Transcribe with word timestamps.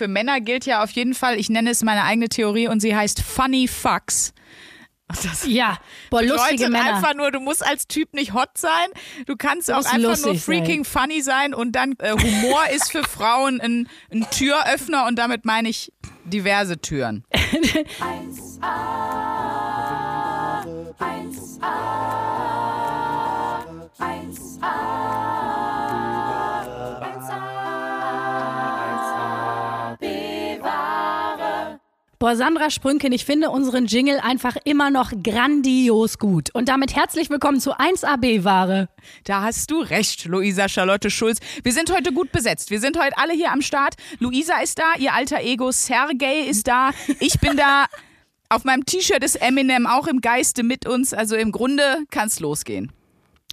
für 0.00 0.08
Männer 0.08 0.40
gilt 0.40 0.64
ja 0.64 0.82
auf 0.82 0.90
jeden 0.92 1.12
Fall, 1.12 1.38
ich 1.38 1.50
nenne 1.50 1.68
es 1.68 1.82
meine 1.82 2.04
eigene 2.04 2.30
Theorie 2.30 2.68
und 2.68 2.80
sie 2.80 2.96
heißt 2.96 3.20
Funny 3.20 3.68
Fucks. 3.68 4.32
Das 5.08 5.44
ja, 5.46 5.76
boah, 6.08 6.22
lustige 6.22 6.70
Männer. 6.70 6.94
einfach 6.94 7.14
nur, 7.14 7.30
du 7.30 7.38
musst 7.38 7.62
als 7.66 7.86
Typ 7.86 8.14
nicht 8.14 8.32
hot 8.32 8.56
sein, 8.56 8.70
du 9.26 9.36
kannst 9.36 9.70
auch 9.70 9.84
einfach 9.84 10.16
nur 10.24 10.36
freaking 10.36 10.84
sein. 10.84 11.02
funny 11.02 11.20
sein 11.20 11.52
und 11.52 11.72
dann 11.72 11.96
äh, 11.98 12.12
Humor 12.12 12.62
ist 12.74 12.92
für 12.92 13.02
Frauen 13.08 13.60
ein, 13.60 13.90
ein 14.10 14.26
Türöffner 14.30 15.06
und 15.06 15.16
damit 15.18 15.44
meine 15.44 15.68
ich 15.68 15.92
diverse 16.24 16.80
Türen. 16.80 17.26
1a, 17.30 18.62
1a, 20.64 21.04
1a. 21.60 22.19
Boah, 32.22 32.36
Sandra 32.36 32.68
Sprünken, 32.68 33.12
ich 33.12 33.24
finde 33.24 33.48
unseren 33.48 33.86
Jingle 33.86 34.20
einfach 34.20 34.54
immer 34.64 34.90
noch 34.90 35.10
grandios 35.22 36.18
gut. 36.18 36.54
Und 36.54 36.68
damit 36.68 36.94
herzlich 36.94 37.30
willkommen 37.30 37.60
zu 37.60 37.72
1AB-Ware. 37.72 38.90
Da 39.24 39.40
hast 39.40 39.70
du 39.70 39.80
recht, 39.80 40.26
Luisa 40.26 40.68
Charlotte 40.68 41.08
Schulz. 41.08 41.38
Wir 41.64 41.72
sind 41.72 41.90
heute 41.90 42.12
gut 42.12 42.30
besetzt. 42.30 42.70
Wir 42.70 42.78
sind 42.78 42.98
heute 43.00 43.16
alle 43.16 43.32
hier 43.32 43.50
am 43.50 43.62
Start. 43.62 43.94
Luisa 44.18 44.60
ist 44.60 44.78
da, 44.78 44.98
ihr 44.98 45.14
alter 45.14 45.40
Ego 45.40 45.72
Sergej 45.72 46.46
ist 46.46 46.68
da. 46.68 46.90
Ich 47.20 47.40
bin 47.40 47.56
da. 47.56 47.86
Auf 48.50 48.64
meinem 48.64 48.84
T-Shirt 48.84 49.24
ist 49.24 49.36
Eminem 49.36 49.86
auch 49.86 50.06
im 50.06 50.20
Geiste 50.20 50.62
mit 50.62 50.86
uns. 50.86 51.14
Also 51.14 51.36
im 51.36 51.52
Grunde 51.52 52.04
kann's 52.10 52.38
losgehen. 52.38 52.92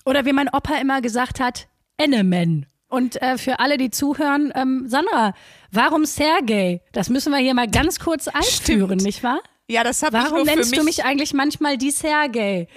Oder 0.04 0.26
wie 0.26 0.34
mein 0.34 0.50
Opa 0.50 0.76
immer 0.82 1.00
gesagt 1.00 1.40
hat, 1.40 1.70
Enemen. 1.96 2.66
Und 2.90 3.22
äh, 3.22 3.38
für 3.38 3.60
alle, 3.60 3.78
die 3.78 3.92
zuhören, 3.92 4.52
ähm, 4.56 4.86
Sandra, 4.88 5.34
warum 5.72 6.06
Sergej? 6.06 6.82
Das 6.94 7.10
müssen 7.10 7.32
wir 7.32 7.40
hier 7.40 7.54
mal 7.54 7.70
ganz 7.70 8.00
kurz 8.00 8.28
einführen, 8.28 9.00
Stimmt. 9.00 9.04
nicht 9.04 9.24
wahr? 9.24 9.40
Ja, 9.68 9.84
das 9.84 10.02
habe 10.02 10.18
ich 10.18 10.24
nur 10.24 10.30
für 10.30 10.36
mich. 10.36 10.46
Warum 10.48 10.58
nennst 10.60 10.78
du 10.78 10.84
mich 10.84 11.04
eigentlich 11.04 11.34
manchmal 11.34 11.78
die 11.78 11.92
Sergej? 11.92 12.68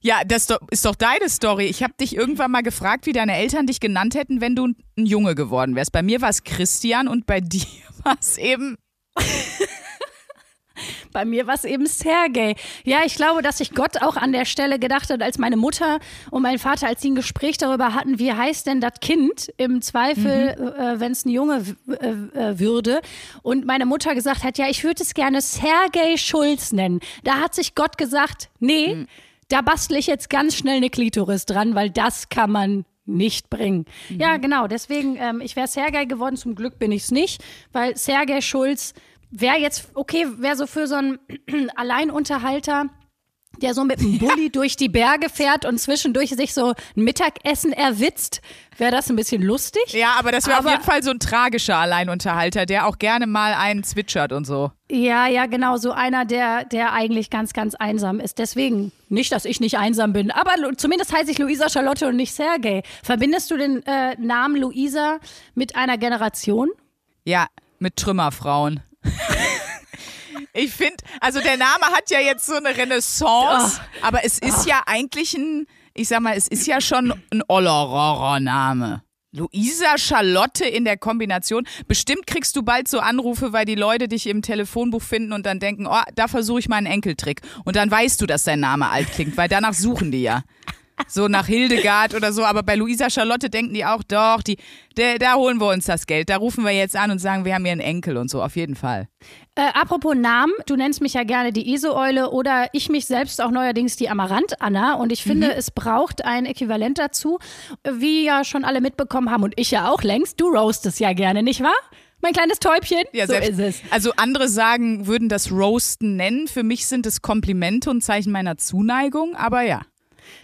Ja, 0.00 0.22
das 0.24 0.48
ist 0.70 0.84
doch 0.84 0.94
deine 0.94 1.28
Story. 1.28 1.66
Ich 1.66 1.82
habe 1.82 1.94
dich 2.00 2.16
irgendwann 2.16 2.50
mal 2.50 2.62
gefragt, 2.62 3.06
wie 3.06 3.12
deine 3.12 3.36
Eltern 3.36 3.66
dich 3.66 3.80
genannt 3.80 4.14
hätten, 4.14 4.40
wenn 4.40 4.54
du 4.54 4.66
ein 4.66 5.06
Junge 5.06 5.34
geworden 5.34 5.74
wärst. 5.76 5.92
Bei 5.92 6.02
mir 6.02 6.20
war 6.20 6.30
es 6.30 6.44
Christian 6.44 7.08
und 7.08 7.26
bei 7.26 7.40
dir 7.40 7.66
war 8.04 8.16
es 8.20 8.38
eben 8.38 8.76
bei 11.16 11.24
mir 11.24 11.46
war 11.46 11.54
es 11.54 11.64
eben 11.64 11.86
Sergej. 11.86 12.56
Ja, 12.84 12.98
ich 13.06 13.14
glaube, 13.14 13.40
dass 13.40 13.56
sich 13.56 13.72
Gott 13.72 14.02
auch 14.02 14.18
an 14.18 14.32
der 14.32 14.44
Stelle 14.44 14.78
gedacht 14.78 15.08
hat, 15.08 15.22
als 15.22 15.38
meine 15.38 15.56
Mutter 15.56 15.98
und 16.30 16.42
mein 16.42 16.58
Vater, 16.58 16.88
als 16.88 17.00
sie 17.00 17.08
ein 17.08 17.14
Gespräch 17.14 17.56
darüber 17.56 17.94
hatten, 17.94 18.18
wie 18.18 18.34
heißt 18.34 18.66
denn 18.66 18.82
das 18.82 19.00
Kind 19.00 19.50
im 19.56 19.80
Zweifel, 19.80 20.56
mhm. 20.58 20.66
äh, 20.78 21.00
wenn 21.00 21.12
es 21.12 21.24
ein 21.24 21.30
Junge 21.30 21.64
äh, 21.88 22.08
äh, 22.38 22.58
würde. 22.58 23.00
Und 23.42 23.64
meine 23.64 23.86
Mutter 23.86 24.14
gesagt 24.14 24.44
hat, 24.44 24.58
ja, 24.58 24.68
ich 24.68 24.84
würde 24.84 25.02
es 25.02 25.14
gerne 25.14 25.40
Sergej 25.40 26.18
Schulz 26.18 26.72
nennen. 26.72 27.00
Da 27.24 27.40
hat 27.40 27.54
sich 27.54 27.74
Gott 27.74 27.96
gesagt, 27.96 28.50
nee, 28.60 28.94
mhm. 28.94 29.06
da 29.48 29.62
bastle 29.62 29.96
ich 29.96 30.08
jetzt 30.08 30.28
ganz 30.28 30.54
schnell 30.54 30.76
eine 30.76 30.90
Klitoris 30.90 31.46
dran, 31.46 31.74
weil 31.74 31.88
das 31.88 32.28
kann 32.28 32.50
man 32.50 32.84
nicht 33.06 33.48
bringen. 33.48 33.86
Mhm. 34.10 34.20
Ja, 34.20 34.36
genau. 34.36 34.66
Deswegen, 34.66 35.16
ähm, 35.16 35.40
ich 35.40 35.56
wäre 35.56 35.66
Sergej 35.66 36.04
geworden. 36.04 36.36
Zum 36.36 36.54
Glück 36.54 36.78
bin 36.78 36.92
ich 36.92 37.04
es 37.04 37.10
nicht, 37.10 37.42
weil 37.72 37.96
Sergej 37.96 38.42
Schulz 38.42 38.92
wäre 39.30 39.58
jetzt, 39.58 39.88
okay, 39.94 40.26
wäre 40.38 40.56
so 40.56 40.66
für 40.66 40.86
so 40.86 40.96
einen 40.96 41.18
Alleinunterhalter, 41.76 42.86
der 43.62 43.74
so 43.74 43.84
mit 43.84 44.00
dem 44.00 44.18
Bulli 44.18 44.50
durch 44.50 44.76
die 44.76 44.88
Berge 44.88 45.28
fährt 45.28 45.64
und 45.64 45.78
zwischendurch 45.78 46.30
sich 46.30 46.54
so 46.54 46.74
ein 46.96 47.04
Mittagessen 47.04 47.72
erwitzt, 47.72 48.40
wäre 48.76 48.90
das 48.90 49.08
ein 49.08 49.16
bisschen 49.16 49.42
lustig. 49.42 49.82
Ja, 49.92 50.14
aber 50.18 50.32
das 50.32 50.46
wäre 50.46 50.58
auf 50.58 50.68
jeden 50.68 50.82
Fall 50.82 51.02
so 51.02 51.10
ein 51.10 51.18
tragischer 51.18 51.76
Alleinunterhalter, 51.76 52.66
der 52.66 52.86
auch 52.86 52.98
gerne 52.98 53.26
mal 53.26 53.54
einen 53.54 53.84
zwitschert 53.84 54.32
und 54.32 54.46
so. 54.46 54.70
Ja, 54.90 55.26
ja, 55.26 55.46
genau, 55.46 55.78
so 55.78 55.92
einer, 55.92 56.24
der, 56.24 56.64
der 56.64 56.92
eigentlich 56.92 57.30
ganz, 57.30 57.52
ganz 57.52 57.74
einsam 57.74 58.20
ist. 58.20 58.38
Deswegen, 58.38 58.92
nicht, 59.08 59.32
dass 59.32 59.44
ich 59.44 59.60
nicht 59.60 59.78
einsam 59.78 60.12
bin, 60.12 60.30
aber 60.30 60.52
zumindest 60.76 61.14
heiße 61.16 61.30
ich 61.30 61.38
Luisa 61.38 61.68
Charlotte 61.68 62.06
und 62.08 62.16
nicht 62.16 62.34
Sergej. 62.34 62.82
Verbindest 63.02 63.50
du 63.50 63.56
den 63.56 63.84
äh, 63.86 64.16
Namen 64.16 64.56
Luisa 64.56 65.18
mit 65.54 65.74
einer 65.74 65.98
Generation? 65.98 66.68
Ja, 67.24 67.46
mit 67.78 67.96
Trümmerfrauen. 67.96 68.82
Ich 70.52 70.72
finde, 70.72 70.96
also 71.20 71.40
der 71.40 71.58
Name 71.58 71.84
hat 71.94 72.10
ja 72.10 72.18
jetzt 72.18 72.46
so 72.46 72.54
eine 72.54 72.74
Renaissance, 72.74 73.78
oh. 73.78 74.06
aber 74.06 74.24
es 74.24 74.38
ist 74.38 74.64
oh. 74.64 74.68
ja 74.68 74.82
eigentlich 74.86 75.34
ein, 75.34 75.66
ich 75.92 76.08
sag 76.08 76.20
mal, 76.20 76.34
es 76.34 76.48
ist 76.48 76.66
ja 76.66 76.80
schon 76.80 77.12
ein 77.30 77.42
Ollerorrer-Name. 77.46 79.02
Luisa 79.32 79.98
Charlotte 79.98 80.64
in 80.64 80.86
der 80.86 80.96
Kombination. 80.96 81.66
Bestimmt 81.86 82.26
kriegst 82.26 82.56
du 82.56 82.62
bald 82.62 82.88
so 82.88 83.00
Anrufe, 83.00 83.52
weil 83.52 83.66
die 83.66 83.74
Leute 83.74 84.08
dich 84.08 84.26
im 84.28 84.40
Telefonbuch 84.40 85.02
finden 85.02 85.34
und 85.34 85.44
dann 85.44 85.60
denken, 85.60 85.86
oh, 85.86 86.00
da 86.14 86.26
versuche 86.26 86.60
ich 86.60 86.68
mal 86.70 86.76
einen 86.76 86.86
Enkeltrick. 86.86 87.42
Und 87.64 87.76
dann 87.76 87.90
weißt 87.90 88.18
du, 88.22 88.26
dass 88.26 88.44
dein 88.44 88.60
Name 88.60 88.88
alt 88.88 89.12
klingt, 89.12 89.36
weil 89.36 89.48
danach 89.48 89.74
suchen 89.74 90.10
die 90.10 90.22
ja 90.22 90.42
so 91.08 91.28
nach 91.28 91.46
Hildegard 91.46 92.14
oder 92.14 92.32
so, 92.32 92.44
aber 92.44 92.62
bei 92.62 92.74
Luisa 92.74 93.10
Charlotte 93.10 93.50
denken 93.50 93.74
die 93.74 93.84
auch, 93.84 94.02
doch, 94.02 94.42
die, 94.42 94.56
der, 94.96 95.18
da 95.18 95.34
holen 95.34 95.60
wir 95.60 95.68
uns 95.68 95.86
das 95.86 96.06
Geld. 96.06 96.28
Da 96.28 96.36
rufen 96.36 96.64
wir 96.64 96.72
jetzt 96.72 96.96
an 96.96 97.10
und 97.10 97.18
sagen, 97.18 97.44
wir 97.44 97.54
haben 97.54 97.64
hier 97.64 97.72
einen 97.72 97.80
Enkel 97.80 98.16
und 98.16 98.30
so, 98.30 98.42
auf 98.42 98.56
jeden 98.56 98.74
Fall. 98.74 99.08
Äh, 99.54 99.68
apropos 99.74 100.14
Namen, 100.14 100.52
du 100.66 100.76
nennst 100.76 101.00
mich 101.00 101.14
ja 101.14 101.24
gerne 101.24 101.52
die 101.52 101.72
Iso-Eule 101.72 102.30
oder 102.30 102.68
ich 102.72 102.88
mich 102.88 103.06
selbst 103.06 103.40
auch 103.40 103.50
neuerdings 103.50 103.96
die 103.96 104.08
Amarant-Anna 104.08 104.94
und 104.94 105.12
ich 105.12 105.22
finde, 105.22 105.48
mhm. 105.48 105.54
es 105.56 105.70
braucht 105.70 106.24
ein 106.24 106.46
Äquivalent 106.46 106.98
dazu, 106.98 107.38
wie 107.90 108.24
ja 108.24 108.44
schon 108.44 108.64
alle 108.64 108.80
mitbekommen 108.80 109.30
haben 109.30 109.42
und 109.42 109.54
ich 109.56 109.70
ja 109.70 109.88
auch 109.90 110.02
längst, 110.02 110.40
du 110.40 110.48
roastest 110.48 111.00
ja 111.00 111.12
gerne, 111.12 111.42
nicht 111.42 111.62
wahr? 111.62 111.74
mein 112.22 112.32
kleines 112.32 112.58
Täubchen. 112.58 113.02
Ja, 113.12 113.26
so 113.26 113.34
selbst, 113.34 113.50
ist 113.50 113.58
es. 113.58 113.82
Also 113.90 114.12
andere 114.16 114.48
sagen, 114.48 115.06
würden 115.06 115.28
das 115.28 115.52
Roasten 115.52 116.16
nennen. 116.16 116.48
Für 116.48 116.62
mich 116.62 116.86
sind 116.86 117.06
es 117.06 117.22
Komplimente 117.22 117.90
und 117.90 118.02
Zeichen 118.02 118.32
meiner 118.32 118.56
Zuneigung, 118.56 119.36
aber 119.36 119.62
ja. 119.62 119.82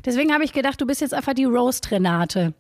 Deswegen 0.05 0.33
habe 0.33 0.45
ich 0.45 0.53
gedacht, 0.53 0.81
du 0.81 0.87
bist 0.87 1.01
jetzt 1.01 1.15
einfach 1.15 1.35
die 1.35 1.45
Roast-Renate. 1.45 2.55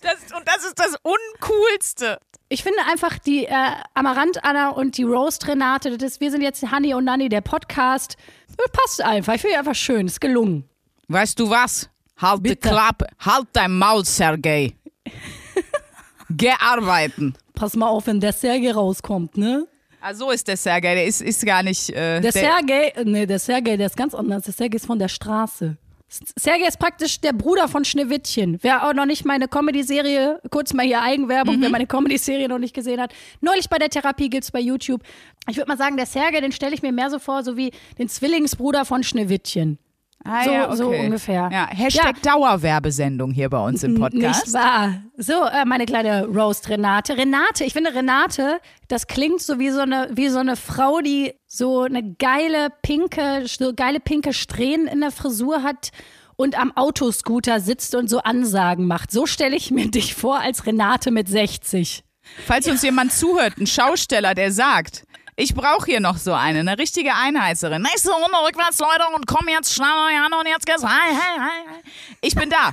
Das, 0.00 0.14
und 0.36 0.46
das 0.46 0.64
ist 0.64 0.78
das 0.78 0.96
Uncoolste. 1.02 2.18
Ich 2.48 2.62
finde 2.62 2.78
einfach 2.90 3.18
die 3.18 3.44
äh, 3.44 3.52
Amarant-Anna 3.94 4.70
und 4.70 4.96
die 4.96 5.02
Roast-Renate, 5.04 6.00
wir 6.00 6.30
sind 6.30 6.40
jetzt 6.40 6.62
Honey 6.72 6.94
und 6.94 7.04
Nanny, 7.04 7.28
der 7.28 7.42
Podcast. 7.42 8.16
Das 8.56 8.66
passt 8.72 9.02
einfach. 9.02 9.34
Ich 9.34 9.42
finde 9.42 9.58
einfach 9.58 9.74
schön. 9.74 10.06
Ist 10.06 10.20
gelungen. 10.20 10.68
Weißt 11.08 11.38
du 11.38 11.50
was? 11.50 11.90
Halt 12.16 12.42
Bitte. 12.42 12.56
die 12.56 12.68
Klappe. 12.68 13.06
Halt 13.20 13.48
dein 13.52 13.76
Maul, 13.76 14.04
Sergej. 14.04 14.74
Geh 16.30 16.52
arbeiten. 16.58 17.34
Pass 17.54 17.76
mal 17.76 17.88
auf, 17.88 18.06
wenn 18.06 18.20
der 18.20 18.32
Sergej 18.32 18.72
rauskommt, 18.72 19.36
ne? 19.36 19.66
Ah, 20.00 20.14
so 20.14 20.30
ist 20.30 20.46
der 20.46 20.56
Sergej, 20.56 20.94
der 20.94 21.06
ist, 21.06 21.20
ist 21.20 21.44
gar 21.44 21.62
nicht. 21.62 21.90
Äh, 21.90 22.20
der, 22.20 22.20
der 22.20 22.32
Sergej, 22.32 22.92
nee, 23.04 23.26
der 23.26 23.38
Sergej, 23.38 23.76
der 23.76 23.86
ist 23.86 23.96
ganz 23.96 24.14
anders. 24.14 24.44
Der 24.44 24.54
Sergej 24.54 24.76
ist 24.76 24.86
von 24.86 24.98
der 24.98 25.08
Straße. 25.08 25.76
Sergej 26.08 26.68
ist 26.68 26.78
praktisch 26.78 27.20
der 27.20 27.32
Bruder 27.32 27.68
von 27.68 27.84
Schneewittchen. 27.84 28.58
Wer 28.62 28.88
auch 28.88 28.94
noch 28.94 29.04
nicht 29.04 29.26
meine 29.26 29.46
Comedy-Serie, 29.46 30.40
kurz 30.50 30.72
mal 30.72 30.86
hier 30.86 31.02
Eigenwerbung, 31.02 31.56
mhm. 31.56 31.62
wer 31.62 31.70
meine 31.70 31.86
Comedy-Serie 31.86 32.48
noch 32.48 32.58
nicht 32.58 32.74
gesehen 32.74 33.00
hat, 33.00 33.12
neulich 33.40 33.68
bei 33.68 33.78
der 33.78 33.90
Therapie 33.90 34.30
gibt's 34.30 34.50
bei 34.50 34.60
YouTube. 34.60 35.02
Ich 35.50 35.56
würde 35.58 35.68
mal 35.68 35.76
sagen, 35.76 35.96
der 35.96 36.06
Sergej, 36.06 36.40
den 36.40 36.52
stelle 36.52 36.74
ich 36.74 36.82
mir 36.82 36.92
mehr 36.92 37.10
so 37.10 37.18
vor, 37.18 37.42
so 37.42 37.56
wie 37.56 37.72
den 37.98 38.08
Zwillingsbruder 38.08 38.84
von 38.84 39.02
Schneewittchen. 39.02 39.78
Ah, 40.24 40.44
so, 40.44 40.50
ja, 40.50 40.66
okay. 40.66 40.76
so 40.76 40.88
ungefähr. 40.90 41.48
Ja, 41.52 41.68
Hashtag 41.68 42.16
ja. 42.24 42.32
Dauerwerbesendung 42.32 43.30
hier 43.30 43.48
bei 43.48 43.64
uns 43.64 43.82
im 43.82 43.94
Podcast. 44.00 44.46
Nicht 44.46 44.54
wahr. 44.54 45.02
So, 45.16 45.32
äh, 45.32 45.64
meine 45.64 45.86
kleine 45.86 46.26
Roast 46.26 46.68
Renate. 46.68 47.16
Renate, 47.16 47.64
ich 47.64 47.72
finde 47.72 47.94
Renate, 47.94 48.60
das 48.88 49.06
klingt 49.06 49.40
so 49.40 49.58
wie 49.58 49.70
so 49.70 49.80
eine, 49.80 50.10
wie 50.12 50.28
so 50.28 50.38
eine 50.38 50.56
Frau, 50.56 51.00
die 51.00 51.34
so 51.46 51.82
eine 51.82 52.14
geile 52.14 52.68
pinke, 52.82 53.44
so 53.46 53.72
geile 53.74 54.00
pinke 54.00 54.32
Strähnen 54.32 54.86
in 54.86 55.00
der 55.00 55.12
Frisur 55.12 55.62
hat 55.62 55.90
und 56.36 56.58
am 56.58 56.76
Autoscooter 56.76 57.60
sitzt 57.60 57.94
und 57.94 58.08
so 58.08 58.18
Ansagen 58.18 58.86
macht. 58.86 59.10
So 59.10 59.26
stelle 59.26 59.56
ich 59.56 59.70
mir 59.70 59.86
dich 59.90 60.14
vor 60.14 60.40
als 60.40 60.66
Renate 60.66 61.10
mit 61.10 61.28
60. 61.28 62.04
Falls 62.46 62.68
uns 62.68 62.82
jemand 62.82 63.12
zuhört, 63.12 63.56
ein 63.58 63.66
Schausteller, 63.66 64.34
der 64.34 64.52
sagt, 64.52 65.04
ich 65.38 65.54
brauche 65.54 65.86
hier 65.86 66.00
noch 66.00 66.16
so 66.16 66.32
eine, 66.32 66.58
eine 66.58 66.78
richtige 66.78 67.14
Einheizerin. 67.14 67.80
Nächste 67.80 68.10
Runde 68.10 68.36
rückwärts, 68.44 68.80
Leute, 68.80 69.04
und 69.14 69.28
komm 69.28 69.48
jetzt 69.48 69.72
schneller 69.72 70.26
an 70.26 70.32
und 70.32 70.48
jetzt 70.48 70.66
geht's. 70.66 70.82
Hi, 70.82 71.14
hi, 71.14 71.38
hi. 71.38 71.90
Ich 72.20 72.34
bin 72.34 72.50
da. 72.50 72.72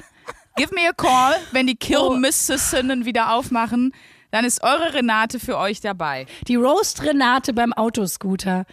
Give 0.56 0.74
me 0.74 0.90
a 0.90 0.92
call, 0.92 1.40
wenn 1.52 1.68
die 1.68 1.76
Kirmessinnen 1.76 3.04
oh. 3.04 3.06
wieder 3.06 3.34
aufmachen. 3.34 3.94
Dann 4.32 4.46
ist 4.46 4.64
eure 4.64 4.96
Renate 4.96 5.40
für 5.40 5.60
euch 5.60 5.80
dabei. 5.80 6.26
Die 6.48 6.56
Roast-Renate 6.56 7.54
beim 7.54 7.72
Autoscooter. 7.72 8.66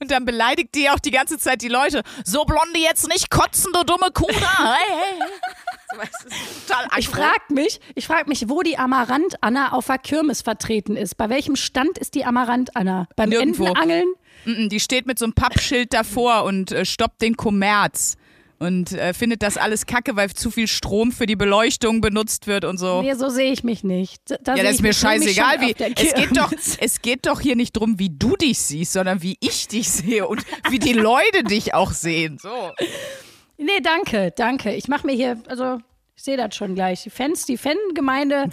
Und 0.00 0.10
dann 0.10 0.26
beleidigt 0.26 0.74
die 0.74 0.90
auch 0.90 0.98
die 0.98 1.10
ganze 1.10 1.38
Zeit 1.38 1.62
die 1.62 1.68
Leute. 1.68 2.02
So 2.24 2.44
blonde 2.44 2.78
jetzt 2.78 3.08
nicht 3.08 3.30
kotzen, 3.30 3.72
du 3.72 3.84
dumme 3.84 4.10
Kuh 4.12 4.26
da. 4.28 4.74
Hey, 4.74 4.96
hey. 4.98 5.28
ich 6.98 7.08
frage 7.08 7.52
mich, 7.52 7.80
ich 7.94 8.06
frag 8.06 8.26
mich, 8.28 8.48
wo 8.48 8.62
die 8.62 8.76
Amarant-Anna 8.78 9.72
auf 9.72 9.86
der 9.86 9.98
Kirmes 9.98 10.42
vertreten 10.42 10.96
ist. 10.96 11.16
Bei 11.16 11.28
welchem 11.28 11.56
Stand 11.56 11.98
ist 11.98 12.14
die 12.14 12.24
Amarant-Anna? 12.24 13.06
Beim 13.16 13.28
Nirgendwo. 13.30 13.66
Entenangeln? 13.66 14.14
Die 14.68 14.80
steht 14.80 15.06
mit 15.06 15.18
so 15.18 15.24
einem 15.26 15.34
Pappschild 15.34 15.92
davor 15.94 16.44
und 16.44 16.72
äh, 16.72 16.84
stoppt 16.84 17.22
den 17.22 17.36
Kommerz. 17.36 18.16
und 18.58 18.92
äh, 18.92 19.12
findet 19.12 19.42
das 19.42 19.56
alles 19.56 19.84
kacke, 19.84 20.16
weil 20.16 20.30
zu 20.32 20.50
viel 20.50 20.68
Strom 20.68 21.12
für 21.12 21.26
die 21.26 21.36
Beleuchtung 21.36 22.00
benutzt 22.00 22.46
wird 22.46 22.64
und 22.64 22.78
so. 22.78 23.02
Nee, 23.02 23.14
so 23.14 23.28
sehe 23.28 23.52
ich 23.52 23.64
mich 23.64 23.84
nicht. 23.84 24.22
Da 24.42 24.54
ja, 24.54 24.62
das 24.62 24.76
ist 24.76 24.82
mir 24.82 24.94
scheißegal, 24.94 25.60
wie. 25.60 25.74
Es 25.78 26.02
Es 26.02 26.14
geht, 26.14 26.36
doch, 26.36 26.52
es 26.78 27.02
geht 27.02 27.26
doch 27.26 27.40
hier 27.40 27.56
nicht 27.56 27.76
drum, 27.76 27.98
wie 27.98 28.10
du 28.10 28.36
dich 28.36 28.58
siehst, 28.58 28.92
sondern 28.92 29.22
wie 29.22 29.36
ich 29.40 29.68
dich 29.68 29.90
sehe 29.90 30.26
und 30.26 30.42
wie 30.70 30.78
die 30.78 30.92
Leute 30.94 31.42
dich 31.44 31.74
auch 31.74 31.92
sehen. 31.92 32.38
So. 32.40 32.72
Nee, 33.56 33.80
danke, 33.82 34.32
danke. 34.36 34.74
Ich 34.74 34.88
mache 34.88 35.06
mir 35.06 35.14
hier, 35.14 35.40
also 35.48 35.78
ich 36.16 36.22
sehe 36.22 36.36
das 36.36 36.54
schon 36.54 36.74
gleich. 36.74 37.02
Die 37.02 37.10
Fans, 37.10 37.44
die 37.44 37.56
Fangemeinde, 37.56 38.48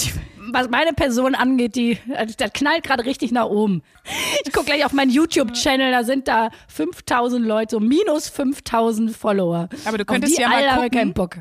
was 0.51 0.69
meine 0.69 0.93
Person 0.93 1.35
angeht, 1.35 1.75
die, 1.75 1.97
also 2.15 2.33
das 2.37 2.53
knallt 2.53 2.83
gerade 2.83 3.05
richtig 3.05 3.31
nach 3.31 3.45
oben. 3.45 3.83
Ich 4.45 4.51
gucke 4.51 4.67
gleich 4.67 4.85
auf 4.85 4.93
meinen 4.93 5.11
YouTube-Channel, 5.11 5.91
da 5.91 6.03
sind 6.03 6.27
da 6.27 6.49
5000 6.67 7.45
Leute, 7.45 7.75
so 7.75 7.79
minus 7.79 8.29
5000 8.29 9.15
Follower. 9.15 9.69
Aber 9.85 9.97
du 9.97 10.05
könntest 10.05 10.39
ja 10.39 10.49
mal 10.49 10.75
gucken. 10.75 10.91
keinen 10.91 11.13
Bock. 11.13 11.37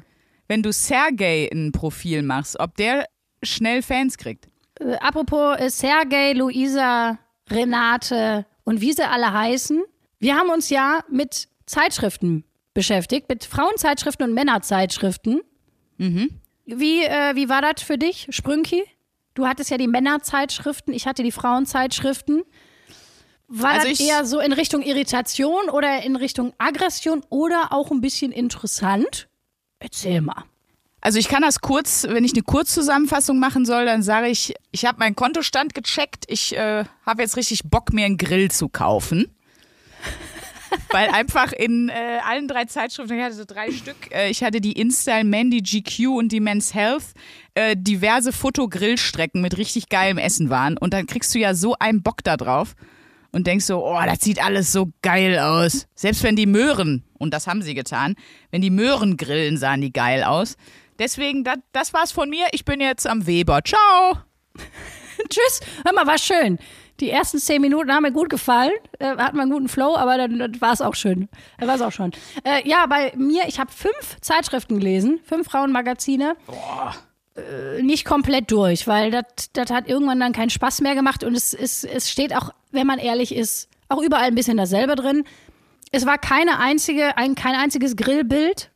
Wenn 0.47 0.63
du 0.63 0.73
Sergej 0.73 1.49
ein 1.53 1.73
Profil 1.73 2.23
machst, 2.23 2.59
ob 2.59 2.77
der 2.77 3.07
schnell 3.43 3.83
Fans 3.83 4.19
kriegt. 4.19 4.49
Äh, 4.79 4.97
apropos 4.97 5.59
äh, 5.59 5.71
Sergej, 5.71 6.35
Luisa, 6.35 7.19
Renate 7.49 8.47
und 8.65 8.81
wie 8.81 8.93
sie 8.93 9.09
alle 9.09 9.33
heißen, 9.33 9.83
wir 10.19 10.37
haben 10.37 10.51
uns 10.51 10.69
ja 10.69 11.01
mit 11.09 11.49
Zeitschriften 11.67 12.45
beschäftigt, 12.75 13.29
mit 13.29 13.45
Frauenzeitschriften 13.45 14.27
und 14.29 14.35
Männerzeitschriften. 14.35 15.41
Wie, 16.67 17.03
äh, 17.05 17.35
wie 17.35 17.49
war 17.49 17.63
das 17.63 17.83
für 17.83 17.99
dich, 17.99 18.29
Sprünki? 18.31 18.85
Du 19.35 19.47
hattest 19.47 19.71
ja 19.71 19.79
die 19.79 19.89
Männerzeitschriften, 19.89 20.93
ich 20.95 21.07
hatte 21.07 21.23
die 21.23 21.33
Frauenzeitschriften. 21.33 22.43
War 23.49 23.73
Also 23.73 23.89
das 23.89 24.01
eher 24.01 24.25
so 24.25 24.39
in 24.39 24.53
Richtung 24.53 24.83
Irritation 24.83 25.69
oder 25.71 26.03
in 26.03 26.15
Richtung 26.15 26.53
Aggression 26.59 27.25
oder 27.31 27.73
auch 27.73 27.91
ein 27.91 28.01
bisschen 28.01 28.31
interessant? 28.31 29.29
Erzähl 29.81 30.21
mal. 30.21 30.45
Also 31.01 31.19
ich 31.19 31.29
kann 31.29 31.43
das 31.43 31.61
kurz, 31.61 32.07
wenn 32.09 32.25
ich 32.25 32.35
eine 32.35 32.43
Kurzzusammenfassung 32.43 33.39
machen 33.41 33.65
soll, 33.65 33.87
dann 33.87 34.03
sage 34.03 34.29
ich, 34.29 34.55
ich 34.71 34.85
habe 34.85 34.99
meinen 34.99 35.17
Kontostand 35.17 35.75
gecheckt, 35.75 36.25
ich 36.29 36.55
äh, 36.57 36.85
habe 37.07 37.23
jetzt 37.23 37.37
richtig 37.37 37.63
Bock, 37.65 37.93
mir 37.93 38.05
einen 38.05 38.19
Grill 38.19 38.51
zu 38.51 38.69
kaufen. 38.69 39.35
Weil 40.91 41.11
einfach 41.11 41.53
in 41.53 41.89
äh, 41.89 42.19
allen 42.25 42.49
drei 42.49 42.65
Zeitschriften, 42.65 43.17
ich 43.17 43.23
hatte 43.23 43.35
so 43.35 43.45
drei 43.45 43.71
Stück, 43.73 44.13
äh, 44.13 44.31
ich 44.31 44.43
hatte 44.43 44.61
die 44.61 44.73
InStyle, 44.73 45.25
Man, 45.25 45.51
die 45.51 45.63
GQ 45.63 46.17
und 46.17 46.33
die 46.33 46.41
Men's 46.41 46.75
Health, 46.75 47.05
äh, 47.55 47.77
diverse 47.79 48.33
Fotogrillstrecken 48.33 49.41
mit 49.41 49.57
richtig 49.57 49.89
geilem 49.89 50.19
Essen 50.19 50.51
waren. 50.51 50.77
Und 50.77 50.95
dann 50.95 51.07
kriegst 51.07 51.35
du 51.35 51.39
ja 51.39 51.55
so 51.55 51.77
einen 51.79 52.03
Bock 52.03 52.23
da 52.25 52.37
drauf 52.37 52.75
und 53.33 53.47
denkst 53.47 53.65
so, 53.65 53.85
oh, 53.87 54.01
das 54.05 54.21
sieht 54.21 54.43
alles 54.43 54.73
so 54.73 54.91
geil 55.03 55.39
aus. 55.39 55.87
Selbst 55.95 56.23
wenn 56.23 56.37
die 56.37 56.47
Möhren, 56.47 57.05
und 57.19 57.33
das 57.35 57.47
haben 57.47 57.63
sie 57.63 57.75
getan, 57.75 58.15
wenn 58.51 58.61
die 58.61 58.71
Möhren 58.71 59.17
grillen, 59.17 59.57
sahen 59.57 59.81
die 59.81 59.93
geil 59.93 60.25
aus. 60.25 60.57
Deswegen, 60.99 61.45
das, 61.45 61.57
das 61.73 61.93
war's 61.95 62.13
von 62.13 62.29
mir. 62.29 62.47
Ich 62.53 62.65
bin 62.65 62.81
jetzt 62.81 63.07
am 63.07 63.27
Weber. 63.27 63.61
Ciao. 63.65 64.30
Tschüss. 65.31 65.61
Hör 65.85 65.93
mal, 65.93 66.07
war 66.07 66.19
schön. 66.19 66.59
Die 67.01 67.11
ersten 67.11 67.39
zehn 67.39 67.63
Minuten 67.63 67.93
haben 67.93 68.03
mir 68.03 68.13
gut 68.13 68.29
gefallen. 68.29 68.73
Äh, 68.99 69.17
hatten 69.17 69.37
wir 69.37 69.43
einen 69.43 69.51
guten 69.51 69.69
Flow, 69.69 69.97
aber 69.97 70.19
dann, 70.19 70.39
dann 70.39 70.61
war 70.61 70.73
es 70.73 70.83
auch 70.83 70.95
schön. 70.95 71.29
Dann 71.59 71.69
war 71.69 71.77
es 71.77 71.81
auch 71.81 71.93
schon. 71.93 72.13
Äh, 72.45 72.69
ja, 72.69 72.85
bei 72.87 73.13
mir, 73.17 73.45
ich 73.49 73.59
habe 73.59 73.73
fünf 73.73 74.21
Zeitschriften 74.21 74.79
gelesen, 74.79 75.21
fünf 75.25 75.49
Frauenmagazine. 75.49 76.37
Äh, 77.37 77.83
nicht 77.83 78.05
komplett 78.05 78.51
durch, 78.51 78.87
weil 78.87 79.11
das 79.11 79.71
hat 79.71 79.89
irgendwann 79.89 80.21
dann 80.21 80.33
keinen 80.33 80.51
Spaß 80.51 80.83
mehr 80.83 80.95
gemacht 80.95 81.25
und 81.25 81.35
es, 81.35 81.55
es, 81.55 81.85
es 81.85 82.11
steht 82.11 82.37
auch, 82.37 82.51
wenn 82.71 82.87
man 82.87 82.99
ehrlich 82.99 83.35
ist, 83.35 83.69
auch 83.89 84.03
überall 84.03 84.25
ein 84.25 84.35
bisschen 84.35 84.59
dasselbe 84.59 84.95
drin. 84.95 85.25
Es 85.93 86.07
war 86.07 86.19
keine 86.19 86.59
einzige, 86.59 87.17
ein, 87.17 87.35
kein 87.35 87.55
einziges 87.55 87.97
Grillbild. 87.97 88.71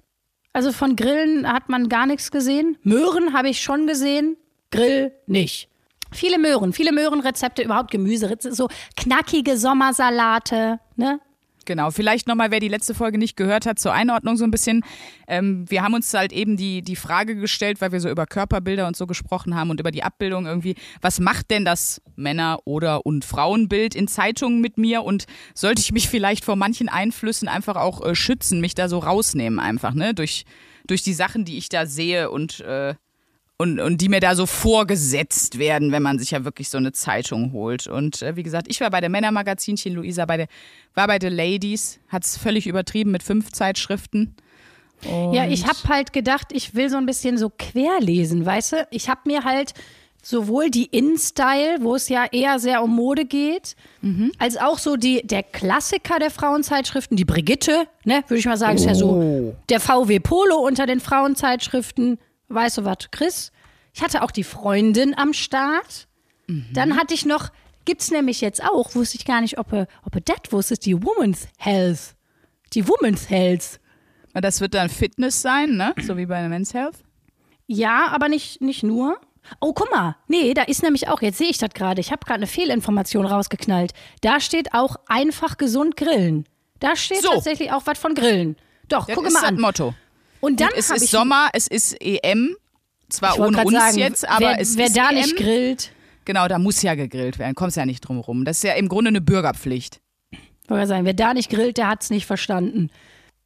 Also 0.53 0.73
von 0.73 0.97
Grillen 0.97 1.53
hat 1.53 1.69
man 1.69 1.89
gar 1.89 2.07
nichts 2.07 2.31
gesehen. 2.31 2.79
Möhren 2.83 3.33
habe 3.33 3.49
ich 3.49 3.61
schon 3.61 3.87
gesehen, 3.87 4.37
Grill 4.71 5.13
nicht. 5.27 5.69
Viele 6.15 6.39
Möhren, 6.39 6.73
viele 6.73 6.93
Möhrenrezepte, 6.93 7.63
überhaupt 7.63 7.91
Gemüse, 7.91 8.37
so 8.41 8.69
knackige 8.97 9.57
Sommersalate, 9.59 10.81
ne? 10.97 11.21
Genau, 11.65 11.91
vielleicht 11.91 12.27
nochmal, 12.27 12.51
wer 12.51 12.61
die 12.61 12.69
letzte 12.69 12.95
Folge 12.95 13.19
nicht 13.19 13.37
gehört 13.37 13.67
hat, 13.67 13.79
zur 13.79 13.93
Einordnung 13.93 14.37
so 14.37 14.45
ein 14.45 14.51
bisschen. 14.51 14.85
Ähm, 15.27 15.65
wir 15.71 15.83
haben 15.83 15.95
uns 15.95 16.13
halt 16.13 16.33
eben 16.33 16.57
die, 16.57 16.83
die 16.83 16.97
Frage 16.97 17.37
gestellt, 17.37 17.81
weil 17.81 17.93
wir 17.93 18.01
so 18.01 18.11
über 18.11 18.27
Körperbilder 18.27 18.87
und 18.87 18.97
so 18.97 19.07
gesprochen 19.07 19.55
haben 19.55 19.71
und 19.71 19.81
über 19.81 19.91
die 19.91 20.03
Abbildung 20.03 20.47
irgendwie, 20.47 20.75
was 21.01 21.21
macht 21.21 21.51
denn 21.51 21.65
das 21.65 22.03
Männer- 22.17 22.61
oder 22.65 23.07
und 23.07 23.25
Frauenbild 23.25 23.95
in 23.95 24.09
Zeitungen 24.09 24.61
mit 24.61 24.79
mir 24.79 25.03
und 25.05 25.25
sollte 25.55 25.81
ich 25.81 25.93
mich 25.93 26.09
vielleicht 26.09 26.45
vor 26.45 26.57
manchen 26.57 26.89
Einflüssen 26.89 27.49
einfach 27.49 27.77
auch 27.77 28.05
äh, 28.05 28.15
schützen, 28.15 28.61
mich 28.61 28.75
da 28.75 28.89
so 28.89 28.99
rausnehmen 28.99 29.59
einfach, 29.59 29.95
ne, 29.95 30.15
durch, 30.15 30.45
durch 30.87 31.03
die 31.03 31.15
Sachen, 31.15 31.45
die 31.45 31.57
ich 31.57 31.69
da 31.69 31.87
sehe 31.87 32.31
und, 32.31 32.61
äh, 32.61 32.95
und, 33.57 33.79
und 33.79 34.01
die 34.01 34.09
mir 34.09 34.21
da 34.21 34.35
so 34.35 34.47
vorgesetzt 34.47 35.59
werden, 35.59 35.93
wenn 35.93 36.03
man 36.03 36.19
sich 36.19 36.33
ja 36.33 36.45
wirklich 36.45 36.69
so 36.69 36.79
eine 36.79 36.93
Zeitung 36.93 37.53
holt. 37.53 37.87
Und 37.87 38.23
äh, 38.23 38.37
wie 38.37 38.43
gesagt, 38.43 38.67
ich 38.69 38.81
war 38.81 38.91
bei 38.91 39.01
der 39.01 39.11
Männermagazinchen, 39.11 39.95
Luisa 39.95 40.25
bei 40.27 40.37
der, 40.37 40.49
war 40.95 41.07
bei 41.07 41.19
der 41.19 41.31
Ladies, 41.31 42.01
hat 42.09 42.25
es 42.25 42.37
völlig 42.37 42.67
übertrieben 42.67 43.11
mit 43.11 43.23
fünf 43.23 43.53
Zeitschriften. 43.53 44.35
Ja, 45.33 45.47
ich 45.47 45.67
habe 45.67 45.79
halt 45.89 46.15
gedacht, 46.15 46.49
ich 46.53 46.75
will 46.75 46.89
so 46.89 46.97
ein 46.97 47.05
bisschen 47.05 47.37
so 47.37 47.51
querlesen, 47.51 48.47
weißt 48.47 48.73
du? 48.73 48.89
Ich 48.91 49.11
habe 49.11 49.21
mir 49.27 49.45
halt 49.45 49.75
sowohl 50.23 50.71
die 50.71 50.87
In-Style, 50.87 51.79
wo 51.81 51.95
es 51.95 52.09
ja 52.09 52.25
eher 52.33 52.59
sehr 52.59 52.83
um 52.83 52.95
Mode 52.97 53.27
geht, 53.27 53.77
als 54.39 54.57
auch 54.57 54.79
so 54.79 54.97
die, 54.97 55.21
der 55.23 55.43
Klassiker 55.43 56.19
der 56.19 56.31
Frauenzeitschriften, 56.31 57.19
die 57.19 57.27
Brigitte, 57.27 57.87
ne, 58.05 58.25
würde 58.29 58.39
ich 58.39 58.47
mal 58.47 58.57
sagen, 58.57 58.77
ist 58.77 58.87
ja 58.87 58.95
so 58.95 59.55
der 59.69 59.81
VW 59.81 60.21
Polo 60.21 60.57
unter 60.57 60.87
den 60.87 61.01
Frauenzeitschriften. 61.01 62.19
Weißt 62.49 62.79
du 62.79 62.85
was, 62.85 62.97
Chris? 63.11 63.53
Ich 63.93 64.03
hatte 64.03 64.23
auch 64.23 64.31
die 64.31 64.45
Freundin 64.45 65.17
am 65.17 65.33
Start. 65.33 66.09
Dann 66.73 66.97
hatte 66.99 67.15
ich 67.15 67.25
noch, 67.25 67.51
gibt's 67.87 68.11
nämlich 68.11 68.41
jetzt 68.43 68.63
auch, 68.63 68.95
wusste 68.95 69.17
ich 69.17 69.25
gar 69.25 69.41
nicht, 69.41 69.57
ob 69.59 69.73
er, 69.73 69.87
ob 70.05 70.15
er 70.15 70.21
das 70.21 70.51
wusste, 70.51 70.77
die 70.77 71.01
Women's 71.03 71.49
Health. 71.57 72.15
Die 72.75 72.87
Women's 72.87 73.31
Health. 73.31 73.81
Das 74.35 74.61
wird 74.61 74.75
dann 74.75 74.89
Fitness 74.91 75.41
sein, 75.41 75.77
ne? 75.77 75.95
So 76.03 76.17
wie 76.17 76.27
bei 76.27 76.41
der 76.41 76.49
Men's 76.49 76.75
Health. 76.75 76.97
Ja, 77.67 78.09
aber 78.09 78.29
nicht, 78.29 78.61
nicht 78.61 78.83
nur. 78.83 79.19
Oh, 79.61 79.73
guck 79.73 79.91
mal. 79.91 80.17
Nee, 80.27 80.53
da 80.55 80.63
ist 80.63 80.83
nämlich 80.83 81.09
auch, 81.09 81.23
jetzt 81.23 81.39
sehe 81.39 81.49
ich 81.49 81.59
das 81.59 81.71
gerade, 81.71 82.01
ich 82.01 82.11
habe 82.11 82.25
gerade 82.27 82.39
eine 82.41 82.47
Fehlinformation 82.47 83.25
rausgeknallt. 83.27 83.93
Da 84.23 84.41
steht 84.41 84.75
auch 84.75 84.97
einfach 85.07 85.57
gesund 85.57 85.97
grillen. 85.97 86.45
Da 86.81 86.97
steht 86.97 87.23
So. 87.23 87.31
tatsächlich 87.31 87.73
auch 87.73 87.83
was 87.87 87.99
von 87.99 88.15
Grillen. 88.15 88.57
Doch, 88.89 89.07
Das 89.07 89.15
guck 89.15 89.25
mal 89.25 89.33
das 89.33 89.45
an. 89.45 89.59
Motto. 89.61 89.95
Und 90.45 90.61
dann 90.61 90.71
es 90.77 90.91
habe 90.91 91.03
ist 91.03 91.11
Sommer, 91.11 91.49
es 91.53 91.67
ist 91.69 91.97
EM. 92.01 92.57
Zwar 93.09 93.39
wollte 93.39 93.59
ohne 93.59 93.65
uns 93.67 93.77
sagen, 93.77 93.99
jetzt, 93.99 94.29
aber 94.29 94.41
wer, 94.41 94.61
es 94.61 94.77
wer 94.77 94.87
ist 94.87 94.97
da 94.97 95.11
EM. 95.11 95.17
nicht 95.17 95.37
grillt, 95.37 95.91
Genau, 96.25 96.49
da 96.49 96.59
muss 96.59 96.81
ja 96.83 96.95
gegrillt 96.95 97.39
werden. 97.39 97.55
Kommst 97.55 97.77
ja 97.77 97.85
nicht 97.85 98.01
drum 98.01 98.19
rum. 98.19 98.45
Das 98.45 98.59
ist 98.59 98.63
ja 98.65 98.73
im 98.75 98.89
Grunde 98.89 99.09
eine 99.09 99.21
Bürgerpflicht. 99.21 100.01
wollte 100.69 100.83
ich 100.85 100.89
sagen, 100.89 101.05
wer 101.05 101.15
da 101.15 101.35
nicht 101.35 101.51
grillt, 101.51 101.77
der 101.77 101.89
hat's 101.89 102.11
nicht 102.11 102.27
verstanden. 102.27 102.91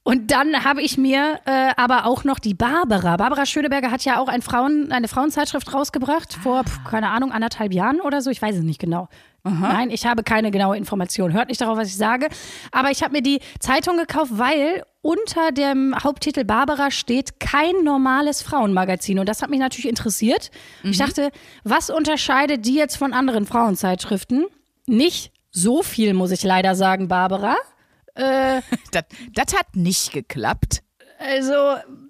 Und 0.09 0.31
dann 0.31 0.65
habe 0.65 0.81
ich 0.81 0.97
mir 0.97 1.39
äh, 1.45 1.69
aber 1.77 2.07
auch 2.07 2.25
noch 2.25 2.39
die 2.39 2.55
Barbara. 2.55 3.19
Barbara 3.19 3.45
Schöneberger 3.45 3.91
hat 3.91 4.07
ja 4.07 4.19
auch 4.19 4.29
ein 4.29 4.41
Frauen, 4.41 4.91
eine 4.91 5.07
Frauenzeitschrift 5.07 5.75
rausgebracht 5.75 6.33
vor, 6.33 6.65
pf, 6.65 6.83
keine 6.85 7.11
Ahnung, 7.11 7.31
anderthalb 7.31 7.75
Jahren 7.75 8.01
oder 8.01 8.23
so. 8.23 8.31
Ich 8.31 8.41
weiß 8.41 8.57
es 8.57 8.63
nicht 8.63 8.81
genau. 8.81 9.11
Nein, 9.45 9.91
ich 9.91 10.07
habe 10.07 10.23
keine 10.23 10.51
genaue 10.51 10.79
Information. 10.79 11.35
Hört 11.35 11.49
nicht 11.49 11.61
darauf, 11.61 11.77
was 11.77 11.89
ich 11.89 11.97
sage. 11.99 12.29
Aber 12.73 12.91
ich 12.91 13.03
habe 13.03 13.13
mir 13.13 13.21
die 13.21 13.41
Zeitung 13.61 13.99
gekauft, 13.99 14.33
weil 14.35 14.83
unter 15.03 15.53
dem 15.53 15.95
Haupttitel 16.03 16.45
Barbara 16.45 16.91
steht 16.91 17.39
kein 17.39 17.85
normales 17.85 18.41
Frauenmagazin. 18.41 19.19
Und 19.19 19.29
das 19.29 19.43
hat 19.43 19.51
mich 19.51 19.61
natürlich 19.61 19.89
interessiert. 19.89 20.51
Ich 20.85 20.97
dachte, 20.97 21.31
was 21.65 21.91
unterscheidet 21.91 22.65
die 22.65 22.77
jetzt 22.77 22.97
von 22.97 23.13
anderen 23.13 23.45
Frauenzeitschriften? 23.45 24.47
Nicht 24.87 25.33
so 25.51 25.83
viel, 25.83 26.15
muss 26.15 26.31
ich 26.31 26.45
leider 26.45 26.75
sagen, 26.75 27.09
Barbara. 27.09 27.57
Das, 28.19 29.05
das 29.33 29.59
hat 29.59 29.75
nicht 29.75 30.13
geklappt. 30.13 30.83
Also, 31.21 31.53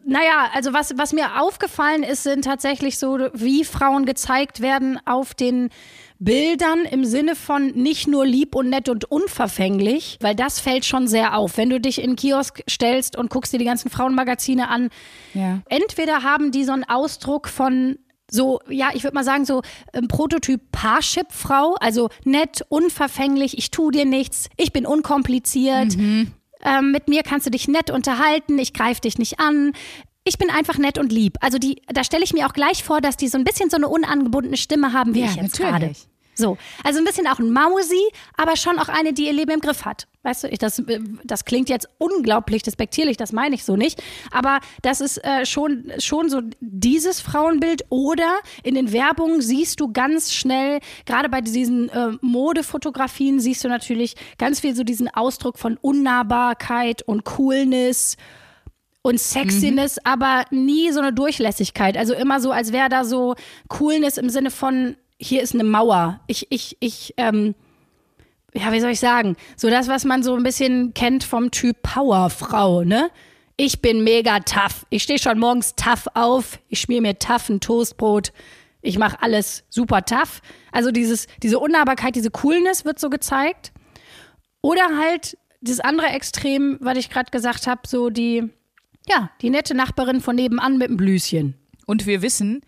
naja, 0.05 0.51
also 0.53 0.75
was, 0.75 0.97
was 0.99 1.13
mir 1.15 1.41
aufgefallen 1.41 2.03
ist, 2.03 2.25
sind 2.25 2.45
tatsächlich 2.45 2.99
so, 2.99 3.19
wie 3.33 3.65
Frauen 3.65 4.05
gezeigt 4.05 4.61
werden 4.61 5.01
auf 5.07 5.33
den 5.35 5.71
Bildern 6.19 6.81
im 6.85 7.05
Sinne 7.07 7.35
von 7.37 7.69
nicht 7.69 8.07
nur 8.07 8.27
lieb 8.27 8.55
und 8.55 8.69
nett 8.69 8.89
und 8.91 9.11
unverfänglich, 9.11 10.19
weil 10.21 10.35
das 10.35 10.61
fällt 10.61 10.85
schon 10.85 11.09
sehr 11.09 11.37
auf. 11.39 11.57
Wenn 11.57 11.71
du 11.71 11.81
dich 11.81 12.03
in 12.03 12.11
den 12.11 12.17
Kiosk 12.17 12.63
stellst 12.69 13.17
und 13.17 13.31
guckst 13.31 13.53
dir 13.53 13.59
die 13.59 13.65
ganzen 13.65 13.89
Frauenmagazine 13.91 14.69
an, 14.69 14.91
Ja. 15.33 15.61
entweder 15.71 16.23
haben 16.23 16.51
die 16.51 16.65
so 16.65 16.73
einen 16.73 16.85
Ausdruck 16.85 17.49
von 17.49 17.99
so, 18.31 18.61
ja, 18.69 18.91
ich 18.95 19.05
würde 19.05 19.15
mal 19.15 19.25
sagen, 19.25 19.45
so 19.45 19.63
ähm, 19.93 20.09
Prototyp 20.09 20.61
Parship-Frau, 20.73 21.75
also 21.81 22.11
nett, 22.25 22.63
unverfänglich, 22.69 23.57
ich 23.57 23.71
tu 23.71 23.91
dir 23.91 24.05
nichts, 24.05 24.49
ich 24.57 24.73
bin 24.73 24.87
unkompliziert, 24.87 25.97
ähm, 26.63 26.91
mit 26.93 27.09
mir 27.09 27.23
kannst 27.23 27.47
du 27.47 27.51
dich 27.51 27.69
nett 27.69 27.91
unterhalten, 27.91 28.59
ich 28.59 28.73
greife 28.73 29.01
dich 29.03 29.19
nicht 29.19 29.41
an. 29.41 29.73
Ich 30.25 30.37
bin 30.37 30.51
einfach 30.51 30.77
nett 30.77 30.99
und 30.99 31.11
lieb. 31.11 31.39
Also 31.41 31.59
die, 31.59 31.81
da 31.87 32.05
stelle 32.05 32.23
ich 32.23 32.35
mir 32.35 32.47
auch 32.47 32.53
gleich 32.53 32.85
vor, 32.85 33.01
dass 33.01 33.17
die 33.17 33.29
so 33.29 33.39
ein 33.39 33.45
bisschen 33.45 33.71
so 33.71 33.77
eine 33.77 33.89
unangebundene 33.89 34.59
Stimme 34.59 34.93
haben, 34.93 35.15
wie 35.15 35.21
Ja, 35.21 35.27
ich 35.27 35.37
jetzt 35.37 35.57
gerade. 35.57 35.93
So, 36.35 36.59
also 36.85 36.99
ein 36.99 37.05
bisschen 37.05 37.27
auch 37.27 37.39
ein 37.39 37.51
Mausi, 37.51 38.03
aber 38.37 38.57
schon 38.57 38.79
auch 38.79 38.89
eine, 38.89 39.13
die 39.13 39.27
ihr 39.27 39.33
Leben 39.33 39.53
im 39.53 39.61
Griff 39.61 39.85
hat. 39.85 40.07
Weißt 40.29 40.45
du, 40.45 40.49
ich, 40.49 40.59
das, 40.59 40.79
äh, 40.81 41.01
das 41.25 41.47
klingt 41.47 41.71
jetzt 41.71 41.89
unglaublich 41.97 42.63
despektierlich, 42.63 43.17
das 43.17 43.33
meine 43.33 43.55
ich 43.55 43.65
so 43.65 43.77
nicht. 43.77 44.03
Aber 44.31 44.61
das 44.83 45.01
ist 45.01 45.25
äh, 45.25 45.47
schon, 45.47 45.91
schon 45.99 46.29
so 46.29 46.43
dieses 46.61 47.23
Frauenbild. 47.23 47.87
Oder 47.89 48.41
in 48.63 48.75
den 48.75 48.93
Werbungen 48.93 49.41
siehst 49.41 49.81
du 49.81 49.91
ganz 49.91 50.35
schnell, 50.35 50.81
gerade 51.07 51.31
bei 51.31 51.41
diesen 51.41 51.89
äh, 51.89 52.11
Modefotografien, 52.21 53.41
siehst 53.41 53.65
du 53.65 53.69
natürlich 53.69 54.17
ganz 54.37 54.61
viel 54.61 54.77
so 54.77 54.85
diesen 54.85 55.09
Ausdruck 55.09 55.59
von 55.59 55.79
Unnahbarkeit 55.81 57.01
und 57.01 57.25
Coolness 57.25 58.19
und 59.01 59.19
Sexiness, 59.19 59.97
mhm. 59.97 60.13
aber 60.13 60.45
nie 60.51 60.93
so 60.93 61.01
eine 61.01 61.15
Durchlässigkeit. 61.15 61.97
Also 61.97 62.13
immer 62.13 62.41
so, 62.43 62.51
als 62.51 62.73
wäre 62.73 62.91
da 62.91 63.07
so 63.07 63.35
Coolness 63.69 64.19
im 64.19 64.29
Sinne 64.29 64.51
von, 64.51 64.97
hier 65.19 65.41
ist 65.41 65.55
eine 65.55 65.65
Mauer. 65.65 66.21
Ich, 66.27 66.49
ich, 66.51 66.77
ich, 66.81 67.15
ähm, 67.17 67.55
ja, 68.55 68.73
wie 68.73 68.81
soll 68.81 68.91
ich 68.91 69.01
sagen? 69.01 69.37
So 69.57 69.69
das, 69.71 69.89
was 69.89 70.05
man 70.05 70.23
so 70.23 70.35
ein 70.35 70.43
bisschen 70.43 70.95
kennt 70.95 71.25
vom 71.25 71.51
Typ 71.51 71.83
Powerfrau, 71.83 72.85
ne? 72.85 73.11
Ich 73.57 73.83
bin 73.83 74.05
mega 74.05 74.39
tough. 74.41 74.87
Ich 74.89 75.03
stehe 75.03 75.19
schon 75.19 75.39
morgens 75.39 75.75
tough 75.75 76.07
auf. 76.15 76.61
Ich 76.69 76.81
schmier 76.81 77.03
mir 77.03 77.19
tough 77.19 77.49
ein 77.49 77.61
Toastbrot. 77.61 78.33
Ich 78.83 78.99
mache 78.99 79.21
alles 79.21 79.65
super 79.69 80.05
tough. 80.05 80.41
Also 80.71 80.93
dieses, 80.93 81.27
diese 81.43 81.59
Unnahbarkeit, 81.59 82.15
diese 82.15 82.31
Coolness 82.31 82.85
wird 82.85 83.01
so 83.01 83.11
gezeigt. 83.11 83.73
Oder 84.61 84.97
halt 84.97 85.37
das 85.61 85.81
andere 85.81 86.07
Extrem, 86.09 86.79
was 86.81 86.99
ich 86.99 87.11
gerade 87.11 87.31
gesagt 87.31 87.67
habe, 87.67 87.83
so 87.87 88.11
die, 88.11 88.49
ja, 89.09 89.31
die 89.43 89.51
nette 89.51 89.75
Nachbarin 89.75 90.21
von 90.21 90.37
nebenan 90.37 90.79
mit 90.79 90.89
dem 90.89 90.97
Blüschen. 90.97 91.55
Und 91.85 92.07
wir 92.07 92.23
wissen, 92.23 92.63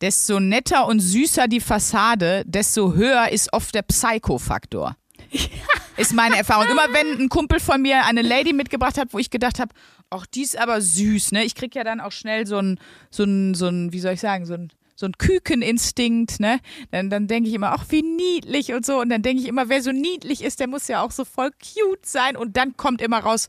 desto 0.00 0.40
netter 0.40 0.86
und 0.86 1.00
süßer 1.00 1.48
die 1.48 1.60
Fassade, 1.60 2.42
desto 2.46 2.92
höher 2.94 3.30
ist 3.30 3.52
oft 3.52 3.74
der 3.74 3.82
Psycho-Faktor. 3.82 4.96
Ist 5.96 6.12
meine 6.12 6.36
Erfahrung. 6.36 6.68
Immer 6.70 6.92
wenn 6.92 7.20
ein 7.20 7.28
Kumpel 7.28 7.60
von 7.60 7.80
mir 7.80 8.04
eine 8.04 8.22
Lady 8.22 8.52
mitgebracht 8.52 8.98
hat, 8.98 9.08
wo 9.12 9.18
ich 9.18 9.30
gedacht 9.30 9.58
habe, 9.60 9.72
ach, 10.10 10.26
die 10.26 10.42
ist 10.42 10.56
aber 10.58 10.80
süß, 10.80 11.32
ne? 11.32 11.44
Ich 11.44 11.54
krieg 11.54 11.74
ja 11.74 11.84
dann 11.84 12.00
auch 12.00 12.12
schnell 12.12 12.46
so 12.46 12.58
ein, 12.58 12.78
so 13.10 13.24
ein, 13.24 13.54
so 13.54 13.68
ein, 13.68 13.92
wie 13.92 14.00
soll 14.00 14.14
ich 14.14 14.20
sagen, 14.20 14.44
so 14.46 14.54
ein, 14.54 14.70
so 14.96 15.06
ein 15.06 15.12
Kükeninstinkt, 15.12 16.40
ne? 16.40 16.60
Dann, 16.90 17.10
dann 17.10 17.26
denke 17.26 17.48
ich 17.48 17.54
immer, 17.54 17.72
ach, 17.72 17.84
wie 17.90 18.02
niedlich 18.02 18.72
und 18.72 18.84
so. 18.84 19.00
Und 19.00 19.08
dann 19.08 19.22
denke 19.22 19.42
ich 19.42 19.48
immer, 19.48 19.68
wer 19.68 19.82
so 19.82 19.92
niedlich 19.92 20.42
ist, 20.42 20.60
der 20.60 20.68
muss 20.68 20.88
ja 20.88 21.02
auch 21.02 21.10
so 21.10 21.24
voll 21.24 21.50
cute 21.50 22.06
sein. 22.06 22.36
Und 22.36 22.56
dann 22.56 22.76
kommt 22.76 23.00
immer 23.00 23.20
raus, 23.20 23.48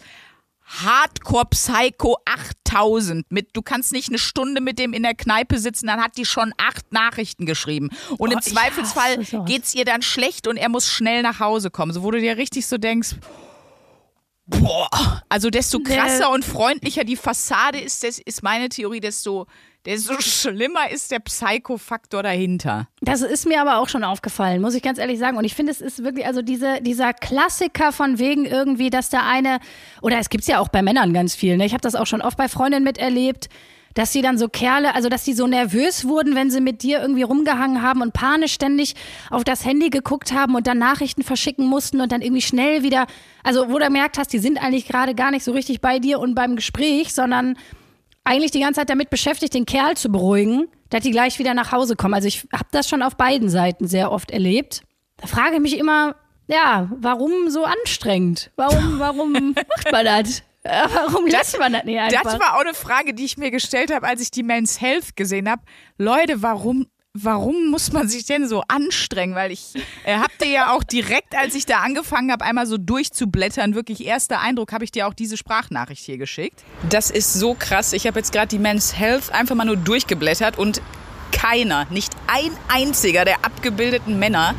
Hardcore 0.65 1.45
Psycho 1.51 2.17
8000 2.25 3.31
mit 3.31 3.49
du 3.53 3.61
kannst 3.61 3.91
nicht 3.91 4.09
eine 4.09 4.17
Stunde 4.17 4.61
mit 4.61 4.79
dem 4.79 4.93
in 4.93 5.03
der 5.03 5.13
Kneipe 5.13 5.59
sitzen, 5.59 5.87
dann 5.87 6.01
hat 6.01 6.17
die 6.17 6.25
schon 6.25 6.53
acht 6.57 6.91
Nachrichten 6.91 7.45
geschrieben. 7.45 7.89
Und 8.17 8.29
oh, 8.29 8.33
im 8.33 8.41
Zweifelsfall 8.41 9.23
geht's 9.45 9.75
ihr 9.75 9.85
dann 9.85 10.01
schlecht 10.01 10.47
und 10.47 10.57
er 10.57 10.69
muss 10.69 10.87
schnell 10.87 11.21
nach 11.21 11.39
Hause 11.39 11.69
kommen, 11.69 11.93
so 11.93 12.03
wo 12.03 12.11
du 12.11 12.19
dir 12.19 12.37
richtig 12.37 12.65
so 12.67 12.77
denkst, 12.77 13.15
boah, 14.47 15.23
also 15.29 15.49
desto 15.49 15.79
krasser 15.79 16.31
und 16.31 16.43
freundlicher 16.43 17.03
die 17.03 17.15
Fassade 17.15 17.79
ist, 17.79 18.03
das 18.03 18.19
ist 18.19 18.43
meine 18.43 18.69
Theorie, 18.69 18.99
desto 18.99 19.47
desto 19.85 20.19
schlimmer 20.19 20.89
ist 20.91 21.11
der 21.11 21.19
Psycho-Faktor 21.19 22.23
dahinter. 22.23 22.87
Das 23.01 23.21
ist 23.21 23.45
mir 23.45 23.61
aber 23.61 23.77
auch 23.77 23.89
schon 23.89 24.03
aufgefallen, 24.03 24.61
muss 24.61 24.73
ich 24.73 24.81
ganz 24.81 24.97
ehrlich 24.97 25.19
sagen. 25.19 25.37
Und 25.37 25.45
ich 25.45 25.55
finde, 25.55 25.71
es 25.71 25.81
ist 25.81 26.03
wirklich, 26.03 26.25
also 26.25 26.41
diese, 26.41 26.81
dieser 26.81 27.13
Klassiker 27.13 27.91
von 27.91 28.19
wegen 28.19 28.45
irgendwie, 28.45 28.89
dass 28.89 29.09
der 29.09 29.25
eine, 29.25 29.59
oder 30.01 30.17
es 30.17 30.29
gibt 30.29 30.41
es 30.41 30.47
ja 30.47 30.59
auch 30.59 30.69
bei 30.69 30.81
Männern 30.81 31.13
ganz 31.13 31.35
viel, 31.35 31.57
ne? 31.57 31.65
ich 31.65 31.73
habe 31.73 31.81
das 31.81 31.95
auch 31.95 32.07
schon 32.07 32.21
oft 32.21 32.37
bei 32.37 32.49
Freundinnen 32.49 32.83
miterlebt, 32.83 33.49
dass 33.95 34.11
sie 34.11 34.21
dann 34.21 34.37
so 34.37 34.49
Kerle, 34.49 34.93
also 34.93 35.07
dass 35.07 35.23
sie 35.23 35.33
so 35.33 35.47
nervös 35.47 36.05
wurden, 36.05 36.35
wenn 36.35 36.51
sie 36.51 36.59
mit 36.61 36.83
dir 36.83 37.01
irgendwie 37.01 37.23
rumgehangen 37.23 37.81
haben 37.81 38.01
und 38.01 38.11
panisch 38.11 38.53
ständig 38.53 38.93
auf 39.29 39.43
das 39.43 39.65
Handy 39.65 39.89
geguckt 39.89 40.33
haben 40.33 40.55
und 40.55 40.67
dann 40.67 40.77
Nachrichten 40.77 41.23
verschicken 41.23 41.65
mussten 41.65 42.01
und 42.01 42.11
dann 42.11 42.21
irgendwie 42.21 42.41
schnell 42.41 42.83
wieder, 42.83 43.07
also 43.43 43.69
wo 43.69 43.79
du 43.79 43.89
merkt 43.89 44.17
hast, 44.17 44.33
die 44.33 44.39
sind 44.39 44.61
eigentlich 44.61 44.85
gerade 44.85 45.15
gar 45.15 45.31
nicht 45.31 45.45
so 45.45 45.53
richtig 45.53 45.79
bei 45.79 45.99
dir 45.99 46.19
und 46.19 46.35
beim 46.35 46.57
Gespräch, 46.57 47.13
sondern 47.13 47.55
eigentlich 48.25 48.51
die 48.51 48.59
ganze 48.59 48.81
Zeit 48.81 48.89
damit 48.89 49.09
beschäftigt, 49.09 49.53
den 49.53 49.65
Kerl 49.65 49.95
zu 49.95 50.11
beruhigen, 50.11 50.67
dass 50.89 51.03
die 51.03 51.11
gleich 51.11 51.39
wieder 51.39 51.53
nach 51.53 51.71
Hause 51.71 51.95
kommen. 51.95 52.13
Also 52.13 52.27
ich 52.27 52.47
habe 52.51 52.67
das 52.71 52.89
schon 52.89 53.01
auf 53.01 53.15
beiden 53.15 53.49
Seiten 53.49 53.87
sehr 53.87 54.11
oft 54.11 54.31
erlebt. 54.31 54.81
Da 55.17 55.27
frage 55.27 55.55
ich 55.55 55.61
mich 55.61 55.77
immer, 55.77 56.15
ja, 56.47 56.89
warum 56.99 57.49
so 57.49 57.63
anstrengend? 57.63 58.51
Warum, 58.55 58.99
warum 58.99 59.31
macht 59.53 59.91
man 59.91 60.05
das? 60.05 60.43
Warum 60.63 61.27
lässt 61.27 61.59
man 61.59 61.73
das 61.73 61.83
nicht 61.83 61.99
einfach? 61.99 62.23
Das 62.23 62.39
war 62.39 62.55
auch 62.55 62.61
eine 62.61 62.73
Frage, 62.73 63.13
die 63.13 63.23
ich 63.25 63.37
mir 63.37 63.51
gestellt 63.51 63.93
habe, 63.93 64.07
als 64.07 64.19
ich 64.21 64.31
die 64.31 64.41
Men's 64.41 64.81
Health 64.81 65.15
gesehen 65.15 65.49
habe. 65.49 65.61
Leute, 65.97 66.41
warum 66.41 66.87
warum 67.15 67.69
muss 67.71 67.93
man 67.93 68.07
sich 68.07 68.25
denn 68.25 68.47
so 68.47 68.63
anstrengen? 68.67 69.35
Weil 69.35 69.51
ich 69.51 69.73
äh, 70.03 70.17
hab 70.17 70.37
dir 70.37 70.49
ja 70.49 70.73
auch 70.75 70.83
direkt, 70.83 71.35
als 71.35 71.55
ich 71.55 71.65
da 71.65 71.79
angefangen 71.79 72.31
habe, 72.31 72.43
einmal 72.43 72.67
so 72.67 72.77
durchzublättern, 72.77 73.73
wirklich 73.73 74.05
erster 74.05 74.41
Eindruck, 74.41 74.73
habe 74.73 74.83
ich 74.83 74.91
dir 74.91 75.07
auch 75.07 75.13
diese 75.13 75.37
Sprachnachricht 75.37 76.03
hier 76.03 76.17
geschickt. 76.17 76.63
Das 76.89 77.09
ist 77.09 77.33
so 77.33 77.55
krass. 77.55 77.93
Ich 77.93 78.05
habe 78.05 78.19
jetzt 78.19 78.33
gerade 78.33 78.47
die 78.47 78.59
Men's 78.59 78.97
Health 78.97 79.31
einfach 79.31 79.55
mal 79.55 79.65
nur 79.65 79.77
durchgeblättert 79.77 80.57
und 80.57 80.81
keiner, 81.31 81.85
nicht 81.89 82.13
ein 82.27 82.51
einziger 82.67 83.25
der 83.25 83.43
abgebildeten 83.45 84.19
Männer, 84.19 84.53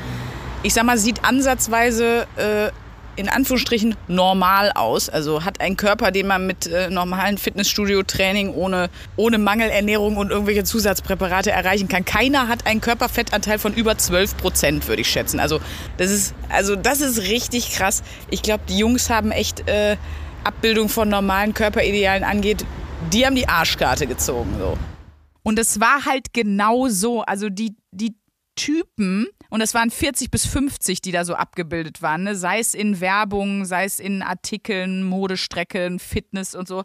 ich 0.62 0.74
sag 0.74 0.84
mal, 0.84 0.98
sieht 0.98 1.24
ansatzweise 1.24 2.26
äh, 2.36 2.70
in 3.16 3.28
Anführungsstrichen 3.28 3.96
normal 4.08 4.72
aus. 4.74 5.08
Also 5.08 5.44
hat 5.44 5.60
einen 5.60 5.76
Körper, 5.76 6.10
den 6.10 6.26
man 6.26 6.46
mit 6.46 6.66
äh, 6.66 6.90
normalen 6.90 7.38
Fitnessstudio-Training 7.38 8.54
ohne, 8.54 8.90
ohne 9.16 9.38
Mangelernährung 9.38 10.16
und 10.16 10.30
irgendwelche 10.30 10.64
Zusatzpräparate 10.64 11.50
erreichen 11.50 11.88
kann. 11.88 12.04
Keiner 12.04 12.48
hat 12.48 12.66
einen 12.66 12.80
Körperfettanteil 12.80 13.58
von 13.58 13.74
über 13.74 13.98
12 13.98 14.36
Prozent, 14.36 14.88
würde 14.88 15.02
ich 15.02 15.08
schätzen. 15.08 15.40
Also 15.40 15.60
das 15.96 16.10
ist, 16.10 16.34
also 16.50 16.76
das 16.76 17.00
ist 17.00 17.22
richtig 17.22 17.72
krass. 17.72 18.02
Ich 18.30 18.42
glaube, 18.42 18.64
die 18.68 18.78
Jungs 18.78 19.10
haben 19.10 19.32
echt 19.32 19.68
äh, 19.68 19.96
Abbildung 20.44 20.88
von 20.88 21.08
normalen 21.08 21.54
Körperidealen 21.54 22.22
angeht, 22.22 22.64
die 23.12 23.26
haben 23.26 23.34
die 23.34 23.48
Arschkarte 23.48 24.06
gezogen. 24.06 24.54
So. 24.58 24.78
Und 25.42 25.58
es 25.58 25.80
war 25.80 26.04
halt 26.04 26.32
genau 26.32 26.88
so. 26.88 27.22
Also 27.22 27.48
die, 27.48 27.76
die 27.90 28.14
Typen, 28.56 29.28
und 29.50 29.60
es 29.60 29.74
waren 29.74 29.90
40 29.90 30.30
bis 30.30 30.46
50, 30.46 31.00
die 31.00 31.12
da 31.12 31.24
so 31.24 31.34
abgebildet 31.34 32.02
waren, 32.02 32.24
ne? 32.24 32.34
sei 32.34 32.58
es 32.58 32.74
in 32.74 33.00
Werbung, 33.00 33.64
sei 33.64 33.84
es 33.84 34.00
in 34.00 34.22
Artikeln, 34.22 35.04
Modestrecken, 35.04 35.98
Fitness 35.98 36.54
und 36.54 36.66
so. 36.66 36.82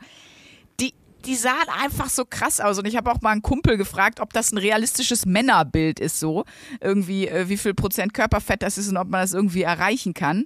Die, 0.80 0.94
die 1.26 1.36
sahen 1.36 1.70
einfach 1.82 2.10
so 2.10 2.26
krass 2.26 2.60
aus. 2.60 2.78
Und 2.78 2.86
ich 2.86 2.96
habe 2.96 3.12
auch 3.12 3.22
mal 3.22 3.32
einen 3.32 3.42
Kumpel 3.42 3.78
gefragt, 3.78 4.20
ob 4.20 4.34
das 4.34 4.52
ein 4.52 4.58
realistisches 4.58 5.26
Männerbild 5.26 6.00
ist, 6.00 6.20
so. 6.20 6.46
Irgendwie, 6.80 7.28
äh, 7.28 7.50
wie 7.50 7.58
viel 7.58 7.74
Prozent 7.74 8.14
Körperfett 8.14 8.62
das 8.62 8.78
ist 8.78 8.90
und 8.90 8.98
ob 8.98 9.10
man 9.10 9.22
das 9.22 9.34
irgendwie 9.34 9.64
erreichen 9.64 10.14
kann. 10.14 10.46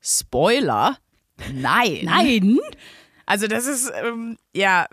Spoiler? 0.00 0.98
Nein. 1.52 2.00
Nein? 2.02 2.58
Also, 3.24 3.46
das 3.46 3.66
ist, 3.66 3.90
ähm, 4.02 4.36
ja, 4.52 4.86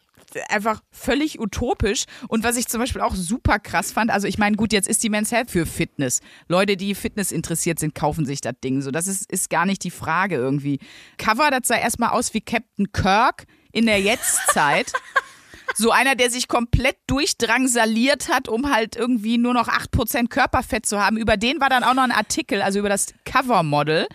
einfach 0.49 0.81
völlig 0.91 1.39
utopisch. 1.39 2.05
Und 2.27 2.43
was 2.43 2.57
ich 2.57 2.67
zum 2.67 2.79
Beispiel 2.79 3.01
auch 3.01 3.15
super 3.15 3.59
krass 3.59 3.91
fand, 3.91 4.11
also 4.11 4.27
ich 4.27 4.37
meine, 4.37 4.55
gut, 4.55 4.73
jetzt 4.73 4.87
ist 4.87 5.03
die 5.03 5.09
Men's 5.09 5.31
Health 5.31 5.51
für 5.51 5.65
Fitness. 5.65 6.21
Leute, 6.47 6.77
die 6.77 6.95
Fitness 6.95 7.31
interessiert 7.31 7.79
sind, 7.79 7.95
kaufen 7.95 8.25
sich 8.25 8.41
das 8.41 8.55
Ding. 8.63 8.81
So, 8.81 8.91
das 8.91 9.07
ist, 9.07 9.31
ist 9.31 9.49
gar 9.49 9.65
nicht 9.65 9.83
die 9.83 9.91
Frage 9.91 10.35
irgendwie. 10.35 10.79
Cover, 11.17 11.51
das 11.51 11.67
sah 11.67 11.77
erstmal 11.77 12.09
aus 12.09 12.33
wie 12.33 12.41
Captain 12.41 12.91
Kirk 12.91 13.45
in 13.71 13.85
der 13.85 13.99
Jetztzeit. 13.99 14.91
So 15.75 15.91
einer, 15.91 16.15
der 16.15 16.29
sich 16.31 16.47
komplett 16.47 16.97
durchdrangsaliert 17.07 18.29
hat, 18.29 18.49
um 18.49 18.73
halt 18.73 18.95
irgendwie 18.95 19.37
nur 19.37 19.53
noch 19.53 19.67
8% 19.67 20.27
Körperfett 20.27 20.85
zu 20.85 20.99
haben. 20.99 21.15
Über 21.15 21.37
den 21.37 21.61
war 21.61 21.69
dann 21.69 21.83
auch 21.83 21.93
noch 21.93 22.03
ein 22.03 22.11
Artikel, 22.11 22.61
also 22.61 22.79
über 22.79 22.89
das 22.89 23.13
Covermodel. 23.23 24.07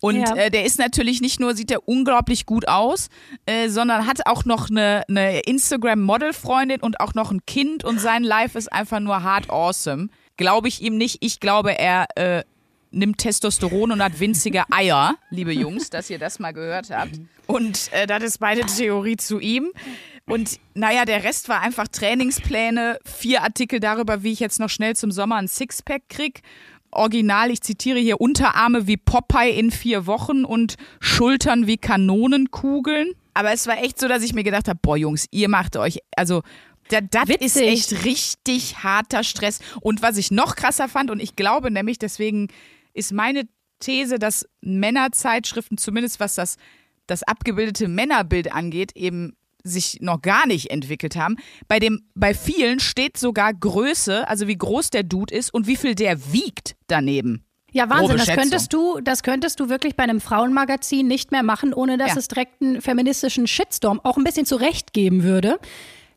Und 0.00 0.16
ja. 0.16 0.34
äh, 0.34 0.50
der 0.50 0.64
ist 0.64 0.78
natürlich 0.78 1.20
nicht 1.20 1.40
nur, 1.40 1.54
sieht 1.54 1.70
der 1.70 1.86
unglaublich 1.86 2.46
gut 2.46 2.66
aus, 2.68 3.08
äh, 3.46 3.68
sondern 3.68 4.06
hat 4.06 4.26
auch 4.26 4.44
noch 4.44 4.70
eine, 4.70 5.02
eine 5.08 5.40
Instagram-Model-Freundin 5.40 6.80
und 6.80 7.00
auch 7.00 7.14
noch 7.14 7.30
ein 7.30 7.44
Kind 7.46 7.84
und 7.84 8.00
sein 8.00 8.24
Life 8.24 8.56
ist 8.56 8.72
einfach 8.72 9.00
nur 9.00 9.22
hard 9.22 9.50
awesome. 9.50 10.08
Glaube 10.36 10.68
ich 10.68 10.80
ihm 10.80 10.96
nicht. 10.96 11.18
Ich 11.20 11.38
glaube, 11.38 11.78
er 11.78 12.06
äh, 12.16 12.44
nimmt 12.90 13.18
Testosteron 13.18 13.92
und 13.92 14.02
hat 14.02 14.18
winzige 14.20 14.64
Eier, 14.70 15.16
liebe 15.28 15.52
Jungs, 15.52 15.90
dass 15.90 16.08
ihr 16.08 16.18
das 16.18 16.38
mal 16.38 16.52
gehört 16.52 16.90
habt. 16.90 17.20
Und 17.46 17.92
äh, 17.92 18.06
das 18.06 18.22
ist 18.22 18.40
meine 18.40 18.64
Theorie 18.64 19.16
zu 19.16 19.38
ihm. 19.38 19.70
Und 20.26 20.60
naja, 20.74 21.04
der 21.04 21.24
Rest 21.24 21.48
war 21.48 21.60
einfach 21.60 21.88
Trainingspläne, 21.88 22.98
vier 23.04 23.42
Artikel 23.42 23.80
darüber, 23.80 24.22
wie 24.22 24.32
ich 24.32 24.40
jetzt 24.40 24.60
noch 24.60 24.70
schnell 24.70 24.96
zum 24.96 25.10
Sommer 25.10 25.36
ein 25.36 25.48
Sixpack 25.48 26.02
krieg 26.08 26.42
Original, 26.92 27.50
ich 27.50 27.60
zitiere 27.60 27.98
hier, 27.98 28.20
Unterarme 28.20 28.86
wie 28.86 28.96
Popeye 28.96 29.58
in 29.58 29.70
vier 29.70 30.06
Wochen 30.06 30.44
und 30.44 30.76
Schultern 31.00 31.66
wie 31.66 31.76
Kanonenkugeln. 31.76 33.12
Aber 33.34 33.52
es 33.52 33.66
war 33.66 33.82
echt 33.82 33.98
so, 34.00 34.08
dass 34.08 34.22
ich 34.22 34.34
mir 34.34 34.42
gedacht 34.42 34.68
habe, 34.68 34.78
boah 34.82 34.96
Jungs, 34.96 35.26
ihr 35.30 35.48
macht 35.48 35.76
euch, 35.76 36.00
also 36.16 36.42
das 36.88 37.28
ist 37.38 37.56
echt 37.56 38.04
richtig 38.04 38.82
harter 38.82 39.22
Stress. 39.22 39.60
Und 39.80 40.02
was 40.02 40.16
ich 40.16 40.30
noch 40.30 40.56
krasser 40.56 40.88
fand, 40.88 41.10
und 41.10 41.22
ich 41.22 41.36
glaube 41.36 41.70
nämlich, 41.70 41.98
deswegen 41.98 42.48
ist 42.94 43.12
meine 43.12 43.44
These, 43.78 44.18
dass 44.18 44.46
Männerzeitschriften, 44.60 45.78
zumindest 45.78 46.20
was 46.20 46.34
das, 46.34 46.56
das 47.06 47.22
abgebildete 47.22 47.88
Männerbild 47.88 48.52
angeht, 48.52 48.96
eben 48.96 49.36
sich 49.64 49.98
noch 50.00 50.22
gar 50.22 50.46
nicht 50.46 50.70
entwickelt 50.70 51.16
haben. 51.16 51.36
Bei, 51.68 51.78
dem, 51.78 52.02
bei 52.14 52.34
vielen 52.34 52.80
steht 52.80 53.16
sogar 53.16 53.52
Größe, 53.54 54.26
also 54.28 54.46
wie 54.48 54.56
groß 54.56 54.90
der 54.90 55.02
Dude 55.02 55.34
ist 55.34 55.52
und 55.52 55.66
wie 55.66 55.76
viel 55.76 55.94
der 55.94 56.32
wiegt 56.32 56.76
daneben. 56.86 57.44
Ja, 57.72 57.88
Wahnsinn, 57.88 58.16
das 58.16 58.28
könntest 58.28 58.72
du, 58.72 59.00
das 59.00 59.22
könntest 59.22 59.60
du 59.60 59.68
wirklich 59.68 59.94
bei 59.94 60.02
einem 60.02 60.20
Frauenmagazin 60.20 61.06
nicht 61.06 61.30
mehr 61.30 61.44
machen, 61.44 61.72
ohne 61.72 61.98
dass 61.98 62.10
Ja. 62.12 62.16
es 62.18 62.26
direkt 62.28 62.60
einen 62.60 62.82
feministischen 62.82 63.46
Shitstorm 63.46 64.00
auch 64.02 64.16
ein 64.16 64.24
bisschen 64.24 64.44
zurecht 64.46 64.92
geben 64.92 65.22
würde. 65.22 65.58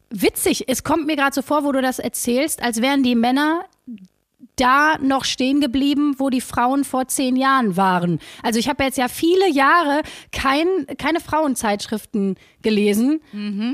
Witzig, 0.09 0.65
es 0.67 0.83
kommt 0.83 1.05
mir 1.07 1.15
gerade 1.15 1.33
so 1.33 1.41
vor, 1.41 1.63
wo 1.63 1.71
du 1.71 1.81
das 1.81 1.99
erzählst, 1.99 2.61
als 2.61 2.81
wären 2.81 3.03
die 3.03 3.15
Männer 3.15 3.65
da 4.55 4.97
noch 4.99 5.25
stehen 5.25 5.61
geblieben, 5.61 6.15
wo 6.17 6.29
die 6.29 6.41
Frauen 6.41 6.83
vor 6.83 7.07
zehn 7.07 7.35
Jahren 7.35 7.77
waren. 7.77 8.19
Also 8.41 8.59
ich 8.59 8.69
habe 8.69 8.83
jetzt 8.83 8.97
ja 8.97 9.07
viele 9.07 9.49
Jahre 9.49 10.01
kein, 10.31 10.67
keine 10.97 11.19
Frauenzeitschriften 11.19 12.35
gelesen, 12.61 13.21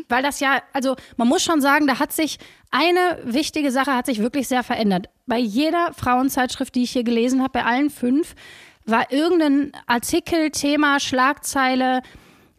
weil 0.09 0.23
das 0.23 0.39
ja, 0.39 0.61
also 0.73 0.95
man 1.17 1.27
muss 1.27 1.43
schon 1.43 1.61
sagen, 1.61 1.87
da 1.87 1.99
hat 1.99 2.13
sich 2.13 2.37
eine 2.71 3.19
wichtige 3.23 3.71
Sache 3.71 3.93
hat 3.95 4.05
sich 4.05 4.19
wirklich 4.19 4.47
sehr 4.47 4.63
verändert. 4.63 5.07
Bei 5.25 5.39
jeder 5.39 5.91
Frauenzeitschrift, 5.93 6.75
die 6.75 6.83
ich 6.83 6.91
hier 6.91 7.03
gelesen 7.03 7.41
habe, 7.41 7.53
bei 7.53 7.65
allen 7.65 7.89
fünf, 7.89 8.35
war 8.85 9.11
irgendein 9.11 9.71
Artikel, 9.87 10.51
Thema, 10.51 10.99
Schlagzeile 10.99 12.01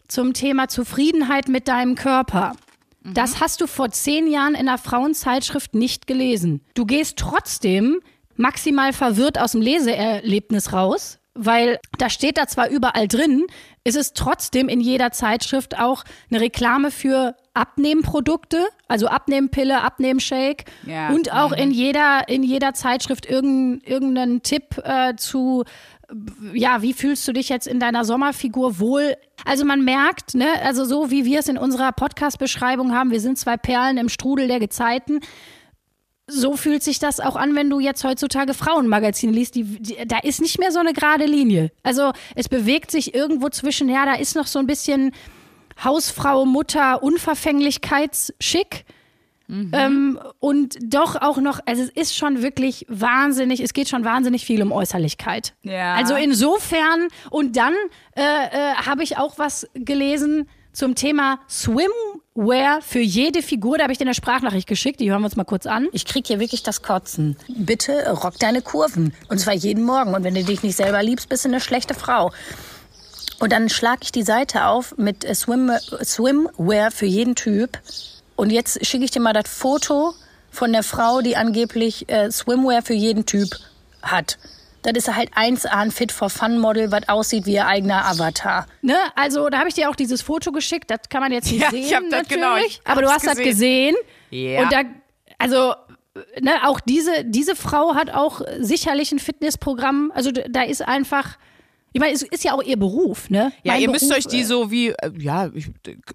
zum 0.09 0.35
Thema 0.35 0.69
Zufriedenheit 0.69 1.49
mit 1.49 1.69
deinem 1.69 1.95
Körper. 1.95 2.55
Das 3.03 3.41
hast 3.41 3.61
du 3.61 3.67
vor 3.67 3.91
zehn 3.91 4.27
Jahren 4.31 4.55
in 4.55 4.69
einer 4.69 4.79
Frauenzeitschrift 4.79 5.75
nicht 5.75 6.07
gelesen. 6.07 6.61
Du 6.75 6.85
gehst 6.85 7.17
trotzdem 7.19 8.01
maximal 8.37 8.93
verwirrt 8.93 9.39
aus 9.39 9.53
dem 9.53 9.63
Leseerlebnis 9.63 10.73
raus, 10.73 11.19
weil 11.35 11.79
da 11.99 12.11
steht 12.11 12.37
da 12.37 12.47
zwar 12.47 12.69
überall 12.69 13.09
drin, 13.09 13.47
ist 13.85 13.97
es 13.97 14.13
trotzdem 14.13 14.69
in 14.69 14.81
jeder 14.81 15.13
Zeitschrift 15.13 15.79
auch 15.79 16.05
eine 16.31 16.41
Reklame 16.41 16.91
für 16.91 17.35
Abnehmprodukte, 17.55 18.67
also 18.89 19.07
Abnehmpille, 19.09 19.81
Abnehmshake 19.83 20.65
Ja. 20.87 21.09
und 21.11 21.33
auch 21.33 21.53
in 21.53 21.71
jeder 21.71 22.29
in 22.29 22.43
jeder 22.43 22.75
Zeitschrift 22.75 23.27
irgendein, 23.27 23.81
irgendeinen 23.89 24.43
Tipp 24.43 24.79
äh, 24.85 25.15
zu 25.17 25.65
ja, 26.55 26.83
wie 26.83 26.93
fühlst 26.93 27.27
du 27.29 27.33
dich 27.33 27.49
jetzt 27.49 27.67
in 27.67 27.81
deiner 27.81 28.05
Sommerfigur 28.05 28.79
wohl? 28.79 29.17
Also 29.45 29.65
man 29.65 29.85
merkt, 29.85 30.35
ne, 30.35 30.49
also 30.63 30.85
so 30.85 31.11
wie 31.11 31.25
wir 31.25 31.41
es 31.41 31.49
in 31.49 31.59
unserer 31.59 31.93
Podcast-Beschreibung 31.93 32.95
haben, 32.95 33.11
wir 33.11 33.21
sind 33.21 33.39
zwei 33.39 33.57
Perlen 33.57 33.97
im 33.97 34.09
Strudel 34.09 34.49
der 34.49 34.61
Gezeiten. 34.61 35.21
So 36.27 36.57
fühlt 36.57 36.83
sich 36.83 36.99
das 36.99 37.19
auch 37.19 37.37
an, 37.37 37.55
wenn 37.57 37.71
du 37.71 37.81
jetzt 37.81 38.05
heutzutage 38.05 38.55
Frauenmagazine 38.55 39.33
liest. 39.33 39.55
Die, 39.55 39.65
die, 39.65 39.97
da 40.07 40.19
ist 40.19 40.41
nicht 40.41 40.59
mehr 40.59 40.71
so 40.71 40.79
eine 40.79 40.93
gerade 40.93 41.27
Linie. 41.27 41.73
Also 41.83 42.13
es 42.35 42.49
bewegt 42.49 42.91
sich 42.91 43.15
irgendwo 43.15 43.49
zwischen, 43.49 43.89
ja, 43.89 44.05
da 44.05 44.15
ist 44.15 44.37
noch 44.37 44.47
so 44.47 44.59
ein 44.59 44.67
bisschen 44.67 45.13
Hausfrau, 45.83 46.45
Mutter, 46.45 47.03
Unverfänglichkeitsschick. 47.03 48.85
Ähm, 49.73 50.19
und 50.39 50.79
doch 50.83 51.17
auch 51.17 51.39
noch, 51.39 51.61
also 51.67 51.83
es 51.83 51.91
ist 51.91 52.17
schon 52.17 52.43
wirklich 52.43 52.87
wahnsinnig, 52.89 53.61
es 53.61 53.73
geht 53.73 53.89
schon 53.89 54.05
wahnsinnig 54.05 54.45
viel 54.45 54.63
um 54.63 54.73
Äußerlichkeit. 54.73 55.55
Ja. 55.63 55.95
Also 55.95 56.15
insofern, 56.15 57.09
und 57.31 57.57
dann 57.57 57.75
äh, 58.17 58.23
äh, 58.23 58.75
habe 58.75 59.03
ich 59.03 59.19
auch 59.19 59.39
was 59.39 59.67
gelesen 59.75 60.49
zum 60.73 60.95
Thema 60.95 61.41
Swimwear 61.49 62.81
für 62.81 63.01
jede 63.01 63.43
Figur. 63.43 63.79
Da 63.79 63.85
habe 63.85 63.93
ich 63.93 63.99
dir 63.99 64.05
eine 64.05 64.15
Sprachnachricht 64.15 64.69
geschickt, 64.69 65.01
die 65.01 65.11
hören 65.11 65.23
wir 65.23 65.27
uns 65.27 65.37
mal 65.37 65.45
kurz 65.45 65.67
an. 65.67 65.89
Ich 65.93 66.05
krieg 66.05 66.27
hier 66.27 66.39
wirklich 66.39 66.63
das 66.63 66.83
Kotzen. 66.83 67.37
Bitte 67.49 68.09
rock 68.23 68.39
deine 68.39 68.63
Kurven. 68.63 69.13
Und 69.29 69.39
zwar 69.39 69.55
jeden 69.55 69.85
Morgen. 69.85 70.15
Und 70.15 70.23
wenn 70.23 70.35
du 70.35 70.45
dich 70.45 70.63
nicht 70.63 70.77
selber 70.77 71.03
liebst, 71.03 71.29
bist 71.29 71.45
du 71.45 71.49
eine 71.49 71.61
schlechte 71.61 71.95
Frau. 71.95 72.31
Und 73.41 73.53
dann 73.53 73.69
schlage 73.69 74.01
ich 74.03 74.13
die 74.13 74.23
Seite 74.23 74.67
auf 74.67 74.97
mit 74.97 75.25
äh, 75.25 75.35
Swim, 75.35 75.73
Swimwear 76.05 76.91
für 76.91 77.07
jeden 77.07 77.35
Typ. 77.35 77.79
Und 78.41 78.51
jetzt 78.51 78.87
schicke 78.87 79.05
ich 79.05 79.11
dir 79.11 79.21
mal 79.21 79.35
das 79.35 79.49
Foto 79.49 80.15
von 80.51 80.73
der 80.73 80.83
Frau, 80.83 81.21
die 81.21 81.37
angeblich 81.37 82.09
äh, 82.09 82.31
Swimwear 82.31 82.81
für 82.81 82.95
jeden 82.95 83.27
Typ 83.27 83.51
hat. 84.03 84.39
Das 84.83 84.95
ist 84.97 85.15
halt 85.15 85.35
1A 85.35 85.67
ein 85.67 85.91
Fit 85.91 86.11
for 86.11 86.31
Fun 86.31 86.59
Model, 86.59 86.91
was 86.91 87.07
aussieht 87.07 87.45
wie 87.45 87.53
ihr 87.57 87.67
eigener 87.67 88.07
Avatar. 88.07 88.67
Ne? 88.81 88.97
Also 89.15 89.51
da 89.51 89.59
habe 89.59 89.69
ich 89.69 89.75
dir 89.75 89.91
auch 89.91 89.95
dieses 89.95 90.23
Foto 90.23 90.53
geschickt, 90.53 90.91
das 90.91 91.01
kann 91.11 91.21
man 91.21 91.33
jetzt 91.33 91.53
nicht 91.53 91.61
Ja, 91.61 91.71
sehen 91.71 91.85
ich 91.85 91.95
hab 91.95 92.03
das- 92.05 92.13
natürlich. 92.13 92.29
genau, 92.41 92.57
ich 92.57 92.81
aber 92.87 93.03
du 93.03 93.11
hast 93.11 93.27
das 93.27 93.37
gesehen. 93.37 93.95
Ja. 94.31 94.63
Und 94.63 94.73
da, 94.73 94.83
also 95.37 95.75
ne, 96.41 96.53
auch 96.65 96.81
diese, 96.81 97.25
diese 97.27 97.55
Frau 97.55 97.95
hat 97.95 98.09
auch 98.11 98.41
sicherlich 98.59 99.13
ein 99.13 99.19
Fitnessprogramm. 99.19 100.13
Also 100.15 100.31
da 100.33 100.63
ist 100.63 100.81
einfach, 100.81 101.37
ich 101.93 102.01
meine, 102.01 102.13
es 102.13 102.23
ist 102.23 102.45
ja 102.45 102.55
auch 102.55 102.63
ihr 102.63 102.77
Beruf, 102.79 103.31
ne? 103.31 103.53
Ja, 103.63 103.73
Mein 103.73 103.83
ihr 103.83 103.91
müsst 103.91 104.09
Beruf, 104.09 104.19
euch 104.19 104.27
die 104.27 104.45
so 104.45 104.71
wie, 104.71 104.91
äh, 104.91 105.11
ja, 105.19 105.51
ich, 105.55 105.71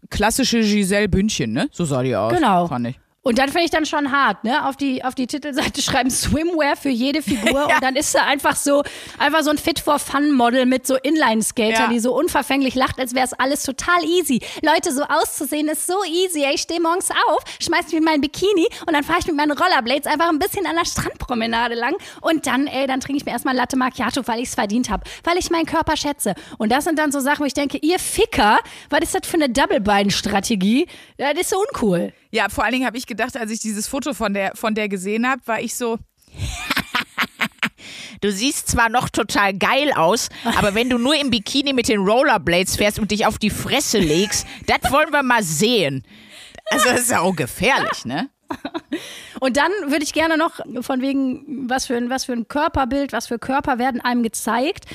klassische 0.09 0.61
Giselle 0.61 1.09
Bündchen, 1.09 1.51
ne? 1.51 1.67
So 1.71 1.85
sah 1.85 2.01
die 2.03 2.15
aus. 2.15 2.33
Genau. 2.33 2.67
Fand 2.67 2.87
ich. 2.87 2.99
Und 3.27 3.39
dann 3.39 3.49
finde 3.49 3.65
ich 3.65 3.71
dann 3.71 3.87
schon 3.87 4.11
hart, 4.11 4.43
ne? 4.43 4.67
Auf 4.67 4.77
die, 4.77 5.03
auf 5.03 5.15
die 5.15 5.25
Titelseite 5.25 5.81
schreiben 5.87 6.11
Swimwear 6.11 6.75
für 6.75 6.89
jede 6.89 7.23
Figur 7.23 7.63
und 7.73 7.81
dann 7.81 7.95
ist 7.95 8.13
da 8.13 8.19
einfach 8.21 8.55
so, 8.55 8.83
einfach 9.17 9.41
so 9.41 9.49
ein 9.49 9.57
Fit 9.57 9.79
for 9.79 9.97
Fun 9.97 10.31
Model 10.31 10.67
mit 10.67 10.85
so 10.85 10.95
Inline-Skater, 10.95 11.71
Ja. 11.85 11.87
die 11.87 11.97
so 11.97 12.13
unverfänglich 12.15 12.75
lacht, 12.75 12.99
als 12.99 13.15
wäre 13.15 13.25
es 13.25 13.33
alles 13.33 13.63
total 13.63 14.03
easy. 14.03 14.41
Leute, 14.61 14.91
so 14.93 15.01
auszusehen 15.01 15.67
ist 15.69 15.87
so 15.87 15.95
easy. 16.03 16.43
Ey, 16.43 16.53
Ich 16.53 16.61
stehe 16.61 16.79
morgens 16.79 17.09
auf, 17.09 17.43
schmeiß 17.59 17.85
mich 17.85 17.95
in 17.95 18.03
mein 18.03 18.21
Bikini 18.21 18.67
und 18.85 18.93
dann 18.93 19.03
fahre 19.03 19.19
ich 19.21 19.25
mit 19.25 19.35
meinen 19.35 19.53
Rollerblades 19.53 20.05
einfach 20.05 20.29
ein 20.29 20.37
bisschen 20.37 20.67
an 20.67 20.75
der 20.75 20.85
Strandpromenade 20.85 21.73
lang 21.73 21.95
und 22.21 22.45
dann, 22.45 22.67
ey, 22.67 22.85
dann 22.85 22.99
trinke 22.99 23.17
ich 23.17 23.25
mir 23.25 23.31
erstmal 23.31 23.55
Latte 23.55 23.75
Macchiato, 23.75 24.21
weil 24.27 24.37
ich 24.39 24.49
es 24.49 24.53
verdient 24.55 24.91
habe, 24.91 25.03
weil 25.23 25.39
ich 25.39 25.49
meinen 25.49 25.65
Körper 25.65 25.97
schätze. 25.97 26.35
Und 26.59 26.71
das 26.71 26.83
sind 26.83 26.99
dann 26.99 27.11
so 27.11 27.19
Sachen, 27.21 27.39
wo 27.39 27.45
ich 27.45 27.55
denke, 27.55 27.79
ihr 27.81 27.97
Ficker, 27.97 28.59
was 28.91 28.99
ist 29.01 29.15
das 29.15 29.25
für 29.27 29.37
eine 29.37 29.49
Double-Bein-Strategie? 29.49 30.85
Das 31.17 31.33
ist 31.33 31.49
so 31.49 31.57
uncool. 31.59 32.13
Ja, 32.35 32.49
vor 32.49 32.65
allen 32.65 32.73
Dingen 32.73 32.85
habe 32.85 32.97
ich 32.97 33.07
gedacht, 33.07 33.37
als 33.37 33.49
ich 33.49 33.61
dieses 33.61 33.87
Foto 33.87 34.13
von 34.13 34.33
der, 34.33 34.57
von 34.57 34.75
der 34.75 34.89
gesehen 34.89 35.25
habe, 35.25 35.41
war 35.45 35.61
ich 35.61 35.75
so. 35.75 35.97
Du 38.21 38.31
siehst 38.31 38.69
zwar 38.69 38.89
noch 38.89 39.09
total 39.09 39.53
geil 39.53 39.91
aus, 39.93 40.29
aber 40.57 40.73
wenn 40.73 40.89
du 40.89 40.97
nur 40.97 41.15
im 41.15 41.29
Bikini 41.29 41.73
mit 41.73 41.89
den 41.89 41.99
Rollerblades 41.99 42.77
fährst 42.77 42.97
und 42.97 43.11
dich 43.11 43.25
auf 43.25 43.37
die 43.37 43.51
Fresse 43.51 43.99
legst, 43.99 44.47
das 44.65 44.91
wollen 44.91 45.11
wir 45.11 45.21
mal 45.21 45.43
sehen. 45.43 46.03
Also 46.71 46.89
das 46.89 47.01
ist 47.01 47.11
ja 47.11 47.19
auch 47.19 47.35
gefährlich, 47.35 48.05
ne? 48.05 48.29
Und 49.39 49.57
dann 49.57 49.71
würde 49.87 50.03
ich 50.03 50.13
gerne 50.13 50.37
noch 50.37 50.59
von 50.81 51.01
wegen, 51.01 51.69
was 51.69 51.85
für 51.85 51.97
ein, 51.97 52.09
was 52.09 52.25
für 52.25 52.33
ein 52.33 52.47
Körperbild, 52.47 53.11
was 53.11 53.27
für 53.27 53.37
Körper 53.37 53.77
werden 53.77 54.01
einem 54.01 54.23
gezeigt. 54.23 54.85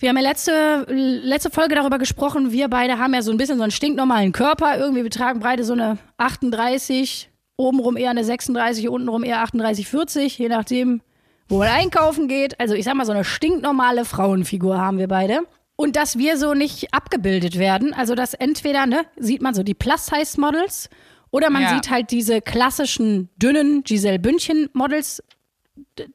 Wir 0.00 0.10
haben 0.10 0.16
ja 0.16 0.22
letzte, 0.22 0.86
letzte 0.88 1.50
Folge 1.50 1.74
darüber 1.74 1.98
gesprochen, 1.98 2.52
wir 2.52 2.68
beide 2.68 2.98
haben 2.98 3.14
ja 3.14 3.22
so 3.22 3.32
ein 3.32 3.36
bisschen 3.36 3.56
so 3.56 3.64
einen 3.64 3.72
stinknormalen 3.72 4.30
Körper. 4.32 4.78
Irgendwie, 4.78 5.02
wir 5.02 5.10
tragen 5.10 5.40
beide 5.40 5.64
so 5.64 5.72
eine 5.72 5.98
38, 6.18 7.30
obenrum 7.56 7.96
eher 7.96 8.10
eine 8.10 8.22
36, 8.22 8.88
untenrum 8.88 9.24
eher 9.24 9.40
38, 9.42 9.88
40, 9.88 10.38
je 10.38 10.48
nachdem, 10.48 11.00
wo 11.48 11.58
man 11.58 11.68
einkaufen 11.68 12.28
geht. 12.28 12.60
Also 12.60 12.74
ich 12.74 12.84
sag 12.84 12.94
mal, 12.94 13.06
so 13.06 13.12
eine 13.12 13.24
stinknormale 13.24 14.04
Frauenfigur 14.04 14.78
haben 14.78 14.98
wir 14.98 15.08
beide. 15.08 15.40
Und 15.74 15.96
dass 15.96 16.16
wir 16.18 16.36
so 16.36 16.54
nicht 16.54 16.92
abgebildet 16.94 17.58
werden, 17.58 17.92
also 17.94 18.14
dass 18.14 18.34
entweder, 18.34 18.86
ne, 18.86 19.02
sieht 19.16 19.42
man 19.42 19.54
so 19.54 19.62
die 19.62 19.74
Plus-Size-Models 19.74 20.90
oder 21.30 21.50
man 21.50 21.62
Ja. 21.62 21.74
sieht 21.74 21.90
halt 21.90 22.10
diese 22.10 22.40
klassischen, 22.40 23.28
dünnen 23.36 23.82
Giselle 23.84 24.18
Bündchen-Models. 24.18 25.22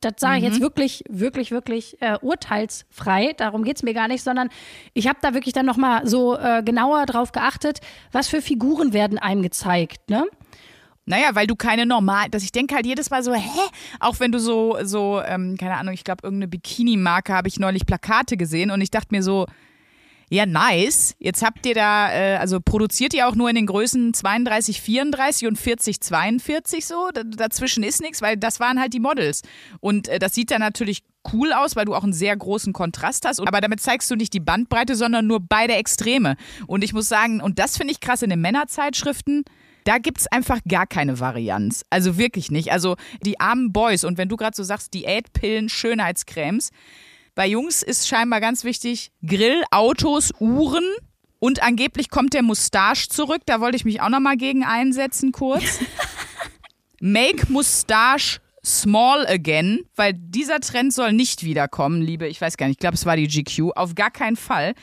Das 0.02 0.13
sage 0.17 0.38
ich 0.38 0.43
jetzt 0.43 0.62
wirklich, 0.62 1.04
wirklich, 1.10 1.52
wirklich 1.52 2.02
äh, 2.02 2.17
urteilsfrei. 2.21 3.34
Darum 3.38 3.63
geht's 3.63 3.84
mir 3.84 3.93
gar 3.93 4.08
nicht, 4.08 4.23
sondern 4.23 4.49
ich 4.93 5.08
habe 5.08 5.19
da 5.21 5.34
wirklich 5.34 5.54
dann 5.54 5.65
nochmal 5.65 6.08
so 6.08 6.38
äh, 6.38 6.63
genauer 6.63 7.06
drauf 7.06 7.32
geachtet, 7.32 7.80
was 8.12 8.28
für 8.28 8.41
Figuren 8.41 8.93
werden 8.93 9.17
einem 9.17 9.41
gezeigt, 9.41 10.10
ne? 10.10 10.26
Naja, 11.06 11.32
weil 11.34 11.47
du 11.47 11.56
keine 11.56 11.86
normal, 11.86 12.30
dass 12.30 12.43
ich 12.43 12.54
denke 12.54 12.76
halt 12.76 12.86
jedes 12.86 13.10
Mal 13.10 13.23
so, 13.23 13.34
hä? 13.34 13.60
Auch 13.99 14.19
wenn 14.21 14.32
du 14.32 14.39
so, 14.39 14.78
so, 14.84 15.21
ähm, 15.26 15.58
keine 15.58 15.76
Ahnung, 15.76 15.93
ich 15.93 16.06
glaube, 16.06 16.21
irgendeine 16.23 16.47
Bikini-Marke 16.47 17.34
habe 17.34 17.49
ich 17.49 17.60
neulich 17.60 17.86
Plakate 17.86 18.38
gesehen 18.38 18.71
und 18.71 18.80
ich 18.80 18.89
dachte 18.89 19.10
mir 19.12 19.21
so, 19.21 19.45
ja, 20.34 20.48
nice. 20.48 21.15
Jetzt 21.19 21.43
habt 21.43 21.63
ihr 21.67 21.76
da, 21.76 22.12
äh, 22.12 22.38
also 22.38 22.60
produziert 22.60 23.13
ihr 23.13 23.28
auch 23.28 23.36
nur 23.36 23.50
in 23.50 23.56
den 23.56 23.67
Größen 23.67 24.15
32, 24.15 24.82
34 24.82 25.48
und 25.48 25.60
40, 25.60 26.02
42 26.02 26.88
so? 26.88 27.12
D 27.15 27.22
dazwischen 27.24 27.84
ist 27.84 28.02
nichts, 28.02 28.24
weil 28.24 28.36
das 28.36 28.60
waren 28.60 28.80
halt 28.80 28.96
die 28.96 29.00
Models. 29.00 29.43
Und 29.80 30.08
äh, 30.08 30.17
das 30.17 30.34
sieht 30.34 30.50
dann 30.50 30.62
natürlich 30.62 31.04
cool 31.32 31.54
aus, 31.54 31.76
weil 31.76 31.86
du 31.86 31.93
auch 31.93 32.04
einen 32.04 32.13
sehr 32.13 32.36
großen 32.36 32.74
Kontrast 32.74 33.28
hast. 33.28 33.41
Aber 33.41 33.62
damit 33.62 33.80
zeigst 33.80 34.10
du 34.10 34.15
nicht 34.15 34.34
die 34.34 34.39
Bandbreite, 34.39 34.96
sondern 34.96 35.28
nur 35.28 35.39
beide 35.39 35.76
Extreme. 35.76 36.36
Und 36.65 36.84
ich 36.84 36.93
muss 36.93 37.08
sagen, 37.08 37.39
und 37.39 37.60
das 37.60 37.78
finde 37.78 37.91
ich 37.91 38.00
krass 38.00 38.24
in 38.24 38.32
den 38.32 38.41
Männerzeitschriften, 38.41 39.43
da 39.84 40.00
gibt's 40.00 40.26
einfach 40.26 40.62
gar 40.67 40.88
keine 40.88 41.19
Varianz. 41.19 41.84
Also 41.91 42.17
wirklich 42.17 42.50
nicht. 42.50 42.72
Also 42.72 42.96
die 43.24 43.39
armen 43.39 43.72
Boys 43.72 44.04
und 44.04 44.17
wenn 44.17 44.30
du 44.30 44.36
gerade 44.36 44.56
so 44.56 44.63
sagst, 44.63 44.96
Diätpillen, 44.96 45.69
Schönheitscremes, 45.69 46.72
bei 47.36 47.48
Jungs 47.48 47.82
ist 47.82 48.08
scheinbar 48.08 48.41
ganz 48.41 48.63
wichtig 48.63 49.12
Grill, 49.26 49.63
Autos, 49.72 50.32
Uhren 50.39 50.84
und 51.39 51.63
angeblich 51.63 52.10
kommt 52.10 52.34
der 52.34 52.43
Mustache 52.43 53.10
zurück. 53.10 53.41
Da 53.46 53.60
wollte 53.60 53.76
ich 53.76 53.86
mich 53.86 54.02
auch 54.02 54.10
nochmal 54.10 54.38
gegen 54.38 54.63
einsetzen 54.63 55.32
kurz. 55.32 55.80
Make 57.02 57.52
Mustache 57.52 58.39
small 58.65 59.28
again, 59.28 59.84
weil 59.96 60.13
dieser 60.13 60.60
Trend 60.62 60.93
soll 60.93 61.12
nicht 61.12 61.43
wiederkommen, 61.43 62.02
liebe, 62.02 62.28
ich 62.28 62.39
weiß 62.39 62.56
gar 62.56 62.67
nicht, 62.67 62.76
ich 62.76 62.80
glaube, 62.80 62.96
es 62.96 63.06
war 63.06 63.17
die 63.17 63.28
GQ, 63.28 63.72
auf 63.76 63.93
gar 63.93 64.10
keinen 64.10 64.38
Fall. 64.38 64.74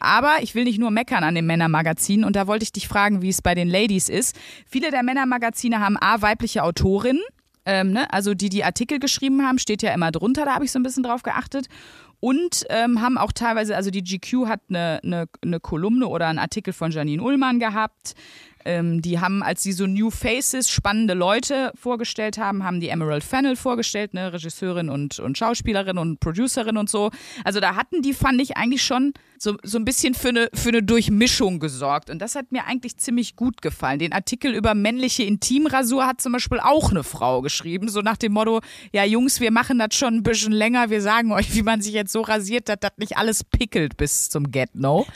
Aber 0.00 0.36
ich 0.40 0.54
will 0.54 0.64
nicht 0.64 0.78
nur 0.78 0.90
meckern 0.90 1.24
an 1.24 1.34
den 1.34 1.44
Männermagazinen 1.46 2.24
und 2.24 2.36
da 2.36 2.46
wollte 2.46 2.62
ich 2.62 2.72
dich 2.72 2.88
fragen, 2.88 3.20
wie 3.20 3.28
es 3.28 3.42
bei 3.42 3.54
den 3.54 3.68
Ladies 3.68 4.08
ist. 4.08 4.36
Viele 4.64 4.90
der 4.90 5.02
Männermagazine 5.02 5.80
haben 5.80 5.96
A, 5.96 6.22
weibliche 6.22 6.62
Autorinnen, 6.62 7.22
Ähm, 7.68 7.92
ne? 7.92 8.10
Also 8.10 8.32
die, 8.32 8.48
die 8.48 8.64
Artikel 8.64 8.98
geschrieben 8.98 9.42
haben, 9.42 9.58
steht 9.58 9.82
ja 9.82 9.92
immer 9.92 10.10
drunter, 10.10 10.46
da 10.46 10.54
habe 10.54 10.64
ich 10.64 10.72
so 10.72 10.78
ein 10.78 10.82
bisschen 10.82 11.02
drauf 11.02 11.22
geachtet. 11.22 11.66
Und 12.18 12.64
ähm, 12.70 13.00
haben 13.00 13.18
auch 13.18 13.30
teilweise, 13.30 13.76
also 13.76 13.90
die 13.90 14.02
GQ 14.02 14.48
hat 14.48 14.60
eine, 14.70 15.00
eine, 15.04 15.26
eine 15.42 15.60
Kolumne 15.60 16.08
oder 16.08 16.26
einen 16.26 16.40
Artikel 16.40 16.72
von 16.72 16.90
Janine 16.90 17.22
Ullmann 17.22 17.60
gehabt. 17.60 18.14
Ähm, 18.68 19.00
die 19.00 19.18
haben, 19.18 19.42
als 19.42 19.62
sie 19.62 19.72
so 19.72 19.86
New 19.86 20.10
Faces, 20.10 20.68
spannende 20.68 21.14
Leute 21.14 21.72
vorgestellt 21.74 22.36
haben, 22.36 22.64
haben 22.64 22.80
die 22.80 22.90
Emerald 22.90 23.24
Fennel 23.24 23.56
vorgestellt, 23.56 24.12
ne, 24.12 24.30
Regisseurin 24.30 24.90
und, 24.90 25.18
und 25.20 25.38
Schauspielerin 25.38 25.96
und 25.96 26.20
Producerin 26.20 26.76
und 26.76 26.90
so. 26.90 27.10
Also 27.44 27.60
da 27.60 27.76
hatten 27.76 28.02
die, 28.02 28.12
fand 28.12 28.42
ich 28.42 28.58
eigentlich 28.58 28.82
schon 28.82 29.14
so, 29.38 29.56
so 29.62 29.78
ein 29.78 29.86
bisschen 29.86 30.12
für 30.12 30.28
eine, 30.28 30.50
für 30.52 30.68
eine 30.68 30.82
Durchmischung 30.82 31.60
gesorgt. 31.60 32.10
Und 32.10 32.18
das 32.18 32.34
hat 32.34 32.52
mir 32.52 32.66
eigentlich 32.66 32.98
ziemlich 32.98 33.36
gut 33.36 33.62
gefallen. 33.62 34.00
Den 34.00 34.12
Artikel 34.12 34.54
über 34.54 34.74
männliche 34.74 35.22
Intimrasur 35.22 36.06
hat 36.06 36.20
zum 36.20 36.32
Beispiel 36.32 36.60
auch 36.60 36.90
eine 36.90 37.04
Frau 37.04 37.40
geschrieben, 37.40 37.88
so 37.88 38.02
nach 38.02 38.18
dem 38.18 38.32
Motto, 38.32 38.60
ja 38.92 39.04
Jungs, 39.04 39.40
wir 39.40 39.50
machen 39.50 39.78
das 39.78 39.94
schon 39.94 40.16
ein 40.16 40.22
bisschen 40.22 40.52
länger, 40.52 40.90
wir 40.90 41.00
sagen 41.00 41.32
euch, 41.32 41.54
wie 41.54 41.62
man 41.62 41.80
sich 41.80 41.94
jetzt 41.94 42.12
so 42.12 42.20
rasiert, 42.20 42.68
dass 42.68 42.80
das 42.80 42.92
nicht 42.98 43.16
alles 43.16 43.44
pickelt 43.44 43.96
bis 43.96 44.28
zum 44.28 44.50
Get-No. 44.50 45.06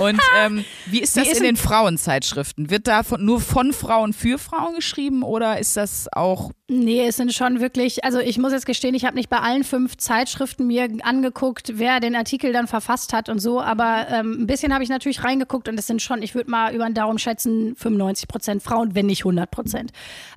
Und 0.00 0.20
ähm, 0.40 0.64
wie 0.86 1.00
ist 1.00 1.16
das 1.16 1.26
wie 1.26 1.30
ist 1.30 1.38
in 1.38 1.44
den 1.44 1.56
Frauenzeitschriften? 1.56 2.70
Wird 2.70 2.87
da 2.88 3.02
von, 3.02 3.24
nur 3.24 3.40
von 3.40 3.72
Frauen 3.72 4.12
für 4.12 4.38
Frauen 4.38 4.74
geschrieben 4.74 5.22
oder 5.22 5.58
ist 5.58 5.76
das 5.76 6.08
auch 6.12 6.50
Nee, 6.70 7.06
es 7.06 7.16
sind 7.16 7.32
schon 7.32 7.60
wirklich, 7.60 8.04
also 8.04 8.18
ich 8.18 8.36
muss 8.36 8.52
jetzt 8.52 8.66
gestehen, 8.66 8.94
ich 8.94 9.06
habe 9.06 9.16
nicht 9.16 9.30
bei 9.30 9.38
allen 9.38 9.64
fünf 9.64 9.96
Zeitschriften 9.96 10.66
mir 10.66 10.86
angeguckt, 11.02 11.78
wer 11.78 11.98
den 11.98 12.14
Artikel 12.14 12.52
dann 12.52 12.66
verfasst 12.66 13.14
hat 13.14 13.30
und 13.30 13.38
so, 13.38 13.62
aber 13.62 14.06
ähm, 14.10 14.42
ein 14.42 14.46
bisschen 14.46 14.74
habe 14.74 14.84
ich 14.84 14.90
natürlich 14.90 15.24
reingeguckt 15.24 15.70
und 15.70 15.78
es 15.78 15.86
sind 15.86 16.02
schon, 16.02 16.20
ich 16.20 16.34
würde 16.34 16.50
mal 16.50 16.74
über 16.74 16.84
den 16.84 16.92
Daumen 16.92 17.18
schätzen, 17.18 17.74
95 17.74 18.28
Prozent 18.28 18.62
Frauen, 18.62 18.94
wenn 18.94 19.06
nicht 19.06 19.22
100 19.22 19.50
Prozent. 19.50 19.92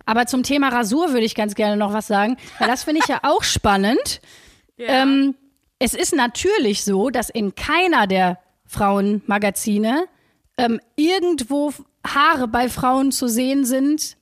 Aber 0.05 0.25
zum 0.25 0.43
Thema 0.43 0.69
Rasur 0.69 1.09
würde 1.09 1.25
ich 1.25 1.35
ganz 1.35 1.53
gerne 1.53 1.75
noch 1.75 1.91
was 1.91 2.07
sagen, 2.07 2.37
weil 2.59 2.69
das 2.69 2.85
finde 2.85 3.01
ich 3.03 3.09
ja 3.09 3.19
auch 3.23 3.43
spannend. 3.43 4.21
Ja. 4.77 5.03
Ähm, 5.03 5.35
es 5.77 5.93
ist 5.93 6.15
natürlich 6.15 6.83
so, 6.83 7.11
dass 7.11 7.29
in 7.29 7.53
keiner 7.53 8.07
der 8.07 8.39
Frauenmagazine 8.65 10.05
ähm, 10.57 10.79
irgendwo 10.95 11.71
Haare 12.05 12.47
bei 12.47 12.69
Frauen 12.69 13.11
zu 13.11 13.27
sehen 13.27 13.65
sind, 13.65 14.17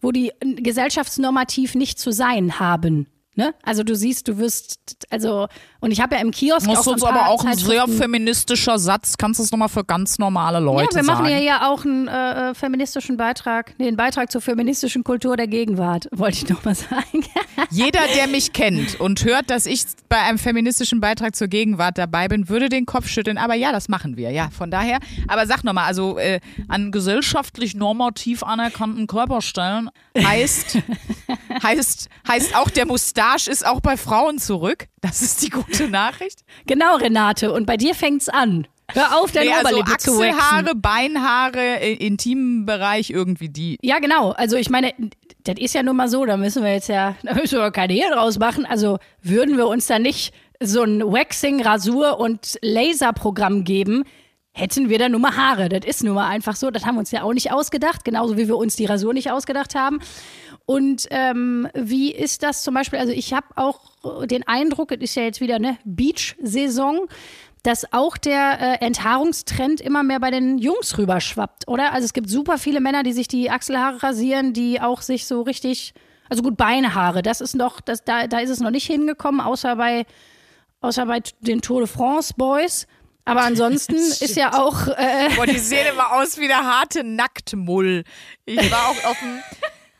wo 0.00 0.12
die 0.12 0.32
gesellschaftsnormativ 0.40 1.74
nicht 1.74 1.98
zu 1.98 2.12
sein 2.12 2.60
haben. 2.60 3.06
Ne? 3.36 3.54
Also 3.62 3.82
du 3.82 3.96
siehst, 3.96 4.28
du 4.28 4.38
wirst, 4.38 5.06
also, 5.10 5.48
und 5.84 5.90
ich 5.90 6.00
habe 6.00 6.14
ja 6.14 6.22
im 6.22 6.30
Kiosk. 6.30 6.66
Ist 6.70 6.88
uns 6.88 7.02
aber 7.02 7.28
auch 7.28 7.44
ein 7.44 7.58
sehr 7.58 7.86
feministischer 7.86 8.78
Satz. 8.78 9.18
Kannst 9.18 9.38
du 9.38 9.44
es 9.44 9.52
nochmal 9.52 9.68
für 9.68 9.84
ganz 9.84 10.18
normale 10.18 10.58
Leute 10.58 10.94
sagen? 10.94 11.06
Ja, 11.06 11.12
wir 11.12 11.14
machen 11.14 11.30
ja 11.30 11.38
ja 11.38 11.68
auch 11.68 11.84
einen 11.84 12.08
äh, 12.08 12.50
äh, 12.50 12.54
feministischen 12.54 13.18
Beitrag, 13.18 13.74
nee, 13.76 13.86
einen 13.86 13.98
Beitrag 13.98 14.32
zur 14.32 14.40
feministischen 14.40 15.04
Kultur 15.04 15.36
der 15.36 15.46
Gegenwart, 15.46 16.08
wollte 16.12 16.38
ich 16.38 16.48
nochmal 16.48 16.74
sagen. 16.74 17.26
Jeder, 17.68 18.00
der 18.16 18.28
mich 18.28 18.54
kennt 18.54 18.98
und 18.98 19.26
hört, 19.26 19.50
dass 19.50 19.66
ich 19.66 19.84
bei 20.08 20.16
einem 20.16 20.38
feministischen 20.38 21.02
Beitrag 21.02 21.36
zur 21.36 21.48
Gegenwart 21.48 21.98
dabei 21.98 22.28
bin, 22.28 22.48
würde 22.48 22.70
den 22.70 22.86
Kopf 22.86 23.06
schütteln. 23.06 23.36
Aber 23.36 23.54
ja, 23.54 23.70
das 23.70 23.90
machen 23.90 24.16
wir, 24.16 24.30
ja, 24.30 24.48
von 24.48 24.70
daher. 24.70 25.00
Aber 25.28 25.46
sag 25.46 25.64
nochmal, 25.64 25.84
also 25.84 26.16
äh, 26.16 26.40
an 26.68 26.92
gesellschaftlich 26.92 27.74
normativ 27.74 28.42
anerkannten 28.42 29.06
Körperstellen 29.06 29.90
heißt, 30.16 30.78
heißt, 31.62 32.08
heißt 32.26 32.56
auch 32.56 32.70
der 32.70 32.86
Mustache 32.86 33.50
ist 33.50 33.66
auch 33.66 33.80
bei 33.80 33.98
Frauen 33.98 34.38
zurück. 34.38 34.88
Das 35.00 35.20
ist 35.20 35.42
die 35.42 35.50
gute 35.50 35.73
Nachricht. 35.90 36.40
Genau, 36.66 36.96
Renate. 36.96 37.52
Und 37.52 37.66
bei 37.66 37.76
dir 37.76 37.94
fängt's 37.94 38.28
an. 38.28 38.66
Hör 38.92 39.16
auf, 39.18 39.32
deine 39.32 39.46
nee, 39.46 39.56
also 39.56 39.68
Oberlippe 39.68 39.96
zu 39.98 40.12
Achselhaare, 40.12 40.74
Beinhaare, 40.74 41.76
intimen 41.76 42.66
Bereich 42.66 43.10
irgendwie 43.10 43.48
die. 43.48 43.78
Ja, 43.82 43.98
genau. 43.98 44.32
Also 44.32 44.56
ich 44.56 44.68
meine, 44.68 44.92
das 45.44 45.56
ist 45.58 45.74
ja 45.74 45.82
nun 45.82 45.96
mal 45.96 46.08
so, 46.08 46.24
da 46.26 46.36
müssen 46.36 46.62
wir 46.62 46.72
jetzt 46.72 46.88
ja, 46.88 47.16
da 47.22 47.34
müssen 47.34 47.58
wir 47.58 47.70
keine 47.70 47.94
Hehl 47.94 48.10
draus 48.10 48.38
machen. 48.38 48.66
Also 48.66 48.98
würden 49.22 49.56
wir 49.56 49.68
uns 49.68 49.86
da 49.86 49.98
nicht 49.98 50.34
so 50.60 50.82
ein 50.82 51.00
Waxing, 51.00 51.62
Rasur 51.62 52.20
und 52.20 52.58
Laserprogramm 52.60 53.64
geben, 53.64 54.04
hätten 54.56 54.88
wir 54.88 54.98
da 54.98 55.08
nur 55.08 55.20
mal 55.20 55.36
Haare. 55.36 55.68
Das 55.68 55.84
ist 55.84 56.04
nun 56.04 56.14
mal 56.14 56.28
einfach 56.28 56.54
so. 56.54 56.70
Das 56.70 56.86
haben 56.86 56.94
wir 56.94 57.00
uns 57.00 57.10
ja 57.10 57.22
auch 57.22 57.34
nicht 57.34 57.52
ausgedacht, 57.52 58.04
genauso 58.04 58.38
wie 58.38 58.46
wir 58.46 58.56
uns 58.56 58.76
die 58.76 58.86
Rasur 58.86 59.12
nicht 59.12 59.30
ausgedacht 59.30 59.74
haben. 59.74 59.98
Und 60.64 61.08
ähm, 61.10 61.68
wie 61.74 62.12
ist 62.12 62.42
das 62.44 62.62
zum 62.62 62.72
Beispiel? 62.72 63.00
Also 63.00 63.12
ich 63.12 63.34
habe 63.34 63.46
auch 63.56 64.26
den 64.26 64.46
Eindruck, 64.46 64.92
es 64.92 65.00
ist 65.00 65.16
ja 65.16 65.24
jetzt 65.24 65.40
wieder 65.40 65.56
eine 65.56 65.76
Beach-Saison, 65.84 67.08
dass 67.64 67.92
auch 67.92 68.16
der 68.16 68.60
äh, 68.60 68.84
Enthaarungstrend 68.86 69.80
immer 69.80 70.02
mehr 70.04 70.20
bei 70.20 70.30
den 70.30 70.58
Jungs 70.58 70.96
rüberschwappt, 70.98 71.66
oder? 71.66 71.92
Also 71.92 72.04
es 72.04 72.12
gibt 72.12 72.30
super 72.30 72.56
viele 72.56 72.80
Männer, 72.80 73.02
die 73.02 73.12
sich 73.12 73.26
die 73.26 73.50
Achselhaare 73.50 74.02
rasieren, 74.02 74.52
die 74.52 74.80
auch 74.80 75.02
sich 75.02 75.26
so 75.26 75.42
richtig, 75.42 75.94
also 76.28 76.42
gut 76.42 76.56
Beinhaare, 76.56 77.22
das 77.22 77.40
ist 77.40 77.56
noch, 77.56 77.80
das, 77.80 78.04
da, 78.04 78.26
da 78.26 78.38
ist 78.38 78.50
es 78.50 78.60
noch 78.60 78.70
nicht 78.70 78.86
hingekommen, 78.86 79.40
außer 79.40 79.76
bei, 79.76 80.04
außer 80.80 81.06
bei 81.06 81.22
den 81.40 81.62
Tour 81.62 81.80
de 81.80 81.88
France 81.88 82.34
Boys. 82.36 82.86
Aber 83.24 83.42
ansonsten 83.42 83.94
ist 83.96 84.36
ja 84.36 84.52
auch. 84.54 84.88
Äh 84.88 85.30
Boah, 85.36 85.46
die 85.46 85.58
sehen 85.58 85.86
immer 85.92 86.12
aus 86.12 86.38
wie 86.38 86.46
der 86.46 86.64
harte 86.64 87.04
Nacktmull. 87.04 88.04
Ich 88.44 88.70
war 88.70 88.88
auch 88.88 89.04
auf 89.04 89.18
dem 89.18 89.40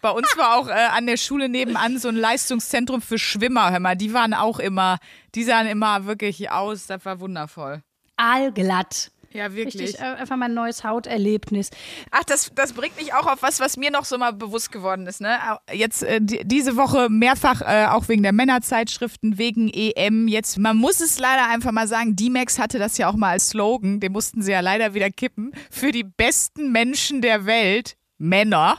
bei 0.04 0.10
uns 0.10 0.28
war 0.36 0.58
auch 0.58 0.68
äh, 0.68 0.72
an 0.72 1.06
der 1.06 1.16
Schule 1.16 1.48
nebenan 1.48 1.96
so 1.96 2.08
ein 2.08 2.14
Leistungszentrum 2.14 3.00
für 3.00 3.18
Schwimmer. 3.18 3.70
Hör 3.70 3.80
mal, 3.80 3.96
die 3.96 4.12
waren 4.12 4.34
auch 4.34 4.58
immer, 4.58 4.98
die 5.34 5.44
sahen 5.44 5.66
immer 5.66 6.04
wirklich 6.04 6.50
aus. 6.50 6.86
Das 6.86 7.06
war 7.06 7.20
wundervoll. 7.20 7.82
Allglatt. 8.18 9.10
Ja, 9.34 9.52
wirklich. 9.52 9.82
Richtig, 9.82 10.00
äh, 10.00 10.04
einfach 10.04 10.36
mal 10.36 10.44
ein 10.44 10.54
neues 10.54 10.84
Hauterlebnis. 10.84 11.70
Ach, 12.12 12.22
das, 12.22 12.52
das 12.54 12.72
bringt 12.72 12.96
mich 12.96 13.14
auch 13.14 13.26
auf 13.26 13.42
was, 13.42 13.58
was 13.58 13.76
mir 13.76 13.90
noch 13.90 14.04
so 14.04 14.16
mal 14.16 14.32
bewusst 14.32 14.70
geworden 14.70 15.08
ist. 15.08 15.20
Ne? 15.20 15.36
Jetzt 15.72 16.04
äh, 16.04 16.20
die, 16.22 16.44
diese 16.44 16.76
Woche 16.76 17.08
mehrfach, 17.10 17.60
äh, 17.60 17.86
auch 17.86 18.06
wegen 18.06 18.22
der 18.22 18.32
Männerzeitschriften, 18.32 19.36
wegen 19.36 19.68
EM. 19.68 20.28
Jetzt, 20.28 20.56
man 20.58 20.76
muss 20.76 21.00
es 21.00 21.18
leider 21.18 21.48
einfach 21.48 21.72
mal 21.72 21.88
sagen, 21.88 22.14
D-Max 22.14 22.60
hatte 22.60 22.78
das 22.78 22.96
ja 22.96 23.08
auch 23.08 23.16
mal 23.16 23.30
als 23.30 23.48
Slogan, 23.48 23.98
den 23.98 24.12
mussten 24.12 24.40
sie 24.40 24.52
ja 24.52 24.60
leider 24.60 24.94
wieder 24.94 25.10
kippen. 25.10 25.50
Für 25.68 25.90
die 25.90 26.04
besten 26.04 26.70
Menschen 26.70 27.20
der 27.20 27.44
Welt, 27.44 27.96
Männer. 28.18 28.78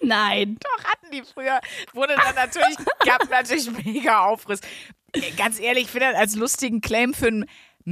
Nein. 0.00 0.58
Doch, 0.60 0.84
hatten 0.84 1.10
die 1.12 1.22
früher. 1.22 1.60
Wurde 1.92 2.14
dann 2.14 2.36
natürlich, 2.36 2.76
gab 3.04 3.28
natürlich 3.30 3.68
mega 3.84 4.26
Aufriss. 4.26 4.60
Ganz 5.36 5.58
ehrlich, 5.58 5.84
ich 5.84 5.90
finde 5.90 6.06
das 6.12 6.16
als 6.16 6.36
lustigen 6.36 6.80
Claim 6.80 7.14
für 7.14 7.26
einen 7.26 7.46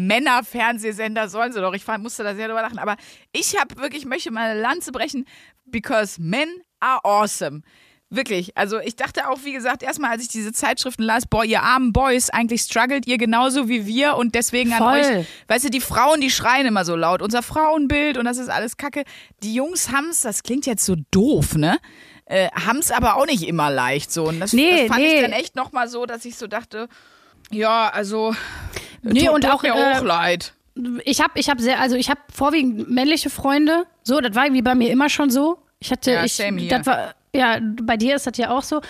Männerfernsehsender 0.07 1.29
sollen 1.29 1.53
sie 1.53 1.61
doch. 1.61 1.75
Ich 1.75 1.87
musste 1.99 2.23
da 2.23 2.35
sehr 2.35 2.49
drüber 2.49 2.63
lachen. 2.63 2.79
Aber 2.79 2.97
ich 3.33 3.59
habe 3.59 3.77
wirklich, 3.79 4.05
möchte 4.05 4.31
mal 4.31 4.51
eine 4.51 4.61
Lanze 4.61 4.93
brechen, 4.93 5.27
because 5.67 6.21
men 6.21 6.49
are 6.81 7.01
awesome. 7.05 7.63
Wirklich. 8.11 8.57
Also 8.57 8.81
ich 8.81 8.97
dachte 8.97 9.29
auch, 9.29 9.41
wie 9.45 9.53
gesagt, 9.53 9.83
erstmal, 9.83 10.13
als 10.13 10.23
ich 10.23 10.29
diese 10.29 10.53
Zeitschriften 10.53 11.03
las, 11.03 11.27
boah, 11.27 11.45
ihr 11.45 11.63
armen 11.63 11.93
Boys, 11.93 12.31
eigentlich 12.31 12.63
struggelt 12.63 13.07
ihr 13.07 13.19
genauso 13.19 13.69
wie 13.69 13.87
wir 13.87 14.17
und 14.17 14.35
deswegen 14.35 14.71
Voll. 14.71 14.87
an 14.87 15.17
euch. 15.19 15.27
Weißt 15.47 15.67
du, 15.67 15.71
die 15.71 15.81
Frauen, 15.81 16.23
die 16.23 16.31
schreien 16.31 16.67
immer 16.67 16.87
so 16.87 16.97
laut. 16.97 17.21
Unser 17.21 17.43
Frauenbild 17.43 18.17
und 18.17 18.25
das 18.25 18.39
ist 18.39 18.49
alles 18.49 18.79
Kacke. 18.79 19.05
Die 19.43 19.53
Jungs 19.53 19.93
haben's, 19.93 20.23
das 20.23 20.43
klingt 20.43 20.65
jetzt 20.65 20.87
so 20.87 20.97
doof, 21.11 21.57
ne? 21.57 21.79
Äh, 22.25 22.49
haben's 22.53 22.91
aber 22.91 23.17
auch 23.17 23.27
nicht 23.27 23.47
immer 23.47 23.71
leicht 23.71 24.11
so. 24.11 24.25
Und 24.25 24.41
das, 24.41 24.55
nee, 24.55 24.87
das 24.87 24.89
fand 24.89 25.01
nee. 25.01 25.17
ich 25.17 25.23
dann 25.23 25.33
echt 25.33 25.55
nochmal 25.55 25.89
so, 25.89 26.07
dass 26.07 26.25
ich 26.25 26.37
so 26.37 26.47
dachte, 26.47 26.89
ja, 27.51 27.89
also. 27.89 28.35
Nee, 29.03 29.29
und 29.29 29.47
auch, 29.47 29.63
mir 29.63 29.75
äh, 29.75 29.97
auch 29.97 30.03
leid. 30.03 30.53
Ich 31.05 31.21
habe 31.21 31.33
ich 31.39 31.49
hab 31.49 31.61
sehr, 31.61 31.81
also 31.81 31.97
ich 31.97 32.09
habe 32.11 32.21
vorwiegend 32.33 32.89
männliche 32.91 33.31
Freunde. 33.31 33.87
So, 34.03 34.21
das 34.21 34.35
war 34.35 34.45
irgendwie 34.45 34.63
bei 34.63 34.75
mir 34.75 34.91
immer 34.91 35.09
schon 35.09 35.31
so. 35.31 35.59
Ich 35.81 35.91
hatte, 35.91 36.13
Ja, 36.13 36.25
ich, 36.25 36.69
das 36.69 36.87
war, 36.87 37.15
ja, 37.35 37.59
bei 37.83 37.97
dir 37.97 38.17
ist 38.17 38.27
das 38.27 38.37
ja 38.37 38.51
auch 38.51 38.63
so. 38.63 38.81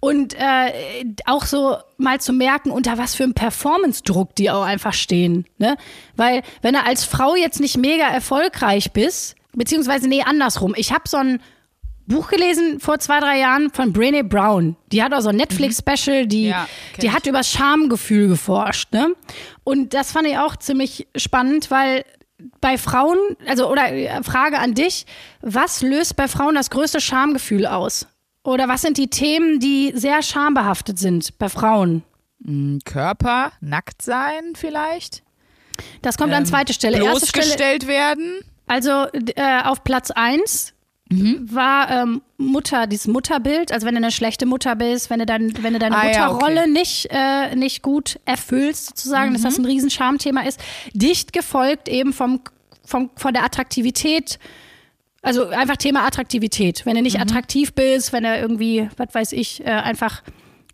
Und 0.00 0.34
äh, 0.34 0.72
auch 1.26 1.44
so 1.44 1.76
mal 1.96 2.20
zu 2.20 2.32
merken, 2.32 2.70
unter 2.70 2.98
was 2.98 3.14
für 3.14 3.24
einem 3.24 3.34
Performance-Druck 3.34 4.34
die 4.36 4.50
auch 4.50 4.64
einfach 4.64 4.92
stehen. 4.92 5.46
Ne? 5.58 5.76
Weil, 6.16 6.42
wenn 6.62 6.74
du 6.74 6.82
als 6.82 7.04
Frau 7.04 7.36
jetzt 7.36 7.60
nicht 7.60 7.76
mega 7.76 8.08
erfolgreich 8.08 8.92
bist, 8.92 9.36
beziehungsweise, 9.52 10.08
nee, 10.08 10.22
andersrum. 10.22 10.74
Ich 10.76 10.92
habe 10.92 11.04
so 11.08 11.16
ein 11.16 11.40
Buch 12.06 12.28
gelesen 12.28 12.80
vor 12.80 12.98
zwei, 12.98 13.20
drei 13.20 13.38
Jahren 13.38 13.70
von 13.70 13.92
Brené 13.92 14.22
Brown. 14.22 14.76
Die 14.92 15.02
hat 15.02 15.14
auch 15.14 15.20
so 15.20 15.30
ein 15.30 15.36
Netflix-Special, 15.36 16.26
die, 16.26 16.48
Ja, 16.48 16.68
die 17.00 17.10
hat 17.10 17.26
über 17.26 17.38
das 17.38 17.50
Schamgefühl 17.50 18.28
geforscht. 18.28 18.92
Ne? 18.92 19.14
Und 19.64 19.94
das 19.94 20.12
fand 20.12 20.26
ich 20.26 20.38
auch 20.38 20.56
ziemlich 20.56 21.06
spannend, 21.16 21.70
weil 21.70 22.04
bei 22.60 22.76
Frauen, 22.76 23.18
also 23.46 23.70
oder 23.70 23.92
äh, 23.92 24.22
Frage 24.22 24.58
an 24.58 24.74
dich, 24.74 25.06
was 25.40 25.82
löst 25.82 26.16
bei 26.16 26.28
Frauen 26.28 26.54
das 26.54 26.70
größte 26.70 27.00
Schamgefühl 27.00 27.66
aus? 27.66 28.06
Oder 28.42 28.68
was 28.68 28.82
sind 28.82 28.98
die 28.98 29.08
Themen, 29.08 29.58
die 29.58 29.92
sehr 29.94 30.22
schambehaftet 30.22 30.98
sind 30.98 31.38
bei 31.38 31.48
Frauen? 31.48 32.02
Körper, 32.84 33.52
nackt 33.60 34.02
sein 34.02 34.52
vielleicht. 34.54 35.22
Das 36.02 36.18
kommt 36.18 36.34
an 36.34 36.44
zweite 36.44 36.74
Stelle. 36.74 37.02
Erste 37.02 37.42
Stelle, 37.42 37.86
werden. 37.86 38.40
also 38.66 39.06
äh, 39.12 39.62
auf 39.62 39.82
Platz 39.82 40.10
eins 40.10 40.73
Mhm. 41.10 41.54
war 41.54 41.90
ähm, 41.90 42.22
Mutter, 42.38 42.86
dieses 42.86 43.06
Mutterbild, 43.08 43.72
also 43.72 43.86
wenn 43.86 43.94
du 43.94 43.98
eine 43.98 44.10
schlechte 44.10 44.46
Mutter 44.46 44.74
bist, 44.74 45.10
wenn 45.10 45.18
du, 45.18 45.26
dann, 45.26 45.52
wenn 45.62 45.74
du 45.74 45.78
deine 45.78 45.96
Ah, 45.96 46.10
ja, 46.10 46.26
Mutterrolle 46.28 46.62
okay. 46.62 46.70
nicht, 46.70 47.08
äh, 47.10 47.54
nicht 47.54 47.82
gut 47.82 48.18
erfüllst, 48.24 48.86
sozusagen, 48.86 49.32
dass 49.34 49.42
Mhm. 49.42 49.46
das 49.46 49.58
ein 49.58 49.64
Riesenschamthema 49.66 50.40
ist. 50.42 50.58
Dicht 50.94 51.32
gefolgt 51.34 51.88
eben 51.90 52.12
vom, 52.14 52.40
vom, 52.84 53.10
von 53.16 53.34
der 53.34 53.44
Attraktivität 53.44 54.38
Also 55.22 55.48
einfach 55.48 55.76
Thema 55.78 56.06
Attraktivität. 56.06 56.84
Wenn 56.84 56.96
du 56.96 57.02
nicht 57.02 57.18
attraktiv 57.20 57.72
bist, 57.74 58.12
wenn 58.12 58.24
er 58.24 58.40
irgendwie, 58.40 58.88
was 58.98 59.08
weiß 59.14 59.32
ich, 59.32 59.60
äh, 59.60 59.70
einfach, 59.70 60.22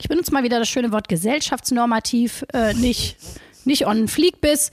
ich 0.00 0.08
benutze 0.08 0.32
mal 0.32 0.42
wieder 0.42 0.58
das 0.58 0.68
schöne 0.68 0.90
Wort 0.92 1.08
gesellschaftsnormativ, 1.08 2.44
äh, 2.52 2.74
nicht, 2.74 3.16
nicht 3.64 3.86
on 3.86 4.08
fleek 4.08 4.40
bist. 4.40 4.72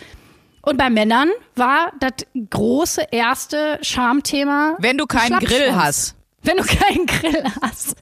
Und 0.68 0.78
bei 0.78 0.90
Männern 0.90 1.30
war 1.56 1.94
das 2.02 2.12
große 2.50 3.08
erste 3.12 3.80
Charmthema. 3.82 4.76
Wenn 4.80 4.98
du 4.98 5.06
keinen 5.06 5.40
Grill 5.40 5.74
hast. 5.74 6.16
Wenn 6.44 6.58
du 6.58 6.64
keinen 6.66 7.06
Grill 7.06 7.44
hast. 7.62 7.96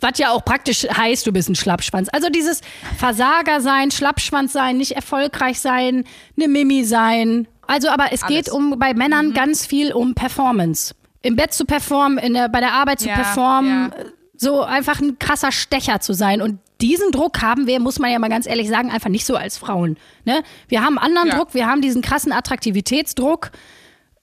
Was 0.00 0.18
ja 0.18 0.30
auch 0.30 0.44
praktisch 0.44 0.86
heißt, 0.88 1.26
du 1.26 1.32
bist 1.32 1.48
ein 1.48 1.56
Schlappschwanz. 1.56 2.08
Also 2.12 2.28
dieses 2.28 2.60
Versager 2.96 3.60
sein, 3.60 3.90
Schlappschwanz 3.90 4.52
sein, 4.52 4.76
nicht 4.76 4.92
erfolgreich 4.92 5.58
sein, 5.58 6.04
eine 6.36 6.46
Mimi 6.46 6.84
sein. 6.84 7.48
Also, 7.66 7.88
aber 7.88 8.12
es 8.12 8.24
geht 8.26 8.48
um 8.48 8.78
bei 8.78 8.94
Männern 8.94 9.28
Mhm. 9.30 9.34
ganz 9.34 9.66
viel 9.66 9.92
um 9.92 10.14
Performance. 10.14 10.94
Im 11.22 11.34
Bett 11.34 11.52
zu 11.52 11.64
performen, 11.64 12.18
in 12.18 12.34
der, 12.34 12.48
bei 12.48 12.60
der 12.60 12.72
Arbeit 12.72 13.00
zu 13.00 13.08
Ja, 13.08 13.14
performen, 13.14 13.92
ja. 13.96 14.04
so 14.36 14.62
einfach 14.62 15.00
ein 15.00 15.18
krasser 15.18 15.50
Stecher 15.50 15.98
zu 16.00 16.12
sein. 16.12 16.40
Und 16.40 16.60
diesen 16.82 17.12
Druck 17.12 17.40
haben 17.40 17.66
wir, 17.66 17.80
muss 17.80 17.98
man 17.98 18.10
ja 18.10 18.18
mal 18.18 18.28
ganz 18.28 18.46
ehrlich 18.46 18.68
sagen, 18.68 18.90
einfach 18.90 19.08
nicht 19.08 19.24
so 19.24 19.36
als 19.36 19.56
Frauen. 19.56 19.96
Ne? 20.24 20.42
Wir 20.68 20.84
haben 20.84 20.98
anderen 20.98 21.28
Ja. 21.28 21.36
Druck, 21.36 21.54
wir 21.54 21.66
haben 21.66 21.80
diesen 21.80 22.02
krassen 22.02 22.32
Attraktivitätsdruck. 22.32 23.52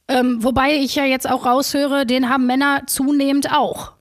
Ähm, 0.08 0.44
wobei 0.44 0.76
ich 0.76 0.96
ja 0.96 1.06
jetzt 1.06 1.30
auch 1.30 1.46
raushöre, 1.46 2.06
den 2.06 2.30
haben 2.30 2.46
Männer 2.46 2.84
zunehmend 2.88 3.52
auch. 3.52 3.94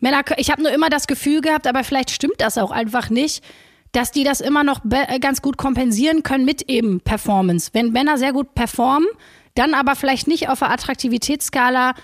Männer, 0.00 0.22
ich 0.36 0.50
habe 0.50 0.62
nur 0.62 0.72
immer 0.72 0.90
das 0.90 1.06
Gefühl 1.06 1.40
gehabt, 1.40 1.66
aber 1.66 1.84
vielleicht 1.84 2.10
stimmt 2.10 2.36
das 2.38 2.58
auch 2.58 2.70
einfach 2.70 3.10
nicht, 3.10 3.44
dass 3.92 4.10
die 4.10 4.24
das 4.24 4.40
immer 4.40 4.64
noch 4.64 4.80
äh, 4.90 5.18
ganz 5.20 5.40
gut 5.40 5.56
kompensieren 5.56 6.22
können 6.22 6.44
mit 6.44 6.62
eben 6.68 7.00
Performance. 7.00 7.70
Wenn 7.72 7.92
Männer 7.92 8.18
sehr 8.18 8.32
gut 8.32 8.54
performen, 8.54 9.08
dann 9.54 9.72
aber 9.72 9.94
vielleicht 9.94 10.26
nicht 10.26 10.48
auf 10.48 10.58
der 10.58 10.70
Attraktivitätsskala 10.70 11.94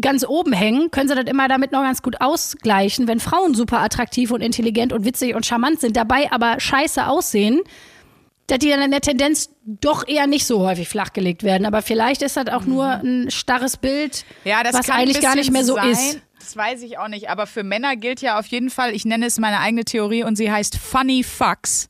ganz 0.00 0.24
oben 0.24 0.52
hängen, 0.52 0.90
können 0.90 1.08
sie 1.08 1.14
das 1.14 1.24
immer 1.24 1.48
damit 1.48 1.72
noch 1.72 1.82
ganz 1.82 2.02
gut 2.02 2.20
ausgleichen. 2.20 3.08
Wenn 3.08 3.20
Frauen 3.20 3.54
super 3.54 3.80
attraktiv 3.80 4.30
und 4.30 4.40
intelligent 4.40 4.92
und 4.92 5.04
witzig 5.04 5.34
und 5.34 5.44
charmant 5.46 5.80
sind, 5.80 5.96
dabei 5.96 6.30
aber 6.30 6.60
scheiße 6.60 7.06
aussehen, 7.06 7.60
dass 8.46 8.58
die 8.58 8.68
dann 8.70 8.82
in 8.82 8.90
der 8.90 9.00
Tendenz 9.00 9.50
doch 9.64 10.06
eher 10.06 10.26
nicht 10.26 10.44
so 10.46 10.66
häufig 10.66 10.88
flachgelegt 10.88 11.42
werden. 11.44 11.66
Aber 11.66 11.82
vielleicht 11.82 12.22
ist 12.22 12.36
das 12.36 12.48
auch 12.48 12.64
nur 12.64 12.86
ein 12.86 13.30
starres 13.30 13.76
Bild, 13.76 14.24
Ja, 14.44 14.62
das 14.62 14.74
was 14.74 14.90
eigentlich 14.90 15.20
gar 15.20 15.36
nicht 15.36 15.52
mehr 15.52 15.64
so 15.64 15.74
sein. 15.74 15.90
ist. 15.90 16.20
Das 16.38 16.56
weiß 16.56 16.82
ich 16.82 16.98
auch 16.98 17.06
nicht. 17.08 17.30
Aber 17.30 17.46
für 17.46 17.62
Männer 17.62 17.94
gilt 17.96 18.22
ja 18.22 18.38
auf 18.38 18.46
jeden 18.46 18.70
Fall, 18.70 18.94
ich 18.94 19.04
nenne 19.04 19.26
es 19.26 19.38
meine 19.38 19.60
eigene 19.60 19.84
Theorie 19.84 20.24
und 20.24 20.36
sie 20.36 20.50
heißt 20.50 20.76
Funny 20.78 21.22
Fucks. 21.22 21.88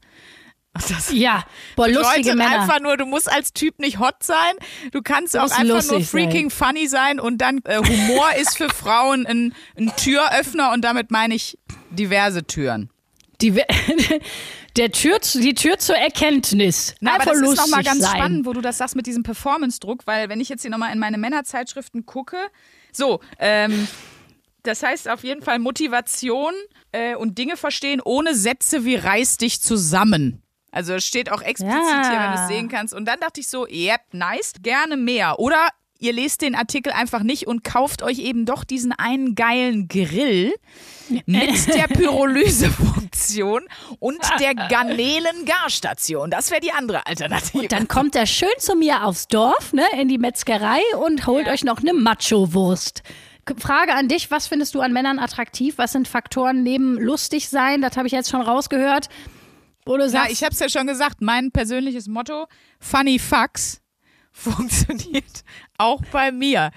Das 0.72 1.10
Ja, 1.12 1.44
boah, 1.74 1.88
lustige 1.88 2.36
Männer. 2.36 2.60
einfach 2.60 2.80
nur, 2.80 2.96
du 2.96 3.04
musst 3.04 3.30
als 3.30 3.52
Typ 3.52 3.78
nicht 3.80 3.98
hot 3.98 4.22
sein. 4.22 4.54
Du 4.92 5.02
kannst 5.02 5.36
auch 5.36 5.42
musst 5.42 5.58
einfach 5.58 5.90
nur 5.90 6.00
freaking 6.00 6.48
funny 6.50 6.86
sein 6.86 7.18
und 7.18 7.38
dann 7.38 7.60
äh, 7.64 7.78
Humor 7.78 8.34
ist 8.40 8.56
für 8.56 8.68
Frauen 8.68 9.26
ein, 9.26 9.54
ein 9.76 9.92
Türöffner 9.96 10.72
und 10.72 10.82
damit 10.82 11.10
meine 11.10 11.34
ich 11.34 11.58
diverse 11.90 12.44
Türen. 12.46 12.90
Die, 13.40 13.52
der 14.76 14.92
Tür, 14.92 15.18
die 15.34 15.54
Tür 15.54 15.78
zur 15.78 15.96
Erkenntnis. 15.96 16.94
Na, 17.00 17.14
aber 17.14 17.24
das 17.24 17.40
ist 17.40 17.56
nochmal 17.56 17.82
ganz 17.82 18.02
sein. 18.02 18.16
spannend, 18.16 18.46
wo 18.46 18.52
du 18.52 18.60
das 18.60 18.78
sagst 18.78 18.94
mit 18.94 19.06
diesem 19.06 19.22
Performance-Druck, 19.22 20.06
weil 20.06 20.28
wenn 20.28 20.40
ich 20.40 20.50
jetzt 20.50 20.62
hier 20.62 20.70
nochmal 20.70 20.92
in 20.92 20.98
meine 20.98 21.18
Männerzeitschriften 21.18 22.06
gucke, 22.06 22.36
so, 22.92 23.20
ähm, 23.38 23.88
das 24.62 24.82
heißt 24.82 25.08
auf 25.08 25.24
jeden 25.24 25.42
Fall 25.42 25.58
Motivation 25.58 26.52
äh, 26.92 27.14
und 27.16 27.38
Dinge 27.38 27.56
verstehen 27.56 28.00
ohne 28.04 28.34
Sätze 28.34 28.84
wie 28.84 28.96
reiß 28.96 29.38
dich 29.38 29.60
zusammen. 29.62 30.42
Also 30.72 30.94
es 30.94 31.04
steht 31.04 31.30
auch 31.32 31.42
explizit 31.42 31.76
Ja. 31.76 32.10
hier, 32.10 32.18
wenn 32.20 32.32
du 32.36 32.42
es 32.42 32.48
sehen 32.48 32.68
kannst. 32.68 32.94
Und 32.94 33.04
dann 33.06 33.18
dachte 33.20 33.40
ich 33.40 33.48
so, 33.48 33.66
yep, 33.66 34.00
nice, 34.12 34.52
gerne 34.62 34.96
mehr. 34.96 35.38
Oder 35.38 35.68
ihr 35.98 36.12
lest 36.14 36.40
den 36.42 36.54
Artikel 36.54 36.92
einfach 36.92 37.22
nicht 37.22 37.46
und 37.46 37.62
kauft 37.64 38.02
euch 38.02 38.20
eben 38.20 38.46
doch 38.46 38.64
diesen 38.64 38.92
einen 38.92 39.34
geilen 39.34 39.86
Grill 39.88 40.54
mit 41.26 41.66
der 41.74 41.88
Pyrolysefunktion 41.88 43.62
und 43.98 44.18
der 44.38 44.54
Garnelen-Garstation. 44.54 46.30
Das 46.30 46.50
wäre 46.50 46.60
die 46.60 46.72
andere 46.72 47.06
Alternative. 47.06 47.68
Dann 47.68 47.88
kommt 47.88 48.16
er 48.16 48.26
schön 48.26 48.48
zu 48.58 48.76
mir 48.76 49.04
aufs 49.04 49.28
Dorf, 49.28 49.72
ne, 49.72 49.84
in 50.00 50.08
die 50.08 50.18
Metzgerei 50.18 50.80
und 51.04 51.26
holt 51.26 51.48
euch 51.48 51.64
noch 51.64 51.78
eine 51.80 51.92
Macho-Wurst. 51.92 53.02
Frage 53.58 53.94
an 53.94 54.06
dich, 54.08 54.30
was 54.30 54.46
findest 54.46 54.74
du 54.74 54.80
an 54.80 54.92
Männern 54.92 55.18
attraktiv? 55.18 55.74
Was 55.76 55.92
sind 55.92 56.06
Faktoren 56.06 56.62
neben 56.62 56.96
lustig 56.98 57.48
sein? 57.48 57.82
Das 57.82 57.96
habe 57.96 58.06
ich 58.06 58.12
jetzt 58.12 58.30
schon 58.30 58.42
rausgehört. 58.42 59.08
Wo 59.90 59.96
du 59.96 60.04
Ja, 60.04 60.08
sagst, 60.08 60.30
ich 60.30 60.44
habe 60.44 60.52
es 60.52 60.60
ja 60.60 60.68
schon 60.68 60.86
gesagt, 60.86 61.20
mein 61.20 61.50
persönliches 61.50 62.06
Motto, 62.06 62.46
Funny 62.78 63.18
Fucks, 63.18 63.82
funktioniert 64.32 65.42
auch 65.78 66.00
bei 66.12 66.30
mir. 66.30 66.70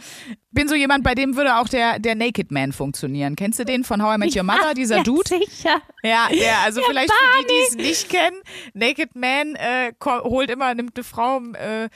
Bin 0.50 0.68
so 0.68 0.74
jemand, 0.74 1.04
bei 1.04 1.14
dem 1.14 1.36
würde 1.36 1.58
auch 1.58 1.68
der, 1.68 2.00
der 2.00 2.16
Naked 2.16 2.50
Man 2.52 2.72
funktionieren. 2.72 3.36
Kennst 3.36 3.60
du 3.60 3.66
den 3.66 3.84
von 3.84 4.02
How 4.02 4.16
I 4.16 4.18
Met 4.18 4.36
Your 4.36 4.42
Mother, 4.42 4.74
dieser 4.74 4.98
ja, 4.98 5.04
Dude? 5.04 5.30
Sicher. 5.30 5.80
Ja, 6.02 6.28
der, 6.30 6.58
also 6.64 6.82
vielleicht 6.82 7.12
für 7.14 7.42
die, 7.44 7.48
die 7.48 7.68
es 7.70 7.76
nicht 7.76 8.10
kennen, 8.10 8.38
Naked 8.74 9.16
Man 9.16 9.54
äh, 9.58 9.94
holt 10.04 10.50
immer, 10.50 10.74
nimmt 10.74 10.98
eine 10.98 11.04
Frau 11.04 11.40
äh, 11.54 11.90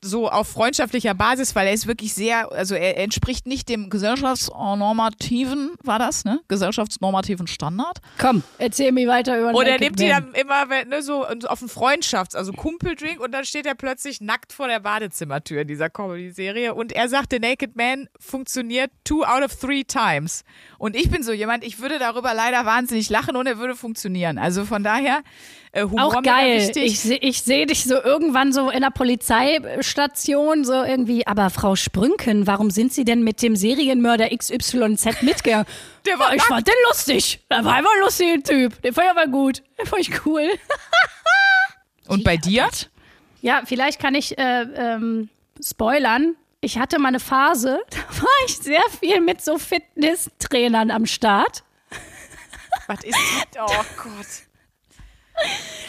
so 0.00 0.28
auf 0.28 0.48
freundschaftlicher 0.48 1.14
Basis, 1.14 1.54
weil 1.54 1.66
er 1.66 1.72
ist 1.72 1.86
wirklich 1.86 2.14
sehr, 2.14 2.50
also 2.52 2.74
er, 2.74 2.98
entspricht 2.98 3.46
nicht 3.46 3.68
dem 3.68 3.90
gesellschaftsnormativen, 3.90 5.72
war 5.82 5.98
das, 5.98 6.24
ne? 6.24 6.40
Gesellschaftsnormativen 6.48 7.46
Standard. 7.46 7.98
Komm, 8.18 8.42
erzähl 8.58 8.92
mir 8.92 9.08
weiter 9.08 9.38
über 9.38 9.54
Und 9.54 9.66
er 9.66 9.78
nimmt 9.78 9.98
die 9.98 10.08
dann 10.08 10.32
immer 10.34 10.66
ne, 10.84 11.02
so 11.02 11.24
auf 11.24 11.60
einen 11.60 11.70
Freundschafts-, 11.70 12.36
also 12.36 12.52
Kumpeldrink 12.52 13.20
und 13.20 13.32
dann 13.32 13.44
steht 13.44 13.66
er 13.66 13.74
plötzlich 13.74 14.20
nackt 14.20 14.52
vor 14.52 14.68
der 14.68 14.80
Badezimmertür 14.80 15.62
in 15.62 15.68
dieser 15.68 15.90
Comedy-Serie 15.90 16.74
und 16.74 16.92
er 16.92 17.08
sagt, 17.08 17.32
The 17.32 17.38
Naked 17.38 17.76
Man 17.76 18.08
funktioniert 18.18 18.90
two 19.04 19.24
out 19.24 19.42
of 19.42 19.54
three 19.54 19.84
times. 19.84 20.44
Und 20.78 20.96
ich 20.96 21.10
bin 21.10 21.22
so 21.22 21.32
jemand, 21.32 21.64
ich 21.64 21.80
würde 21.80 21.98
darüber 21.98 22.34
leider 22.34 22.64
wahnsinnig 22.64 23.10
lachen 23.10 23.36
und 23.36 23.46
er 23.46 23.58
würde 23.58 23.74
funktionieren. 23.74 24.38
Also 24.38 24.64
von 24.64 24.82
daher, 24.82 25.22
äh, 25.76 25.82
Humor 25.82 26.04
Auch 26.04 26.22
geil. 26.22 26.70
Ich, 26.74 27.04
ich 27.10 27.42
sehe 27.42 27.66
dich 27.66 27.84
so 27.84 28.02
irgendwann 28.02 28.52
so 28.52 28.70
in 28.70 28.80
der 28.80 28.90
Polizeistation, 28.90 30.64
so 30.64 30.72
irgendwie, 30.72 31.26
aber 31.26 31.50
Frau 31.50 31.76
Sprünken, 31.76 32.46
warum 32.46 32.70
sind 32.70 32.92
Sie 32.92 33.04
denn 33.04 33.22
mit 33.22 33.42
dem 33.42 33.56
Serienmörder 33.56 34.28
XYZ 34.34 35.22
mitgegangen? 35.22 35.66
Der 36.06 36.18
war 36.18 36.28
ja, 36.28 36.34
ich 36.34 36.38
nackt. 36.38 36.48
fand 36.48 36.68
den 36.68 36.74
lustig. 36.88 37.40
Der 37.50 37.64
war 37.64 37.74
einfach 37.74 37.90
ein 37.96 38.00
lustiger 38.02 38.42
Typ. 38.42 38.80
Den 38.80 38.94
fand 38.94 39.06
ich 39.06 39.10
aber 39.10 39.26
gut. 39.26 39.62
Den 39.76 39.86
fand 39.86 40.02
ich 40.02 40.24
cool. 40.24 40.48
und 42.06 42.22
bei 42.22 42.36
dir? 42.36 42.68
Ja, 43.42 43.62
vielleicht 43.64 44.00
kann 44.00 44.14
ich 44.14 44.38
äh, 44.38 44.62
ähm, 44.62 45.28
spoilern. 45.60 46.36
Ich 46.60 46.78
hatte 46.78 47.00
mal 47.00 47.08
eine 47.08 47.20
Phase, 47.20 47.80
da 47.90 48.22
war 48.22 48.28
ich 48.46 48.56
sehr 48.56 48.82
viel 49.00 49.20
mit 49.20 49.42
so 49.42 49.58
Fitnesstrainern 49.58 50.90
am 50.90 51.06
Start. 51.06 51.64
Was 52.86 53.02
ist 53.02 53.16
das? 53.52 53.62
Oh 53.68 53.84
Gott. 54.02 54.45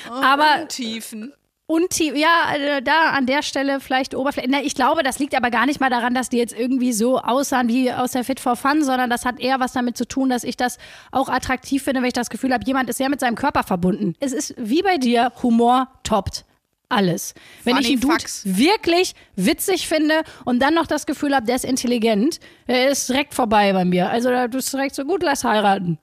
Aber 0.10 0.68
Tiefen. 0.68 1.34
Und 1.70 1.90
tie- 1.90 2.14
ja, 2.18 2.56
äh, 2.56 2.82
da 2.82 3.10
an 3.10 3.26
der 3.26 3.44
Stelle 3.44 3.82
vielleicht 3.82 4.16
Oberfläche. 4.16 4.48
Na, 4.50 4.62
ich 4.64 4.74
glaube, 4.74 5.04
das 5.04 5.20
liegt 5.20 5.36
aber 5.36 5.52
gar 5.52 5.66
nicht 5.66 5.82
mal 5.82 5.90
daran, 5.90 6.14
dass 6.14 6.30
die 6.30 6.38
jetzt 6.38 6.58
irgendwie 6.58 6.94
so 6.94 7.20
aussahen 7.20 7.68
wie 7.68 7.92
aus 7.92 8.12
der 8.12 8.24
Fit 8.24 8.40
for 8.40 8.56
Fun, 8.56 8.86
sondern 8.86 9.10
das 9.10 9.26
hat 9.26 9.42
eher 9.42 9.60
was 9.60 9.74
damit 9.74 9.98
zu 9.98 10.08
tun, 10.08 10.30
dass 10.30 10.46
ich 10.46 10.56
das 10.56 10.78
auch 11.12 11.28
attraktiv 11.28 11.84
finde, 11.84 12.00
wenn 12.02 12.08
ich 12.08 12.14
das 12.14 12.30
Gefühl 12.30 12.54
habe, 12.54 12.64
jemand 12.66 12.90
ist 12.90 12.98
sehr 13.00 13.10
mit 13.10 13.20
seinem 13.20 13.36
Körper 13.36 13.64
verbunden. 13.64 14.16
Es 14.22 14.32
ist 14.32 14.54
wie 14.58 14.82
bei 14.82 14.98
dir, 14.98 15.34
Humor 15.44 15.90
toppt 16.04 16.46
alles. 16.88 17.34
Wenn 17.66 17.76
Funny 17.76 17.88
ich 17.88 17.92
einen 17.96 18.00
Dude 18.02 18.24
wirklich 18.46 19.14
witzig 19.36 19.90
finde 19.90 20.22
und 20.46 20.62
dann 20.62 20.74
noch 20.74 20.88
das 20.88 21.06
Gefühl 21.06 21.36
habe, 21.36 21.46
der 21.46 21.58
ist 21.58 21.66
intelligent, 21.66 22.40
der 22.70 22.88
ist 22.92 23.10
direkt 23.10 23.34
vorbei 23.34 23.74
bei 23.74 23.84
mir. 23.84 24.10
Also 24.10 24.30
da 24.30 24.48
bist 24.48 24.72
du 24.72 24.78
direkt 24.78 24.96
so 24.96 25.04
gut, 25.04 25.22
lass 25.22 25.44
heiraten. 25.44 25.98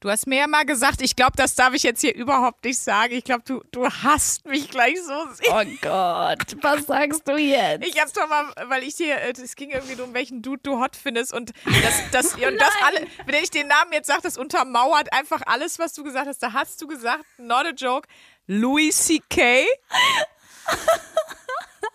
Du 0.00 0.08
hast 0.08 0.28
mir 0.28 0.38
ja 0.38 0.46
mal 0.46 0.64
gesagt, 0.64 1.02
ich 1.02 1.16
glaube, 1.16 1.32
das 1.34 1.56
darf 1.56 1.74
ich 1.74 1.82
jetzt 1.82 2.00
hier 2.00 2.14
überhaupt 2.14 2.64
nicht 2.64 2.78
sagen. 2.78 3.14
Ich 3.14 3.24
glaube, 3.24 3.42
du, 3.44 3.64
du 3.72 3.90
hasst 3.90 4.46
mich 4.46 4.70
gleich 4.70 4.94
so 5.02 5.26
sehr. 5.32 5.52
Oh 5.52 5.64
Gott, 5.80 6.56
was 6.62 6.86
sagst 6.86 7.26
du 7.26 7.36
jetzt? 7.36 7.84
Ich 7.84 8.00
hab's 8.00 8.12
doch 8.12 8.28
mal, 8.28 8.44
weil 8.68 8.84
ich 8.84 8.94
dir, 8.94 9.16
äh, 9.16 9.32
es 9.32 9.56
ging 9.56 9.70
irgendwie 9.70 9.96
darum, 9.96 10.14
welchen 10.14 10.40
Dude 10.40 10.60
du 10.62 10.80
hot 10.80 10.94
findest 10.94 11.34
und 11.34 11.52
das, 11.64 12.00
das, 12.12 12.34
und 12.34 12.60
das 12.60 12.70
alle, 12.86 13.08
wenn 13.26 13.42
ich 13.42 13.50
den 13.50 13.66
Namen 13.66 13.92
jetzt 13.92 14.06
sage, 14.06 14.22
das 14.22 14.38
untermauert 14.38 15.12
einfach 15.12 15.42
alles, 15.46 15.80
was 15.80 15.94
du 15.94 16.04
gesagt 16.04 16.28
hast. 16.28 16.44
Da 16.44 16.52
hast 16.52 16.80
du 16.80 16.86
gesagt, 16.86 17.24
not 17.38 17.66
a 17.66 17.70
joke, 17.70 18.06
Louis 18.46 18.96
C.K. 18.96 19.66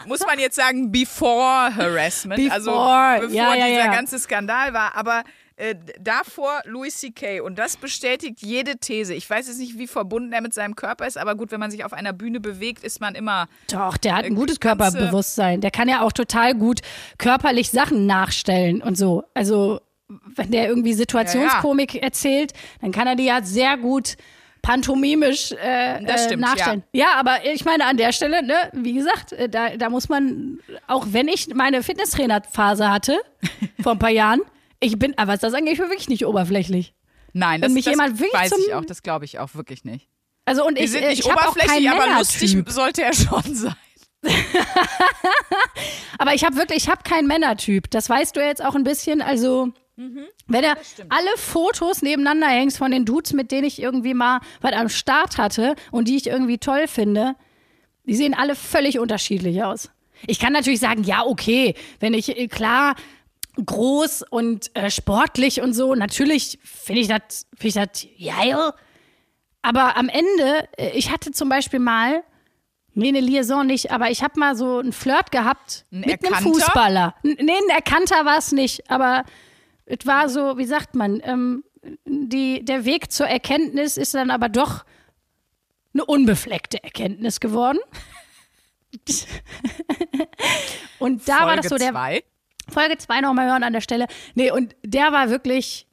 Muss 0.05 0.19
man 0.25 0.39
jetzt 0.39 0.57
sagen, 0.57 0.91
before 0.91 1.73
harassment, 1.73 2.51
also 2.51 2.71
Before, 2.71 3.19
bevor 3.21 3.33
ja, 3.33 3.55
ja, 3.55 3.67
dieser 3.67 3.85
ja. 3.85 3.93
ganze 3.93 4.19
Skandal 4.19 4.73
war, 4.73 4.93
aber 4.95 5.23
äh, 5.55 5.75
davor 5.99 6.61
Louis 6.65 6.97
C.K. 6.97 7.41
und 7.41 7.59
das 7.59 7.77
bestätigt 7.77 8.39
jede 8.41 8.77
These. 8.77 9.13
Ich 9.13 9.29
weiß 9.29 9.47
jetzt 9.47 9.59
nicht, 9.59 9.77
wie 9.77 9.87
verbunden 9.87 10.33
er 10.33 10.41
mit 10.41 10.53
seinem 10.53 10.75
Körper 10.75 11.05
ist, 11.05 11.17
aber 11.17 11.35
gut, 11.35 11.51
wenn 11.51 11.59
man 11.59 11.71
sich 11.71 11.85
auf 11.85 11.93
einer 11.93 12.13
Bühne 12.13 12.39
bewegt, 12.39 12.83
ist 12.83 13.01
man 13.01 13.15
immer 13.15 13.47
Doch, 13.71 13.97
der 13.97 14.13
hat 14.13 14.19
ein 14.19 14.31
Irgendwie 14.31 14.41
gutes 14.41 14.59
Körperbewusstsein. 14.59 15.61
Der 15.61 15.71
kann 15.71 15.87
ja 15.87 16.01
auch 16.01 16.11
total 16.11 16.55
gut 16.55 16.81
körperlich 17.17 17.69
Sachen 17.69 18.05
nachstellen 18.05 18.81
und 18.81 18.97
so. 18.97 19.23
Also, 19.33 19.79
wenn 20.35 20.51
der 20.51 20.67
irgendwie 20.67 20.93
Situationskomik 20.93 22.01
erzählt, 22.01 22.53
dann 22.81 22.91
kann 22.91 23.07
er 23.07 23.15
die 23.15 23.25
ja 23.25 23.41
sehr 23.43 23.77
gut 23.77 24.15
pantomimisch 24.63 25.51
äh, 25.51 26.03
Das 26.03 26.21
äh, 26.21 26.25
stimmt, 26.25 26.41
nachstellen. 26.41 26.83
Ja. 26.93 27.15
aber 27.19 27.45
ich 27.45 27.65
meine 27.65 27.85
an 27.85 27.97
der 27.97 28.11
Stelle, 28.11 28.41
ne, 28.43 28.55
wie 28.71 28.93
gesagt, 28.93 29.33
äh, 29.33 29.49
da, 29.49 29.75
da 29.77 29.89
muss 29.89 30.09
man, 30.09 30.59
auch 30.87 31.07
wenn 31.11 31.27
ich 31.27 31.53
meine 31.53 31.83
Fitnesstrainerphase 31.83 32.89
hatte, 32.89 33.19
vor 33.83 33.91
ein 33.91 33.99
paar 33.99 34.09
Jahren, 34.09 34.41
ich 34.83 34.99
bin, 34.99 35.17
aber 35.17 35.33
was 35.33 35.39
das 35.39 35.53
angeht, 35.53 35.73
ich 35.73 35.79
bin 35.79 35.89
wirklich 35.89 36.09
nicht 36.09 36.25
oberflächlich. 36.25 36.93
Nein, 37.33 37.61
das, 37.61 37.69
Wenn 37.69 37.73
mich 37.73 37.85
das 37.85 37.93
jemand 37.93 38.19
wirklich 38.19 38.33
weiß 38.33 38.53
ich 38.67 38.73
auch, 38.73 38.85
das 38.85 39.01
glaube 39.01 39.25
ich 39.25 39.39
auch 39.39 39.55
wirklich 39.55 39.83
nicht. 39.83 40.07
Also 40.45 40.65
und 40.65 40.77
Wir 40.77 40.85
ich, 40.85 40.91
sind 40.91 41.03
äh, 41.03 41.09
nicht 41.09 41.19
ich 41.25 41.31
hab 41.31 41.37
auch 41.37 41.51
oberflächlich, 41.51 41.89
aber 41.89 42.19
lustig 42.19 42.57
sollte 42.67 43.03
er 43.03 43.13
schon 43.13 43.55
sein. 43.55 43.75
Aber 46.17 46.33
ich 46.33 46.45
habe 46.45 46.55
wirklich, 46.55 46.83
ich 46.85 46.89
habe 46.89 47.03
keinen 47.03 47.27
Männertyp. 47.27 47.89
Das 47.91 48.09
weißt 48.09 48.35
du 48.35 48.39
jetzt 48.39 48.63
auch 48.63 48.75
ein 48.75 48.85
bisschen. 48.85 49.21
Also, 49.21 49.73
wenn 50.47 50.61
du 50.61 50.77
alle 51.09 51.37
Fotos 51.37 52.01
nebeneinander 52.01 52.47
hängst 52.47 52.77
von 52.77 52.91
den 52.91 53.05
Dudes, 53.05 53.33
mit 53.33 53.51
denen 53.51 53.65
ich 53.65 53.81
irgendwie 53.81 54.13
mal 54.13 54.39
was 54.61 54.73
am 54.73 54.87
Start 54.89 55.37
hatte 55.37 55.75
und 55.91 56.07
die 56.07 56.15
ich 56.15 56.27
irgendwie 56.27 56.57
toll 56.57 56.87
finde, 56.87 57.35
die 58.05 58.15
sehen 58.15 58.33
alle 58.33 58.55
völlig 58.55 58.99
unterschiedlich 58.99 59.63
aus. 59.63 59.89
Ich 60.25 60.39
kann 60.39 60.53
natürlich 60.53 60.79
sagen, 60.79 61.03
ja, 61.03 61.25
okay, 61.25 61.75
wenn 61.99 62.13
ich, 62.13 62.37
äh, 62.37 62.47
klar, 62.47 62.95
groß 63.63 64.23
und 64.29 64.75
äh, 64.75 64.89
sportlich 64.89 65.61
und 65.61 65.73
so, 65.73 65.93
natürlich 65.95 66.59
finde 66.63 67.01
ich 67.01 67.07
das, 67.07 67.45
finde 67.57 67.67
ich 67.67 67.73
das 67.75 68.07
geil. 68.19 68.71
Aber 69.61 69.95
am 69.97 70.09
Ende, 70.09 70.67
äh, 70.77 70.91
ich 70.97 71.11
hatte 71.11 71.31
zum 71.31 71.49
Beispiel 71.49 71.79
mal, 71.79 72.23
nee, 72.93 73.09
eine 73.09 73.19
Liaison 73.21 73.65
nicht, 73.65 73.91
aber 73.91 74.09
ich 74.09 74.23
habe 74.23 74.39
mal 74.39 74.55
so 74.55 74.79
einen 74.79 74.91
Flirt 74.93 75.31
gehabt 75.31 75.85
Ein 75.91 76.01
mit 76.01 76.09
einem 76.09 76.19
Erkannter? 76.33 76.49
Fußballer. 76.49 77.15
N- 77.23 77.37
Nee, 77.41 77.53
ein 77.57 77.69
Erkannter 77.69 78.25
war 78.25 78.37
es 78.37 78.51
nicht, 78.51 78.89
aber 78.89 79.23
es 79.85 80.05
war 80.05 80.29
so, 80.29 80.57
wie 80.57 80.65
sagt 80.65 80.95
man, 80.95 81.21
ähm, 81.23 81.63
die, 82.05 82.63
der 82.65 82.85
Weg 82.85 83.11
zur 83.11 83.27
Erkenntnis 83.27 83.97
ist 83.97 84.13
dann 84.15 84.31
aber 84.31 84.49
doch 84.49 84.83
eine 85.93 86.05
unbefleckte 86.05 86.83
Erkenntnis 86.83 87.39
geworden. 87.39 87.77
Und 90.99 91.27
da 91.27 91.45
war 91.45 91.55
das 91.55 91.67
so 91.67 91.77
der 91.77 91.91
zwei. 91.91 92.23
Folge 92.71 92.97
2 92.97 93.21
nochmal 93.21 93.49
hören 93.49 93.63
an 93.63 93.73
der 93.73 93.81
Stelle. 93.81 94.07
Nee, 94.35 94.51
und 94.51 94.75
der 94.83 95.11
war 95.11 95.29
wirklich 95.29 95.87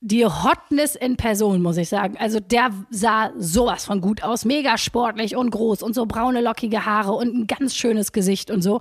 die 0.00 0.24
Hotness 0.24 0.94
in 0.94 1.16
Person, 1.16 1.62
muss 1.62 1.76
ich 1.76 1.88
sagen. 1.88 2.16
Also 2.18 2.38
der 2.38 2.70
sah 2.90 3.32
sowas 3.36 3.84
von 3.84 4.00
gut 4.00 4.22
aus. 4.22 4.44
Mega 4.44 4.78
sportlich 4.78 5.36
und 5.36 5.50
groß 5.50 5.82
und 5.82 5.94
so 5.94 6.06
braune, 6.06 6.40
lockige 6.40 6.84
Haare 6.84 7.12
und 7.12 7.34
ein 7.34 7.46
ganz 7.46 7.74
schönes 7.74 8.12
Gesicht 8.12 8.50
und 8.50 8.62
so. 8.62 8.80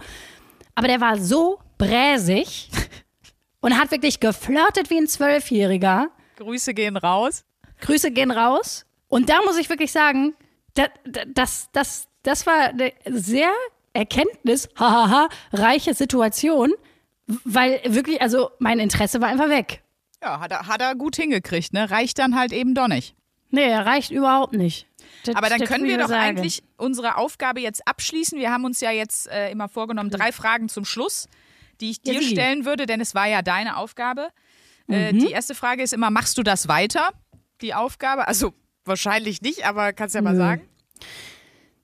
Aber 0.76 0.88
der 0.88 1.02
war 1.02 1.18
so 1.18 1.60
bräsig 1.78 2.70
und 3.62 3.80
hat 3.80 3.92
wirklich 3.92 4.20
geflirtet 4.20 4.90
wie 4.90 4.98
ein 4.98 5.08
Zwölfjähriger. 5.08 6.10
Grüße 6.38 6.74
gehen 6.74 6.98
raus. 6.98 7.46
Grüße 7.82 8.12
gehen 8.12 8.32
raus. 8.32 8.86
Und 9.08 9.30
da 9.30 9.42
muss 9.46 9.58
ich 9.58 9.70
wirklich 9.70 9.92
sagen, 9.92 10.36
das, 10.74 10.90
das, 11.34 11.70
das, 11.72 12.08
das 12.24 12.46
war 12.46 12.70
eine 12.70 12.92
sehr 13.06 13.52
Erkenntnis, 13.94 14.68
hahaha, 14.78 15.30
reiche 15.54 15.94
Situation, 15.94 16.74
weil 17.44 17.82
wirklich, 17.86 18.22
also 18.22 18.52
mein 18.60 18.80
Interesse 18.80 19.22
war 19.22 19.30
einfach 19.30 19.50
weg. 19.50 19.82
Ja, 20.22 20.40
hat 20.40 20.52
er, 20.52 20.68
hat 20.68 20.82
er 20.82 20.96
gut 20.96 21.16
hingekriegt, 21.16 21.74
ne? 21.74 21.90
Reicht 21.92 22.20
dann 22.20 22.36
halt 22.38 22.52
eben 22.54 22.74
doch 22.76 22.88
nicht. 22.88 23.16
Nee, 23.52 23.70
er 23.70 23.86
reicht 23.86 24.12
überhaupt 24.12 24.54
nicht. 24.54 24.88
Das- 25.24 25.36
Aber 25.36 25.50
dann 25.50 25.62
können 25.62 25.86
wir 25.86 25.98
doch 25.98 26.08
sagen. 26.08 26.22
eigentlich 26.40 26.64
unsere 26.78 27.18
Aufgabe 27.18 27.62
jetzt 27.62 27.88
abschließen. 27.88 28.38
Wir 28.40 28.52
haben 28.52 28.66
uns 28.66 28.82
ja 28.82 28.92
jetzt 28.92 29.28
äh, 29.28 29.52
immer 29.52 29.70
vorgenommen, 29.70 30.10
drei 30.10 30.32
Fragen 30.32 30.68
zum 30.70 30.84
Schluss, 30.86 31.28
die 31.80 31.92
ich 31.92 31.98
Ja, 32.04 32.14
dir 32.14 32.22
Sie. 32.22 32.30
stellen 32.30 32.66
würde, 32.66 32.86
denn 32.86 33.02
es 33.02 33.14
war 33.16 33.28
ja 33.28 33.42
deine 33.42 33.78
Aufgabe. 33.78 34.30
Äh, 34.90 35.14
Mhm. 35.14 35.20
die 35.20 35.32
erste 35.32 35.56
Frage 35.56 35.84
ist 35.84 35.94
immer, 35.94 36.10
machst 36.10 36.38
du 36.38 36.44
das 36.44 36.68
weiter? 36.68 37.10
Die 37.62 37.74
Aufgabe? 37.74 38.28
Also 38.28 38.54
wahrscheinlich 38.84 39.42
nicht, 39.42 39.66
aber 39.66 39.94
kannst 39.94 40.16
ja 40.16 40.22
mal 40.22 40.34
Nö. 40.34 40.40
sagen. 40.40 40.68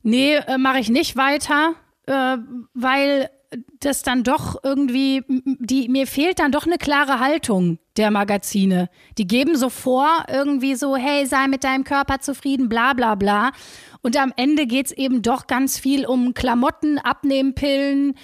Nee, 0.03 0.35
äh, 0.35 0.57
mache 0.57 0.79
ich 0.79 0.89
nicht 0.89 1.15
weiter, 1.15 1.75
äh, 2.07 2.37
weil 2.73 3.29
das 3.79 4.01
dann 4.01 4.23
doch 4.23 4.57
irgendwie, 4.63 5.23
die, 5.27 5.89
mir 5.89 6.07
fehlt 6.07 6.39
dann 6.39 6.51
doch 6.51 6.65
eine 6.65 6.77
klare 6.77 7.19
Haltung 7.19 7.79
der 7.97 8.11
Magazine. 8.11 8.89
Die 9.17 9.27
geben 9.27 9.57
so 9.57 9.69
vor, 9.69 10.07
irgendwie 10.29 10.75
so, 10.75 10.95
hey, 10.95 11.25
sei 11.25 11.47
mit 11.47 11.63
deinem 11.63 11.83
Körper 11.83 12.19
zufrieden, 12.19 12.69
bla 12.69 12.93
bla 12.93 13.15
bla. 13.15 13.51
Und 14.01 14.17
am 14.17 14.33
Ende 14.37 14.67
geht's 14.67 14.91
eben 14.91 15.21
doch 15.21 15.47
ganz 15.47 15.77
viel 15.77 16.05
um 16.05 16.33
Klamotten, 16.33 16.97
Abnehmpillen, 16.97 18.15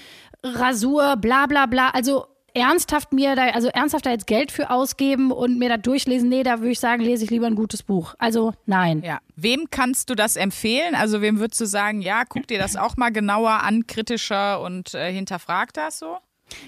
Rasur, 0.44 1.18
bla 1.18 1.46
bla 1.48 1.66
bla. 1.66 1.90
Also 1.90 2.26
ernsthaft 2.58 3.14
mir 3.14 3.36
da, 3.36 3.44
also 3.50 3.68
ernsthaft 3.70 4.06
da 4.06 4.12
jetzt 4.12 4.28
Geld 4.28 4.52
für 4.52 4.70
ausgeben 4.70 5.32
und 5.32 5.60
mir 5.60 5.70
da 5.70 5.78
durchlesen, 5.78 6.30
nee, 6.30 6.44
da 6.44 6.60
würde 6.60 6.72
ich 6.72 6.80
sagen, 6.80 7.04
lese 7.04 7.24
ich 7.24 7.30
lieber 7.30 7.48
ein 7.48 7.56
gutes 7.56 7.84
Buch. 7.84 8.16
Also 8.18 8.54
nein. 8.66 9.04
Ja. 9.04 9.20
Wem 9.36 9.66
kannst 9.70 10.10
du 10.10 10.16
das 10.16 10.36
empfehlen? 10.36 10.96
Also 10.96 11.22
wem 11.22 11.40
würdest 11.40 11.62
du 11.62 11.66
sagen, 11.66 12.02
ja, 12.02 12.24
guck 12.28 12.48
dir 12.48 12.60
das 12.60 12.76
auch 12.76 12.98
mal 12.98 13.12
genauer 13.12 13.64
an, 13.64 13.88
kritischer 13.88 14.62
und 14.62 14.94
äh, 14.94 15.12
hinterfrag 15.12 15.74
das 15.74 16.00
so? 16.00 16.18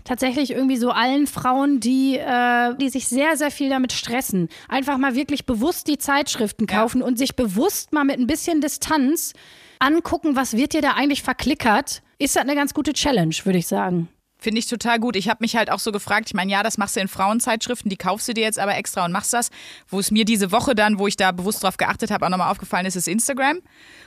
tatsächlich 0.04 0.52
irgendwie 0.52 0.76
so 0.76 0.92
allen 0.92 1.26
Frauen, 1.26 1.80
die, 1.80 2.18
äh, 2.18 2.76
die 2.76 2.90
sich 2.90 3.08
sehr, 3.08 3.38
sehr 3.38 3.50
viel 3.50 3.70
damit 3.70 3.94
stressen. 3.94 4.50
Einfach 4.68 4.98
mal 4.98 5.16
wirklich 5.16 5.46
bewusst 5.46 5.88
die 5.88 5.98
Zeitschriften 5.98 6.68
Ja. 6.70 6.82
kaufen 6.82 7.02
und 7.02 7.18
sich 7.18 7.38
bewusst 7.38 7.94
mal 7.94 8.04
mit 8.04 8.20
ein 8.20 8.28
bisschen 8.28 8.60
Distanz 8.60 9.32
angucken, 9.80 10.36
was 10.36 10.58
wird 10.58 10.74
dir 10.74 10.82
da 10.82 10.92
eigentlich 10.96 11.24
verklickert. 11.24 12.02
Ist 12.18 12.36
das 12.36 12.44
eine 12.44 12.56
ganz 12.56 12.74
gute 12.74 12.92
Challenge, 12.92 13.34
würde 13.46 13.60
ich 13.60 13.68
sagen. 13.68 14.10
Finde 14.42 14.60
ich 14.60 14.68
total 14.68 15.00
gut. 15.00 15.18
Ich 15.18 15.28
habe 15.28 15.40
mich 15.42 15.58
halt 15.58 15.70
auch 15.70 15.80
so 15.80 15.92
gefragt, 15.92 16.28
ich 16.30 16.34
meine, 16.34 16.50
ja, 16.50 16.64
das 16.64 16.78
machst 16.78 16.96
du 16.96 17.02
in 17.02 17.10
Frauenzeitschriften, 17.10 17.90
die 17.90 17.98
kaufst 17.98 18.28
du 18.30 18.34
dir 18.34 18.44
jetzt 18.44 18.58
aber 18.58 18.76
extra 18.78 19.04
und 19.04 19.12
machst 19.12 19.34
das. 19.34 19.50
Wo 19.90 20.00
es 20.00 20.12
mir 20.12 20.24
diese 20.24 20.52
Woche 20.54 20.76
dann, 20.76 20.98
wo 20.98 21.08
ich 21.08 21.18
da 21.18 21.34
bewusst 21.34 21.62
drauf 21.64 21.76
geachtet 21.76 22.10
habe, 22.10 22.26
auch 22.26 22.30
nochmal 22.30 22.50
aufgefallen 22.50 22.86
ist, 22.86 22.96
ist 22.96 23.10
Instagram. 23.10 23.60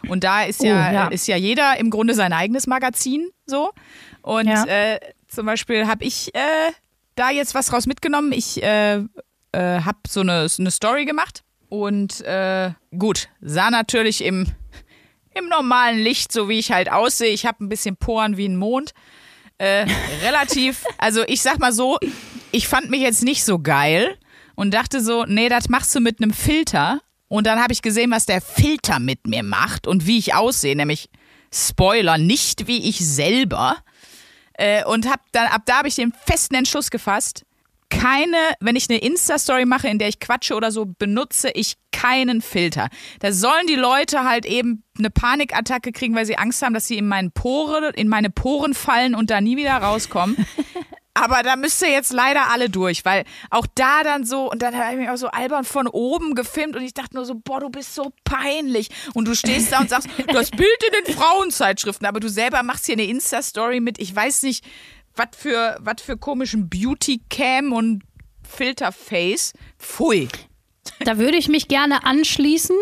Und 0.08 0.24
da 0.24 0.42
ist 0.44 0.62
ja, 0.62 0.72
Oh, 0.88 0.92
ja. 0.94 1.08
ist 1.08 1.28
ja 1.28 1.36
jeder 1.36 1.78
im 1.78 1.90
Grunde 1.90 2.14
sein 2.14 2.32
eigenes 2.32 2.66
Magazin 2.66 3.28
so. 3.44 3.72
Und 4.22 4.46
Ja. 4.46 4.64
äh, 4.64 5.00
zum 5.28 5.44
Beispiel 5.46 5.86
habe 5.86 6.02
ich 6.04 6.34
äh, 6.34 6.72
da 7.14 7.30
jetzt 7.30 7.54
was 7.54 7.70
raus 7.72 7.86
mitgenommen. 7.86 8.32
Ich 8.32 8.62
äh, 8.62 8.96
äh, 8.96 9.02
habe 9.52 9.98
so 10.08 10.20
eine, 10.20 10.46
eine 10.58 10.70
Story 10.70 11.04
gemacht 11.04 11.42
und 11.68 12.22
äh, 12.22 12.70
gut, 12.98 13.28
sah 13.42 13.70
natürlich 13.70 14.24
im, 14.24 14.46
im 15.34 15.48
normalen 15.48 15.98
Licht, 15.98 16.32
so 16.32 16.48
wie 16.48 16.58
ich 16.58 16.72
halt 16.72 16.90
aussehe. 16.90 17.32
Ich 17.32 17.44
habe 17.44 17.62
ein 17.64 17.68
bisschen 17.68 17.96
Poren 17.96 18.38
wie 18.38 18.46
ein 18.48 18.56
Mond. 18.56 18.92
Äh, 19.62 19.86
relativ, 20.24 20.84
also 20.98 21.22
ich 21.28 21.40
sag 21.40 21.60
mal 21.60 21.72
so, 21.72 21.96
ich 22.50 22.66
fand 22.66 22.90
mich 22.90 23.00
jetzt 23.00 23.22
nicht 23.22 23.44
so 23.44 23.60
geil 23.60 24.18
und 24.56 24.74
dachte 24.74 25.00
so, 25.00 25.24
nee, 25.24 25.48
das 25.48 25.68
machst 25.68 25.94
du 25.94 26.00
mit 26.00 26.20
einem 26.20 26.32
Filter. 26.32 27.00
Und 27.28 27.46
dann 27.46 27.62
habe 27.62 27.72
ich 27.72 27.80
gesehen, 27.80 28.10
was 28.10 28.26
der 28.26 28.40
Filter 28.40 28.98
mit 28.98 29.28
mir 29.28 29.44
macht 29.44 29.86
und 29.86 30.04
wie 30.04 30.18
ich 30.18 30.34
aussehe, 30.34 30.74
nämlich 30.74 31.10
Spoiler, 31.54 32.18
nicht 32.18 32.66
wie 32.66 32.88
ich 32.88 33.06
selber. 33.06 33.76
Äh, 34.54 34.84
und 34.84 35.08
hab 35.08 35.20
dann, 35.30 35.46
ab 35.46 35.62
da 35.64 35.78
habe 35.78 35.86
ich 35.86 35.94
den 35.94 36.12
festen 36.26 36.56
Entschluss 36.56 36.90
gefasst, 36.90 37.44
keine, 37.92 38.36
wenn 38.60 38.74
ich 38.74 38.88
eine 38.88 38.98
Insta-Story 38.98 39.66
mache, 39.66 39.88
in 39.88 39.98
der 39.98 40.08
ich 40.08 40.18
quatsche 40.18 40.54
oder 40.54 40.72
so, 40.72 40.86
benutze 40.86 41.50
ich 41.50 41.76
keinen 41.92 42.40
Filter. 42.40 42.88
Da 43.20 43.32
sollen 43.32 43.66
die 43.66 43.76
Leute 43.76 44.24
halt 44.24 44.46
eben 44.46 44.82
eine 44.98 45.10
Panikattacke 45.10 45.92
kriegen, 45.92 46.14
weil 46.14 46.26
sie 46.26 46.38
Angst 46.38 46.62
haben, 46.62 46.74
dass 46.74 46.86
sie 46.86 46.98
in, 46.98 47.06
meinen 47.06 47.30
Pore, 47.30 47.92
in 47.94 48.08
meine 48.08 48.30
Poren 48.30 48.74
fallen 48.74 49.14
und 49.14 49.30
da 49.30 49.40
nie 49.40 49.56
wieder 49.56 49.76
rauskommen. 49.76 50.36
Aber 51.14 51.42
da 51.42 51.56
müsst 51.56 51.82
ihr 51.82 51.90
jetzt 51.90 52.12
leider 52.12 52.50
alle 52.50 52.70
durch, 52.70 53.04
weil 53.04 53.24
auch 53.50 53.66
da 53.74 54.02
dann 54.02 54.24
so, 54.24 54.50
und 54.50 54.62
dann 54.62 54.74
habe 54.74 54.92
ich 54.92 54.98
mich 54.98 55.10
auch 55.10 55.16
so 55.16 55.28
albern 55.28 55.64
von 55.64 55.86
oben 55.86 56.34
gefilmt 56.34 56.74
und 56.74 56.82
ich 56.82 56.94
dachte 56.94 57.16
nur 57.16 57.26
so, 57.26 57.34
boah, 57.34 57.60
du 57.60 57.68
bist 57.68 57.94
so 57.94 58.12
peinlich. 58.24 58.88
Und 59.12 59.28
du 59.28 59.34
stehst 59.34 59.72
da 59.72 59.80
und 59.80 59.90
sagst, 59.90 60.08
das 60.28 60.50
Bild 60.50 60.84
in 60.88 61.04
den 61.04 61.14
Frauenzeitschriften, 61.14 62.06
aber 62.06 62.18
du 62.18 62.30
selber 62.30 62.62
machst 62.62 62.86
hier 62.86 62.94
eine 62.94 63.04
Insta-Story 63.04 63.80
mit, 63.80 63.98
ich 64.00 64.16
weiß 64.16 64.44
nicht, 64.44 64.64
was 65.14 65.28
für, 65.36 65.78
was 65.80 66.02
für 66.02 66.16
komischen 66.16 66.68
Beauty-Cam 66.68 67.72
und 67.72 68.02
Filterface. 68.48 69.52
Pfui. 69.78 70.28
Da 71.00 71.18
würde 71.18 71.36
ich 71.36 71.48
mich 71.48 71.68
gerne 71.68 72.04
anschließen. 72.04 72.76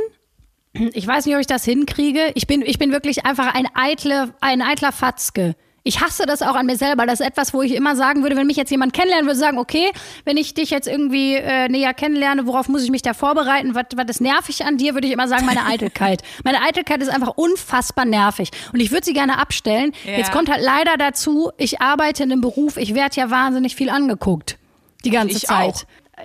Ich 0.73 1.07
weiß 1.07 1.27
nicht, 1.27 1.35
ob 1.35 1.41
ich 1.41 1.47
das 1.47 1.65
hinkriege. 1.65 2.33
Ich 2.35 2.47
bin, 2.47 2.63
ich 2.63 2.79
bin 2.79 2.93
wirklich 2.93 3.27
einfach 3.27 3.55
ein, 3.55 3.67
eitle, 3.75 4.35
ein 4.41 4.63
eitler 4.63 4.93
Fatzke. 4.93 5.57
Ich 5.83 6.01
hasse 6.03 6.27
das 6.27 6.43
auch 6.43 6.55
an 6.57 6.67
mir 6.67 6.77
selber. 6.77 7.07
Das 7.07 7.21
ist 7.21 7.27
etwas, 7.27 7.55
wo 7.55 7.63
ich 7.63 7.75
immer 7.75 7.97
sagen 7.97 8.23
würde, 8.23 8.37
wenn 8.37 8.47
mich 8.47 8.57
jetzt 8.59 8.71
jemand 8.71 8.93
kennenlernen 8.93 9.27
würde, 9.27 9.39
sagen, 9.39 9.59
okay, 9.59 9.91
wenn 10.25 10.37
ich 10.37 10.53
dich 10.53 10.69
jetzt 10.71 10.87
irgendwie 10.87 11.37
äh, 11.37 11.69
näher 11.69 11.95
kennenlerne, 11.95 12.47
worauf 12.47 12.69
muss 12.69 12.85
ich 12.85 12.91
mich 12.91 13.01
da 13.03 13.15
vorbereiten? 13.15 13.75
Was, 13.75 13.85
was 13.97 14.07
ist 14.11 14.21
nervig 14.21 14.65
an 14.67 14.77
dir? 14.77 14.93
Würde 14.95 15.07
ich 15.07 15.13
immer 15.15 15.27
sagen, 15.27 15.47
meine 15.47 15.65
Eitelkeit. 15.67 16.23
meine 16.45 16.61
Eitelkeit 16.63 17.01
ist 17.01 17.09
einfach 17.09 17.33
unfassbar 17.37 18.05
nervig. 18.05 18.51
Und 18.75 18.81
ich 18.81 18.91
würde 18.91 19.07
sie 19.07 19.15
gerne 19.15 19.39
abstellen. 19.39 19.93
Ja. 20.05 20.19
Jetzt 20.19 20.33
kommt 20.33 20.51
halt 20.51 20.63
leider 20.63 20.97
dazu, 20.99 21.51
ich 21.57 21.81
arbeite 21.81 22.25
in 22.25 22.33
einem 22.33 22.43
Beruf, 22.43 22.77
ich 22.77 22.95
werde 22.95 23.17
ja 23.17 23.31
wahnsinnig 23.31 23.75
viel 23.75 23.89
angeguckt. 23.89 24.59
Die 25.05 25.11
ganze 25.11 25.39
Ich 25.39 25.45
Zeit. 25.47 25.75
auch. 25.75 25.83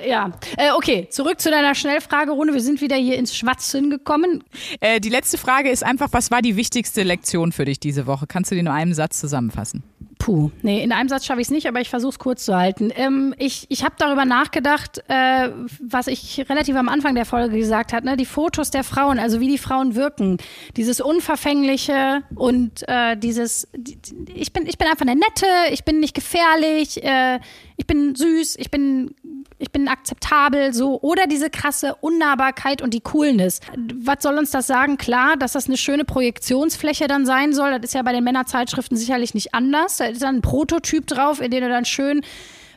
Ja, 0.08 0.32
äh, 0.58 0.72
okay, 0.76 1.08
zurück 1.10 1.40
zu 1.40 1.52
deiner 1.52 1.76
Schnellfragerunde. 1.76 2.54
Wir 2.54 2.62
sind 2.62 2.82
wieder 2.82 2.96
hier 2.96 3.18
ins 3.18 3.36
Schwatzen 3.36 3.90
gekommen. 3.90 4.44
Äh, 4.80 5.00
die 5.00 5.10
letzte 5.10 5.38
Frage 5.38 5.70
ist 5.70 5.84
einfach, 5.84 6.10
was 6.12 6.32
war 6.32 6.42
die 6.42 6.56
wichtigste 6.56 7.04
Lektion 7.04 7.52
für 7.52 7.66
dich 7.66 7.80
diese 7.80 8.08
Woche? 8.08 8.28
Kannst 8.28 8.52
du 8.52 8.56
die 8.56 8.62
in 8.62 8.68
einem 8.68 8.94
Satz 8.94 9.20
zusammenfassen? 9.20 9.84
Puh, 10.18 10.50
nee, 10.62 10.84
in 10.84 10.92
einem 10.92 11.10
Satz 11.10 11.26
schaffe 11.26 11.42
ich 11.42 11.48
es 11.48 11.52
nicht, 11.52 11.68
aber 11.68 11.82
ich 11.82 11.90
versuche 11.90 12.12
es 12.12 12.20
kurz 12.20 12.46
zu 12.46 12.56
halten. 12.56 12.92
Ähm, 12.96 13.36
ich 13.38 13.68
ich 13.70 13.84
habe 13.84 13.96
darüber 13.98 14.26
nachgedacht, 14.26 15.04
äh, 15.08 15.50
was 15.80 16.08
ich 16.08 16.50
relativ 16.50 16.76
am 16.76 16.90
Anfang 16.90 17.16
der 17.16 17.26
Folge 17.26 17.58
gesagt 17.58 17.94
habe, 17.94 18.06
ne? 18.06 18.18
die 18.18 18.26
Fotos 18.26 18.72
der 18.72 18.84
Frauen, 18.84 19.20
also 19.20 19.40
wie 19.40 19.50
die 19.50 19.58
Frauen 19.58 19.94
wirken, 19.94 20.38
dieses 20.78 21.02
Unverfängliche 21.02 22.24
und 22.34 22.88
äh, 22.88 23.18
dieses, 23.18 23.68
die, 23.76 24.00
ich 24.34 24.54
bin, 24.54 24.66
ich 24.66 24.78
bin 24.78 24.88
einfach 24.88 25.06
eine 25.06 25.16
Nette, 25.16 25.46
ich 25.72 25.84
bin 25.84 26.00
nicht 26.00 26.16
gefährlich, 26.16 27.04
äh, 27.04 27.40
ich 27.78 27.86
bin 27.86 28.16
süß, 28.16 28.56
ich 28.58 28.72
bin 28.72 29.14
ich 29.58 29.72
bin 29.72 29.88
akzeptabel, 29.88 30.74
so, 30.74 31.00
oder 31.02 31.28
diese 31.28 31.50
krasse 31.50 31.96
Unnahbarkeit 32.02 32.82
und 32.82 32.94
die 32.94 33.00
Coolness. 33.00 33.62
Was 33.96 34.18
soll 34.22 34.38
uns 34.38 34.52
das 34.52 34.68
sagen? 34.68 34.98
Klar, 34.98 35.38
dass 35.38 35.54
das 35.54 35.68
eine 35.68 35.78
schöne 35.78 36.04
Projektionsfläche 36.04 37.08
dann 37.08 37.26
sein 37.26 37.54
soll. 37.54 37.72
Das 37.72 37.86
ist 37.86 37.94
ja 37.94 38.02
bei 38.02 38.12
den 38.12 38.24
Männerzeitschriften 38.24 38.98
sicherlich 38.98 39.34
nicht 39.34 39.54
anders. 39.54 39.98
Da 39.98 40.06
ist 40.06 40.22
dann 40.22 40.38
ein 40.38 40.42
Prototyp 40.42 41.08
drauf, 41.08 41.40
in 41.40 41.52
den 41.52 41.64
du 41.64 41.70
dann 41.70 41.86
schön 41.86 42.22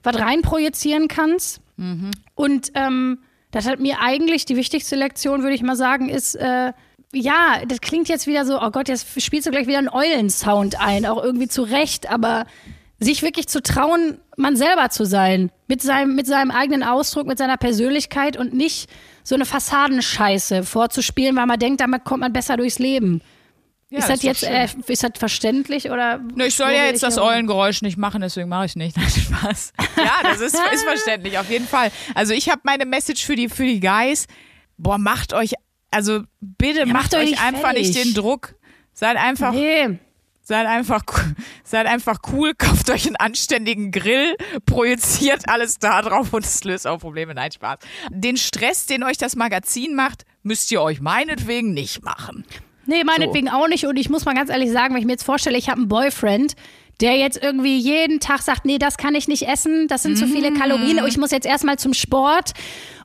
was 0.05 0.19
reinprojizieren 0.19 1.09
kannst. 1.09 1.61
Mhm. 1.77 2.13
Und 2.35 2.71
ähm, 2.75 3.19
das 3.51 3.67
hat 3.67 3.81
mir 3.81 4.01
eigentlich 4.01 4.45
die 4.45 4.57
wichtigste 4.57 4.95
Lektion, 4.95 5.43
würde 5.43 5.55
ich 5.55 5.63
mal 5.63 5.77
sagen, 5.77 6.09
ist, 6.09 6.37
äh, 6.37 6.73
ja, 7.13 7.63
das 7.67 7.81
klingt 7.81 8.09
jetzt 8.09 8.27
wieder 8.27 8.45
so, 8.45 8.61
oh 8.61 8.71
Gott, 8.71 8.89
jetzt 8.89 9.21
spielst 9.21 9.47
du 9.47 9.51
gleich 9.51 9.67
wieder 9.67 9.79
einen 9.79 9.89
Eulensound 9.89 10.81
ein, 10.81 11.07
auch 11.07 11.23
irgendwie 11.23 11.49
zu 11.49 11.63
Recht, 11.63 12.11
aber 12.11 12.47
sich 13.01 13.23
wirklich 13.23 13.47
zu 13.47 13.63
trauen, 13.63 14.21
man 14.37 14.57
selber 14.57 14.91
zu 14.91 15.05
sein. 15.05 15.51
Mit 15.69 15.83
seinem, 15.83 16.15
mit 16.15 16.27
seinem 16.27 16.51
eigenen 16.51 16.83
Ausdruck, 16.83 17.27
mit 17.27 17.39
seiner 17.39 17.57
Persönlichkeit 17.57 18.37
und 18.37 18.55
nicht 18.55 18.91
so 19.23 19.35
eine 19.35 19.45
Fassadenscheiße 19.45 20.65
vorzuspielen, 20.65 21.37
weil 21.37 21.47
man 21.47 21.59
denkt, 21.59 21.81
damit 21.81 22.05
kommt 22.05 22.21
man 22.21 22.33
besser 22.33 22.57
durchs 22.57 22.79
Leben. 22.79 23.23
Ja, 23.91 24.01
ist 24.01 24.11
das, 24.11 24.23
jetzt 24.23 24.43
äh, 24.43 24.69
ist 24.87 25.03
das 25.03 25.13
verständlich 25.19 25.91
oder? 25.91 26.19
Ne, 26.19 26.49
ich 26.49 26.57
soll 26.57 26.71
ja 26.73 26.85
jetzt 26.85 27.03
das 27.03 27.17
Eulengeräusch 27.17 27.81
nicht 27.81 27.97
machen, 27.97 28.21
deswegen 28.21 28.49
mache 28.49 28.67
ich 28.67 28.77
nicht. 28.77 28.97
Nein, 28.99 29.09
Spaß. 29.09 29.73
Ja, 29.97 30.19
das 30.23 30.41
ist, 30.41 30.55
ist 30.55 30.85
verständlich, 30.85 31.39
auf 31.39 31.49
jeden 31.49 31.67
Fall. 31.67 31.91
Also 32.15 32.35
ich 32.35 32.51
habe 32.51 32.61
meine 32.65 32.85
Message 32.85 33.25
für 33.25 33.35
die 33.35 33.49
für 33.49 33.65
die 33.65 33.81
Guys. 33.81 34.27
Boah, 34.77 34.99
macht 34.99 35.33
euch, 35.33 35.55
also 35.91 36.21
bitte 36.41 36.81
ja, 36.81 36.87
macht, 36.87 37.13
macht, 37.13 37.15
euch 37.15 37.43
einfach 37.43 37.61
fertig. 37.61 37.89
nicht 37.89 38.05
den 38.05 38.15
Druck. 38.15 38.57
Seid 38.93 39.17
einfach. 39.17 39.53
Nee. 39.53 39.99
Seid 40.49 40.67
einfach, 40.67 41.03
seid 41.63 41.85
einfach 41.85 42.21
cool, 42.33 42.55
kauft 42.57 42.89
euch 42.89 43.07
einen 43.07 43.17
anständigen 43.17 43.91
Grill, 43.91 44.35
projiziert 44.65 45.47
alles 45.47 45.79
da 45.79 46.01
drauf 46.01 46.33
und 46.33 46.43
es 46.43 46.65
löst 46.65 46.87
auch 46.87 47.01
Probleme. 47.01 47.35
Nein, 47.35 47.53
Spaß. 47.53 47.81
Den 48.09 48.39
Stress, 48.39 48.87
den 48.87 49.03
euch 49.03 49.19
das 49.19 49.37
Magazin 49.37 49.95
macht, 49.95 50.25
müsst 50.43 50.73
ihr 50.73 50.81
euch 50.81 51.03
meinetwegen 51.03 51.75
nicht 51.75 52.03
machen. 52.03 52.47
Nee, 52.87 53.05
meinetwegen 53.05 53.49
so. 53.49 53.53
auch 53.53 53.69
nicht. 53.69 53.85
Und 53.85 53.99
ich 53.99 54.09
muss 54.09 54.25
mal 54.25 54.35
ganz 54.35 54.49
ehrlich 54.49 54.71
sagen, 54.71 54.95
wenn 54.95 55.01
ich 55.01 55.07
mir 55.07 55.13
jetzt 55.13 55.25
vorstelle, 55.25 55.59
ich 55.59 55.69
habe 55.69 55.81
einen 55.81 55.89
Boyfriend, 55.89 56.55
der 57.03 57.19
jetzt 57.19 57.37
irgendwie 57.43 57.77
jeden 57.77 58.19
Tag 58.19 58.41
sagt, 58.41 58.65
nee, 58.65 58.79
das 58.79 58.97
kann 58.97 59.15
ich 59.15 59.29
nicht 59.29 59.47
essen, 59.47 59.87
das 59.87 60.03
sind 60.03 60.17
zu 60.17 60.27
viele 60.27 60.55
Kalorien, 60.55 61.05
ich 61.07 61.19
muss 61.19 61.31
jetzt 61.31 61.47
erstmal 61.47 61.79
zum 61.79 61.93
Sport 61.93 62.55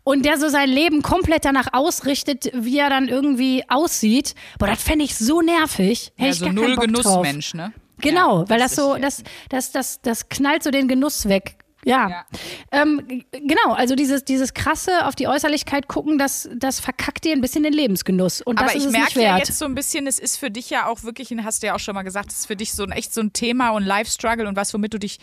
und 0.04 0.26
der 0.26 0.38
so 0.38 0.50
sein 0.50 0.70
Leben 0.70 1.02
komplett 1.02 1.46
danach 1.46 1.68
ausrichtet, 1.74 2.52
wie 2.54 2.78
er 2.78 2.90
dann 2.90 3.08
irgendwie 3.08 3.64
aussieht. 3.70 4.36
Boah, 4.60 4.68
das 4.68 4.82
fände 4.84 5.06
ich 5.06 5.16
so 5.16 5.42
nervig. 5.42 6.12
Hätte 6.16 6.24
ja, 6.26 6.32
ich 6.32 6.40
so 6.40 6.46
gar 6.46 6.54
null 6.54 6.76
Genussmensch, 6.76 7.54
ne? 7.54 7.74
Genau, 8.00 8.42
ja, 8.42 8.50
weil 8.50 8.60
das, 8.60 8.76
das 8.76 8.86
so, 8.86 8.98
das, 8.98 9.24
das, 9.50 9.72
das, 9.72 10.02
das 10.02 10.30
knallt 10.30 10.64
so 10.64 10.72
den 10.72 10.88
Genuss 10.88 11.30
weg. 11.30 11.58
Ja. 11.86 12.10
ja. 12.10 12.26
Ähm, 12.72 13.24
genau, 13.32 13.74
also 13.74 13.96
dieses, 13.96 14.24
dieses 14.24 14.54
krasse 14.54 15.06
auf 15.06 15.16
die 15.16 15.28
Äußerlichkeit 15.28 15.88
gucken, 15.88 16.18
das, 16.18 16.50
das 16.56 16.80
verkackt 16.80 17.26
dir 17.26 17.34
ein 17.34 17.42
bisschen 17.42 17.64
den 17.64 17.74
Lebensgenuss. 17.74 18.42
Und 18.42 18.60
das 18.60 18.72
Aber 18.72 18.78
ich 18.78 18.90
merke 18.90 19.22
ja 19.22 19.38
jetzt 19.38 19.58
so 19.58 19.66
ein 19.66 19.76
bisschen, 19.76 20.08
es 20.08 20.20
ist 20.20 20.38
für 20.38 20.50
dich 20.50 20.70
ja 20.70 20.88
auch 20.88 21.04
wirklich, 21.04 21.34
hast 21.44 21.64
du 21.64 21.68
ja 21.68 21.76
auch 21.76 21.80
schon 21.80 21.96
mal 21.96 22.04
gesagt, 22.04 22.32
es 22.32 22.40
ist 22.40 22.46
für 22.46 22.56
dich 22.56 22.74
so 22.74 22.84
ein 22.84 22.92
echt 22.92 23.14
so 23.14 23.22
ein 23.22 23.34
Thema 23.34 23.72
und 23.72 23.84
Life-Struggle 23.84 24.48
und 24.48 24.56
was, 24.56 24.74
womit 24.74 24.94
du 24.94 25.00
dich 25.00 25.20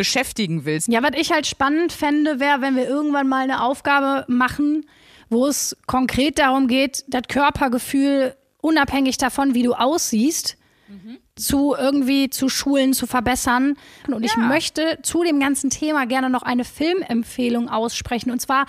beschäftigen 0.00 0.64
willst. 0.64 0.88
Ja, 0.88 1.02
was 1.02 1.10
ich 1.14 1.30
halt 1.30 1.46
spannend 1.46 1.92
fände, 1.92 2.40
wäre, 2.40 2.62
wenn 2.62 2.74
wir 2.74 2.88
irgendwann 2.88 3.28
mal 3.28 3.42
eine 3.42 3.62
Aufgabe 3.62 4.24
machen, 4.32 4.86
wo 5.28 5.46
es 5.46 5.76
konkret 5.86 6.38
darum 6.38 6.68
geht, 6.68 7.04
das 7.08 7.24
Körpergefühl 7.28 8.34
unabhängig 8.62 9.18
davon, 9.18 9.52
wie 9.52 9.62
du 9.62 9.74
aussiehst, 9.74 10.56
mhm. 10.88 11.18
zu 11.36 11.74
irgendwie 11.78 12.30
zu 12.30 12.48
schulen, 12.48 12.94
zu 12.94 13.06
verbessern. 13.06 13.76
Und 14.06 14.24
ja. 14.24 14.30
ich 14.30 14.36
möchte 14.38 15.00
zu 15.02 15.22
dem 15.22 15.38
ganzen 15.38 15.68
Thema 15.68 16.06
gerne 16.06 16.30
noch 16.30 16.44
eine 16.44 16.64
Filmempfehlung 16.64 17.68
aussprechen. 17.68 18.30
Und 18.30 18.40
zwar 18.40 18.64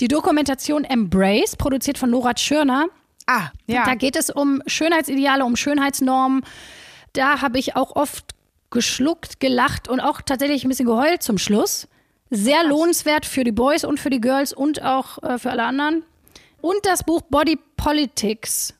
die 0.00 0.08
Dokumentation 0.08 0.84
Embrace, 0.84 1.56
produziert 1.56 1.98
von 1.98 2.08
Nora 2.08 2.32
Tschirner. 2.32 2.86
Ah, 3.26 3.50
ja. 3.66 3.84
Da 3.84 3.96
geht 3.96 4.16
es 4.16 4.30
um 4.30 4.62
Schönheitsideale, 4.66 5.44
um 5.44 5.56
Schönheitsnormen. 5.56 6.40
Da 7.12 7.42
habe 7.42 7.58
ich 7.58 7.76
auch 7.76 7.96
oft 7.96 8.24
geschluckt, 8.70 9.40
gelacht 9.40 9.88
und 9.88 10.00
auch 10.00 10.22
tatsächlich 10.22 10.64
ein 10.64 10.68
bisschen 10.68 10.86
geheult 10.86 11.22
zum 11.22 11.38
Schluss. 11.38 11.88
Sehr 12.30 12.62
lohnenswert 12.64 13.26
für 13.26 13.42
die 13.42 13.52
Boys 13.52 13.84
und 13.84 13.98
für 13.98 14.10
die 14.10 14.20
Girls 14.20 14.52
und 14.52 14.82
auch 14.82 15.22
äh, 15.22 15.38
für 15.38 15.50
alle 15.50 15.64
anderen. 15.64 16.04
Und 16.60 16.78
das 16.84 17.02
Buch 17.02 17.22
Body 17.22 17.58
Politics 17.76 18.74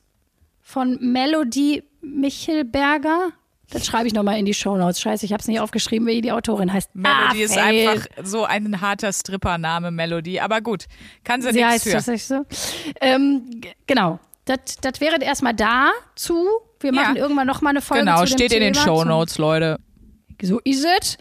von 0.61 0.97
Melody 1.01 1.83
Michelberger. 2.01 3.31
Das 3.71 3.85
schreibe 3.85 4.07
ich 4.07 4.13
nochmal 4.13 4.37
in 4.37 4.45
die 4.45 4.53
Shownotes. 4.53 4.99
Scheiße, 5.01 5.25
ich 5.25 5.33
habe 5.33 5.41
es 5.41 5.47
nicht 5.47 5.59
aufgeschrieben, 5.59 6.07
wie 6.07 6.21
die 6.21 6.31
Autorin 6.31 6.71
heißt. 6.71 6.93
Melody 6.93 7.41
ah, 7.41 7.45
ist 7.45 7.53
fail. 7.53 7.87
einfach 7.87 8.07
so 8.23 8.43
ein 8.43 8.81
harter 8.81 9.11
Strippername, 9.11 9.91
Melody. 9.91 10.39
Aber 10.39 10.61
gut, 10.61 10.85
kann 11.23 11.41
sie, 11.41 11.51
sie 11.51 11.63
nichts 11.63 11.83
für. 11.83 11.91
Das 11.91 12.27
so. 12.27 12.45
Ähm, 12.99 13.61
genau. 13.87 14.19
Das, 14.45 14.77
das 14.81 14.99
wäre 14.99 15.21
erstmal 15.21 15.53
dazu. 15.53 16.47
Wir 16.83 16.93
machen 16.93 17.15
ja. 17.15 17.21
irgendwann 17.21 17.47
nochmal 17.47 17.71
eine 17.71 17.81
Folge 17.81 18.05
Genau, 18.05 18.25
steht 18.25 18.51
in 18.53 18.61
den 18.61 18.75
Show 18.75 19.03
Notes, 19.03 19.37
Leute. 19.37 19.79
So 20.41 20.59
ist 20.63 20.85
es. 20.99 21.17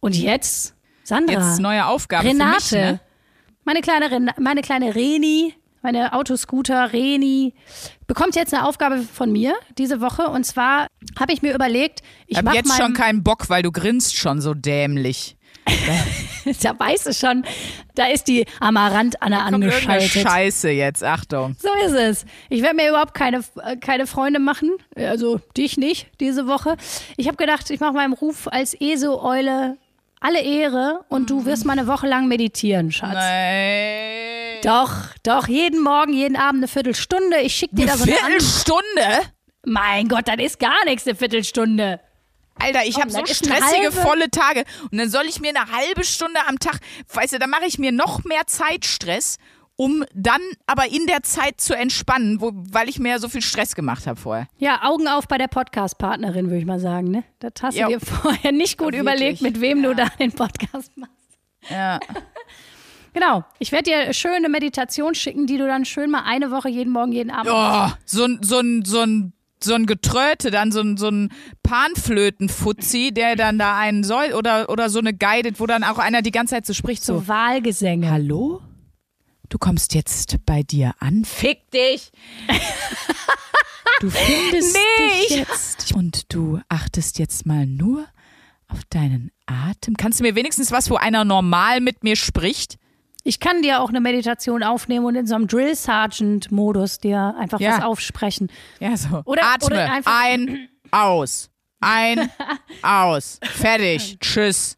Und 0.00 0.16
jetzt, 0.16 0.74
Sandra. 1.02 1.34
Jetzt 1.34 1.60
neue 1.60 1.86
Aufgabe 1.86 2.28
Renate. 2.28 2.60
Für 2.62 2.76
mich, 2.76 2.92
ne? 2.92 3.00
Meine 3.64 3.80
kleine, 3.82 4.34
meine 4.38 4.62
kleine 4.62 4.94
Reni, 4.94 5.54
meine 5.82 6.12
Autoscooter 6.12 6.92
Reni, 6.92 7.54
bekommt 8.06 8.34
jetzt 8.36 8.54
eine 8.54 8.66
Aufgabe 8.66 9.02
von 9.02 9.30
mir 9.30 9.54
diese 9.76 10.00
Woche. 10.00 10.28
Und 10.28 10.44
zwar 10.44 10.86
habe 11.18 11.32
ich 11.32 11.42
mir 11.42 11.54
überlegt, 11.54 12.02
ich 12.26 12.38
habe 12.38 12.54
jetzt 12.54 12.76
schon 12.76 12.94
keinen 12.94 13.22
Bock, 13.22 13.48
weil 13.50 13.62
du 13.62 13.70
grinst 13.70 14.16
schon 14.16 14.40
so 14.40 14.54
dämlich. 14.54 15.36
da 16.62 16.78
weißt 16.78 17.06
du 17.06 17.14
schon, 17.14 17.44
da 17.94 18.06
ist 18.06 18.28
die 18.28 18.46
Amarant 18.60 19.20
Anna 19.22 19.44
angeschaltet. 19.44 20.10
Scheiße 20.10 20.70
jetzt, 20.70 21.04
Achtung. 21.04 21.56
So 21.58 21.68
ist 21.84 21.94
es. 21.94 22.24
Ich 22.48 22.62
werde 22.62 22.76
mir 22.76 22.88
überhaupt 22.88 23.14
keine, 23.14 23.42
keine 23.80 24.06
Freunde 24.06 24.40
machen, 24.40 24.70
also 24.96 25.40
dich 25.56 25.76
nicht 25.76 26.08
diese 26.20 26.46
Woche. 26.46 26.76
Ich 27.16 27.26
habe 27.26 27.36
gedacht, 27.36 27.70
ich 27.70 27.80
mache 27.80 27.92
meinem 27.92 28.12
Ruf 28.12 28.48
als 28.48 28.74
ESO-Eule 28.74 29.76
alle 30.20 30.42
Ehre 30.42 31.00
und 31.08 31.30
du 31.30 31.46
wirst 31.46 31.64
mal 31.64 31.78
eine 31.78 31.86
Woche 31.86 32.06
lang 32.06 32.28
meditieren, 32.28 32.92
Schatz. 32.92 33.14
Nein. 33.14 34.58
Doch, 34.62 34.92
doch, 35.22 35.48
jeden 35.48 35.82
Morgen, 35.82 36.12
jeden 36.12 36.36
Abend 36.36 36.60
eine 36.60 36.68
Viertelstunde. 36.68 37.38
Ich 37.40 37.54
schicke 37.54 37.76
dir 37.76 37.86
da 37.86 37.96
so 37.96 38.04
eine 38.04 38.12
Viertelstunde? 38.12 38.82
Mein 39.64 40.08
Gott, 40.08 40.28
das 40.28 40.36
ist 40.38 40.58
gar 40.60 40.84
nichts, 40.84 41.06
eine 41.06 41.16
Viertelstunde. 41.16 42.00
Alter, 42.60 42.84
ich 42.84 43.00
habe 43.00 43.10
so 43.10 43.24
stressige, 43.26 43.92
volle 43.92 44.30
Tage. 44.30 44.64
Und 44.90 44.98
dann 44.98 45.08
soll 45.08 45.24
ich 45.26 45.40
mir 45.40 45.50
eine 45.50 45.72
halbe 45.72 46.04
Stunde 46.04 46.40
am 46.46 46.58
Tag, 46.58 46.78
weißt 47.12 47.34
du, 47.34 47.38
da 47.38 47.46
mache 47.46 47.64
ich 47.66 47.78
mir 47.78 47.92
noch 47.92 48.24
mehr 48.24 48.46
Zeitstress, 48.46 49.38
um 49.76 50.04
dann 50.14 50.42
aber 50.66 50.92
in 50.92 51.06
der 51.06 51.22
Zeit 51.22 51.60
zu 51.60 51.74
entspannen, 51.74 52.40
wo, 52.40 52.52
weil 52.54 52.88
ich 52.88 52.98
mir 52.98 53.18
so 53.18 53.28
viel 53.28 53.42
Stress 53.42 53.74
gemacht 53.74 54.06
habe 54.06 54.20
vorher. 54.20 54.46
Ja, 54.58 54.82
Augen 54.82 55.08
auf 55.08 55.26
bei 55.26 55.38
der 55.38 55.48
Podcast-Partnerin, 55.48 56.46
würde 56.46 56.58
ich 56.58 56.66
mal 56.66 56.80
sagen. 56.80 57.10
Ne? 57.10 57.24
Das 57.38 57.52
hast 57.62 57.76
du 57.76 57.80
ja. 57.80 57.88
dir 57.88 58.00
vorher 58.00 58.52
nicht 58.52 58.76
gut 58.76 58.94
ja, 58.94 59.00
überlegt, 59.00 59.40
mit 59.40 59.60
wem 59.60 59.82
ja. 59.82 59.88
du 59.88 59.96
da 59.96 60.06
den 60.18 60.32
Podcast 60.32 60.96
machst. 60.96 61.14
Ja. 61.68 61.98
Genau. 63.12 63.44
Ich 63.58 63.72
werde 63.72 63.90
dir 63.90 64.12
schöne 64.12 64.48
Meditation 64.48 65.16
schicken, 65.16 65.46
die 65.46 65.58
du 65.58 65.66
dann 65.66 65.84
schön 65.84 66.10
mal 66.10 66.22
eine 66.24 66.52
Woche 66.52 66.68
jeden 66.68 66.92
Morgen, 66.92 67.10
jeden 67.10 67.32
Abend. 67.32 67.50
Oh, 67.52 67.92
so 68.04 68.24
ein, 68.24 68.38
so 68.40 68.60
ein, 68.60 68.84
so 68.84 69.00
ein 69.00 69.32
so 69.64 69.74
ein 69.74 69.86
Getröte, 69.86 70.50
dann 70.50 70.72
so 70.72 70.80
ein, 70.80 70.96
so 70.96 71.08
ein 71.08 71.32
Panflötenfutzi, 71.62 73.12
der 73.12 73.36
dann 73.36 73.58
da 73.58 73.76
einen 73.76 74.04
soll, 74.04 74.32
oder, 74.32 74.70
oder 74.70 74.90
so 74.90 74.98
eine 74.98 75.14
Guided, 75.14 75.60
wo 75.60 75.66
dann 75.66 75.84
auch 75.84 75.98
einer 75.98 76.22
die 76.22 76.30
ganze 76.30 76.54
Zeit 76.54 76.66
so 76.66 76.74
spricht, 76.74 77.04
so, 77.04 77.18
so 77.18 77.28
Wahlgesänge. 77.28 78.10
Hallo? 78.10 78.62
Du 79.48 79.58
kommst 79.58 79.94
jetzt 79.94 80.36
bei 80.46 80.62
dir 80.62 80.94
an? 81.00 81.24
Fick 81.24 81.70
dich! 81.72 82.12
Du 84.00 84.10
findest 84.10 84.76
nee, 84.76 85.26
dich 85.28 85.36
jetzt 85.38 85.92
und 85.92 86.32
du 86.32 86.60
achtest 86.68 87.18
jetzt 87.18 87.46
mal 87.46 87.66
nur 87.66 88.06
auf 88.68 88.84
deinen 88.88 89.32
Atem. 89.46 89.96
Kannst 89.96 90.20
du 90.20 90.24
mir 90.24 90.36
wenigstens 90.36 90.70
was, 90.70 90.88
wo 90.90 90.96
einer 90.96 91.24
normal 91.24 91.80
mit 91.80 92.04
mir 92.04 92.16
spricht? 92.16 92.78
Ich 93.24 93.40
kann 93.40 93.62
dir 93.62 93.80
auch 93.80 93.90
eine 93.90 94.00
Meditation 94.00 94.62
aufnehmen 94.62 95.04
und 95.06 95.14
in 95.14 95.26
so 95.26 95.34
einem 95.34 95.46
Drill 95.46 95.74
Sergeant 95.74 96.50
Modus 96.50 96.98
dir 96.98 97.34
einfach 97.38 97.60
ja. 97.60 97.78
was 97.78 97.84
aufsprechen. 97.84 98.50
Ja, 98.78 98.96
so. 98.96 99.22
Oder, 99.24 99.42
Atme. 99.44 99.66
Oder 99.66 99.92
einfach 99.92 100.22
ein, 100.24 100.68
aus. 100.90 101.50
Ein, 101.80 102.30
aus. 102.82 103.38
Fertig. 103.42 104.18
Tschüss. 104.20 104.76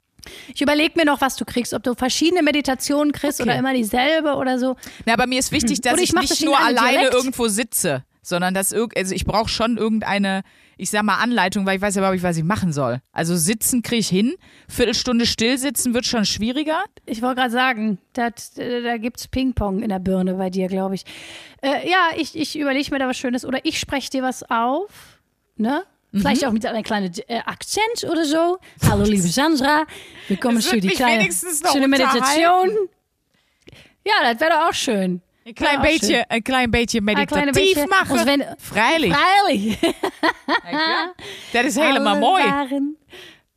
Ich 0.54 0.62
überlege 0.62 0.94
mir 0.96 1.04
noch, 1.04 1.20
was 1.20 1.36
du 1.36 1.44
kriegst, 1.44 1.74
ob 1.74 1.82
du 1.82 1.94
verschiedene 1.94 2.42
Meditationen 2.42 3.12
kriegst 3.12 3.40
okay. 3.40 3.50
oder 3.50 3.58
immer 3.58 3.74
dieselbe 3.74 4.34
oder 4.34 4.58
so. 4.58 4.76
Na, 5.04 5.14
aber 5.14 5.26
mir 5.26 5.38
ist 5.38 5.50
wichtig, 5.50 5.80
dass 5.80 5.98
ich, 5.98 6.12
ich 6.12 6.14
nicht 6.14 6.44
nur 6.44 6.58
alleine 6.58 6.98
direkt. 6.98 7.14
irgendwo 7.14 7.48
sitze. 7.48 8.04
Sondern 8.22 8.54
dass 8.54 8.72
irg 8.72 8.96
also 8.96 9.14
ich 9.14 9.24
brauche 9.24 9.48
schon 9.48 9.76
irgendeine, 9.76 10.42
ich 10.76 10.90
sag 10.90 11.02
mal, 11.02 11.16
Anleitung, 11.16 11.66
weil 11.66 11.76
ich 11.76 11.82
weiß 11.82 11.96
ja 11.96 12.00
überhaupt 12.00 12.14
nicht, 12.14 12.22
was 12.22 12.36
ich 12.36 12.44
machen 12.44 12.72
soll. 12.72 13.00
Also 13.12 13.36
sitzen 13.36 13.82
kriege 13.82 14.00
ich 14.00 14.08
hin, 14.08 14.34
Viertelstunde 14.68 15.26
still 15.26 15.58
sitzen 15.58 15.92
wird 15.92 16.06
schon 16.06 16.24
schwieriger. 16.24 16.84
Ich 17.04 17.20
wollte 17.20 17.40
gerade 17.40 17.52
sagen, 17.52 17.98
dat, 18.12 18.56
äh, 18.56 18.82
da 18.82 18.96
gibt's 18.96 19.26
Ping-Pong 19.28 19.82
in 19.82 19.88
der 19.88 19.98
Birne 19.98 20.34
bei 20.34 20.50
dir, 20.50 20.68
glaube 20.68 20.94
ich. 20.94 21.04
Äh, 21.60 21.90
ja, 21.90 22.10
ich, 22.16 22.38
ich 22.38 22.58
überlege 22.58 22.90
mir 22.92 23.00
da 23.00 23.08
was 23.08 23.18
Schönes 23.18 23.44
oder 23.44 23.64
ich 23.64 23.78
spreche 23.78 24.10
dir 24.10 24.22
was 24.22 24.48
auf, 24.48 25.18
ne? 25.56 25.84
Mhm. 26.12 26.20
Vielleicht 26.20 26.44
auch 26.44 26.52
mit 26.52 26.64
einem 26.64 26.82
kleinen 26.82 27.12
äh, 27.26 27.38
Akzent 27.38 28.04
oder 28.04 28.24
so. 28.24 28.58
Hallo, 28.88 29.04
liebe 29.04 29.22
Sandra. 29.22 29.86
Willkommen 30.28 30.60
für 30.60 30.78
die 30.78 30.88
kleine 30.88 31.28
schöne. 31.72 31.88
Meditation. 31.88 32.70
Ja, 34.04 34.12
das 34.22 34.40
wäre 34.40 34.50
doch 34.50 34.68
auch 34.68 34.74
schön. 34.74 35.22
Ein 35.44 35.54
klein, 35.54 35.78
auch 35.78 35.82
beetje, 35.82 36.30
ein 36.30 36.44
klein 36.44 36.70
beetje 36.70 37.00
kleine 37.02 37.52
beetje- 37.52 37.86
machen. 37.88 38.18
Und 38.18 38.26
wenn- 38.26 38.44
Freilich. 38.58 39.12
Freilich. 39.14 39.78
Das 41.52 41.66
ist 41.66 41.80
helemaal 41.80 42.18
mooi. 42.20 42.42
waren- 42.42 42.96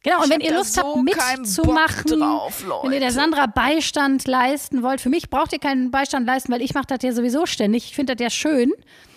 Genau, 0.04 0.18
und 0.18 0.26
Ich 0.26 0.30
wenn 0.32 0.42
ihr 0.42 0.54
Lust 0.54 0.74
so 0.76 0.84
habt, 0.84 1.02
mitzumachen, 1.04 2.20
drauf, 2.20 2.64
wenn 2.84 2.92
ihr 2.94 3.00
der. 3.00 3.12
Sandra 3.12 3.48
Beistand 3.48 4.28
leisten 4.28 4.84
wollt, 4.84 5.02
für 5.02 5.10
mich 5.10 5.32
braucht 5.32 5.52
ihr 5.52 5.58
keinen 5.58 5.90
Beistand 5.90 6.28
leisten, 6.28 6.52
weil 6.52 6.62
ich 6.62 6.76
mache 6.76 6.86
das 6.88 7.00
ja 7.02 7.12
sowieso 7.12 7.48
ständig. 7.48 7.86
Ich 7.86 7.96
finde 7.96 8.16
das 8.16 8.24
ja 8.24 8.30
schön. 8.30 8.72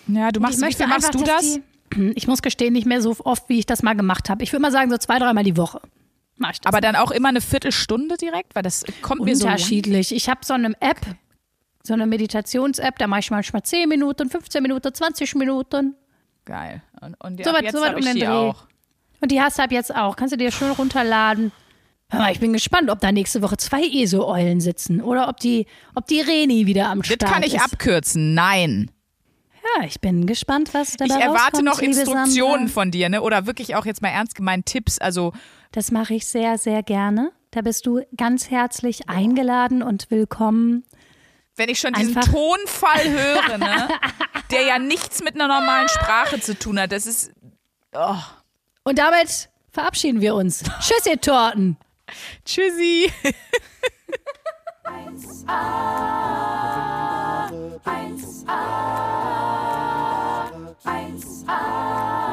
Ja, 0.07 0.31
du 0.31 0.39
machst, 0.39 0.59
wie 0.65 0.73
viel 0.73 0.87
machst 0.87 1.13
du 1.13 1.19
das? 1.23 1.59
Die, 1.93 2.11
ich 2.15 2.27
muss 2.27 2.41
gestehen, 2.41 2.73
nicht 2.73 2.87
mehr 2.87 3.03
so 3.03 3.15
oft, 3.23 3.47
wie 3.49 3.59
ich 3.59 3.67
das 3.67 3.83
mal 3.83 3.93
gemacht 3.95 4.29
habe. 4.31 4.41
Ich 4.43 4.51
würde 4.51 4.63
mal 4.63 4.71
sagen, 4.71 4.89
so 4.89 4.97
zwei, 4.97 5.19
dreimal 5.19 5.43
die 5.43 5.57
Woche. 5.57 5.79
Mach 6.37 6.53
ich 6.53 6.61
das. 6.61 6.67
Aber 6.73 6.81
dann 6.81 6.95
auch 6.95 7.11
immer 7.11 7.29
eine 7.29 7.41
Viertelstunde 7.41 8.17
direkt, 8.17 8.55
weil 8.55 8.63
das 8.63 8.83
kommt 9.03 9.21
mir 9.23 9.35
so 9.35 9.45
unterschiedlich. 9.45 10.11
Ich 10.15 10.27
habe 10.27 10.39
so 10.43 10.55
eine 10.55 10.73
App, 10.79 10.99
so 11.89 11.93
eine 11.93 12.07
Meditations-App, 12.07 12.97
da 12.97 13.07
mache 13.07 13.19
ich 13.19 13.31
manchmal 13.31 13.61
10 13.63 13.89
Minuten, 13.89 14.29
15 14.29 14.63
Minuten, 14.63 14.93
20 14.93 15.35
Minuten. 15.35 15.95
Geil. 16.45 16.81
Und, 17.01 17.15
und 17.23 17.43
So 17.43 17.49
ab 17.51 17.57
weit- 17.57 17.63
jetzt 17.65 17.73
so 17.75 17.81
weit 17.81 17.89
hab 17.89 17.97
um 17.97 18.01
den 18.05 18.15
die 18.15 18.21
Dreh. 18.21 18.27
auch. 18.27 18.63
Und 19.21 19.31
die 19.31 19.41
hast 19.41 19.59
du 19.59 19.63
ab 19.63 19.71
jetzt 19.71 19.93
auch. 19.93 20.15
Kannst 20.15 20.31
du 20.31 20.37
dir 20.37 20.51
schön 20.51 20.71
runterladen. 20.71 21.51
Hör 22.09 22.21
mal, 22.21 22.31
ich 22.31 22.39
bin 22.39 22.53
gespannt, 22.53 22.89
ob 22.89 22.99
da 23.01 23.11
nächste 23.11 23.41
Woche 23.43 23.57
zwei 23.57 23.83
ESO-Eulen 23.83 24.61
sitzen 24.61 25.01
oder 25.01 25.27
ob 25.29 25.37
die, 25.39 25.67
ob 25.93 26.07
die 26.07 26.21
Reni 26.21 26.65
wieder 26.65 26.87
am 26.89 27.03
Start 27.03 27.21
Das 27.23 27.29
kann 27.31 27.43
ich 27.43 27.55
ist. 27.55 27.61
abkürzen. 27.61 28.33
Nein. 28.33 28.89
Ja, 29.77 29.85
ich 29.85 29.99
bin 30.01 30.25
gespannt, 30.25 30.73
was 30.73 30.93
da 30.93 31.05
Ich 31.05 31.11
erwarte 31.11 31.61
noch 31.63 31.79
Instruktionen 31.79 32.67
Sandra. 32.67 32.73
von 32.73 32.91
dir, 32.91 33.09
ne? 33.09 33.21
Oder 33.21 33.45
wirklich 33.45 33.75
auch 33.75 33.85
jetzt 33.85 34.01
mal 34.01 34.07
ernst 34.09 34.33
gemeint 34.35 34.65
Tipps. 34.65 34.97
Also 34.99 35.33
Das 35.71 35.91
mache 35.91 36.13
ich 36.15 36.25
sehr, 36.25 36.57
sehr 36.57 36.81
gerne. 36.81 37.31
Da 37.51 37.61
bist 37.61 37.85
du 37.85 38.01
ganz 38.17 38.49
herzlich 38.49 39.09
eingeladen 39.09 39.83
und 39.83 40.09
willkommen 40.09 40.83
wenn 41.59 41.69
ich 41.69 41.79
schon 41.79 41.93
diesen 41.93 42.17
Einfach. 42.17 42.31
Tonfall 42.33 43.09
höre, 43.09 43.57
ne, 43.59 43.87
der 44.51 44.63
ja 44.63 44.79
nichts 44.79 45.21
mit 45.21 45.35
einer 45.35 45.47
normalen 45.47 45.87
Sprache 45.89 46.39
zu 46.39 46.57
tun 46.57 46.79
hat, 46.79 46.91
das 46.91 47.05
ist. 47.05 47.31
Oh. 47.93 48.15
Und 48.83 48.97
damit 48.97 49.49
verabschieden 49.71 50.21
wir 50.21 50.33
uns. 50.33 50.63
Tschüss, 50.79 51.05
ihr 51.05 51.21
Torten. 51.21 51.77
Tschüssi. 52.45 53.11
1a, 54.83 55.51
1a, 57.85 58.59
1a. 60.85 62.28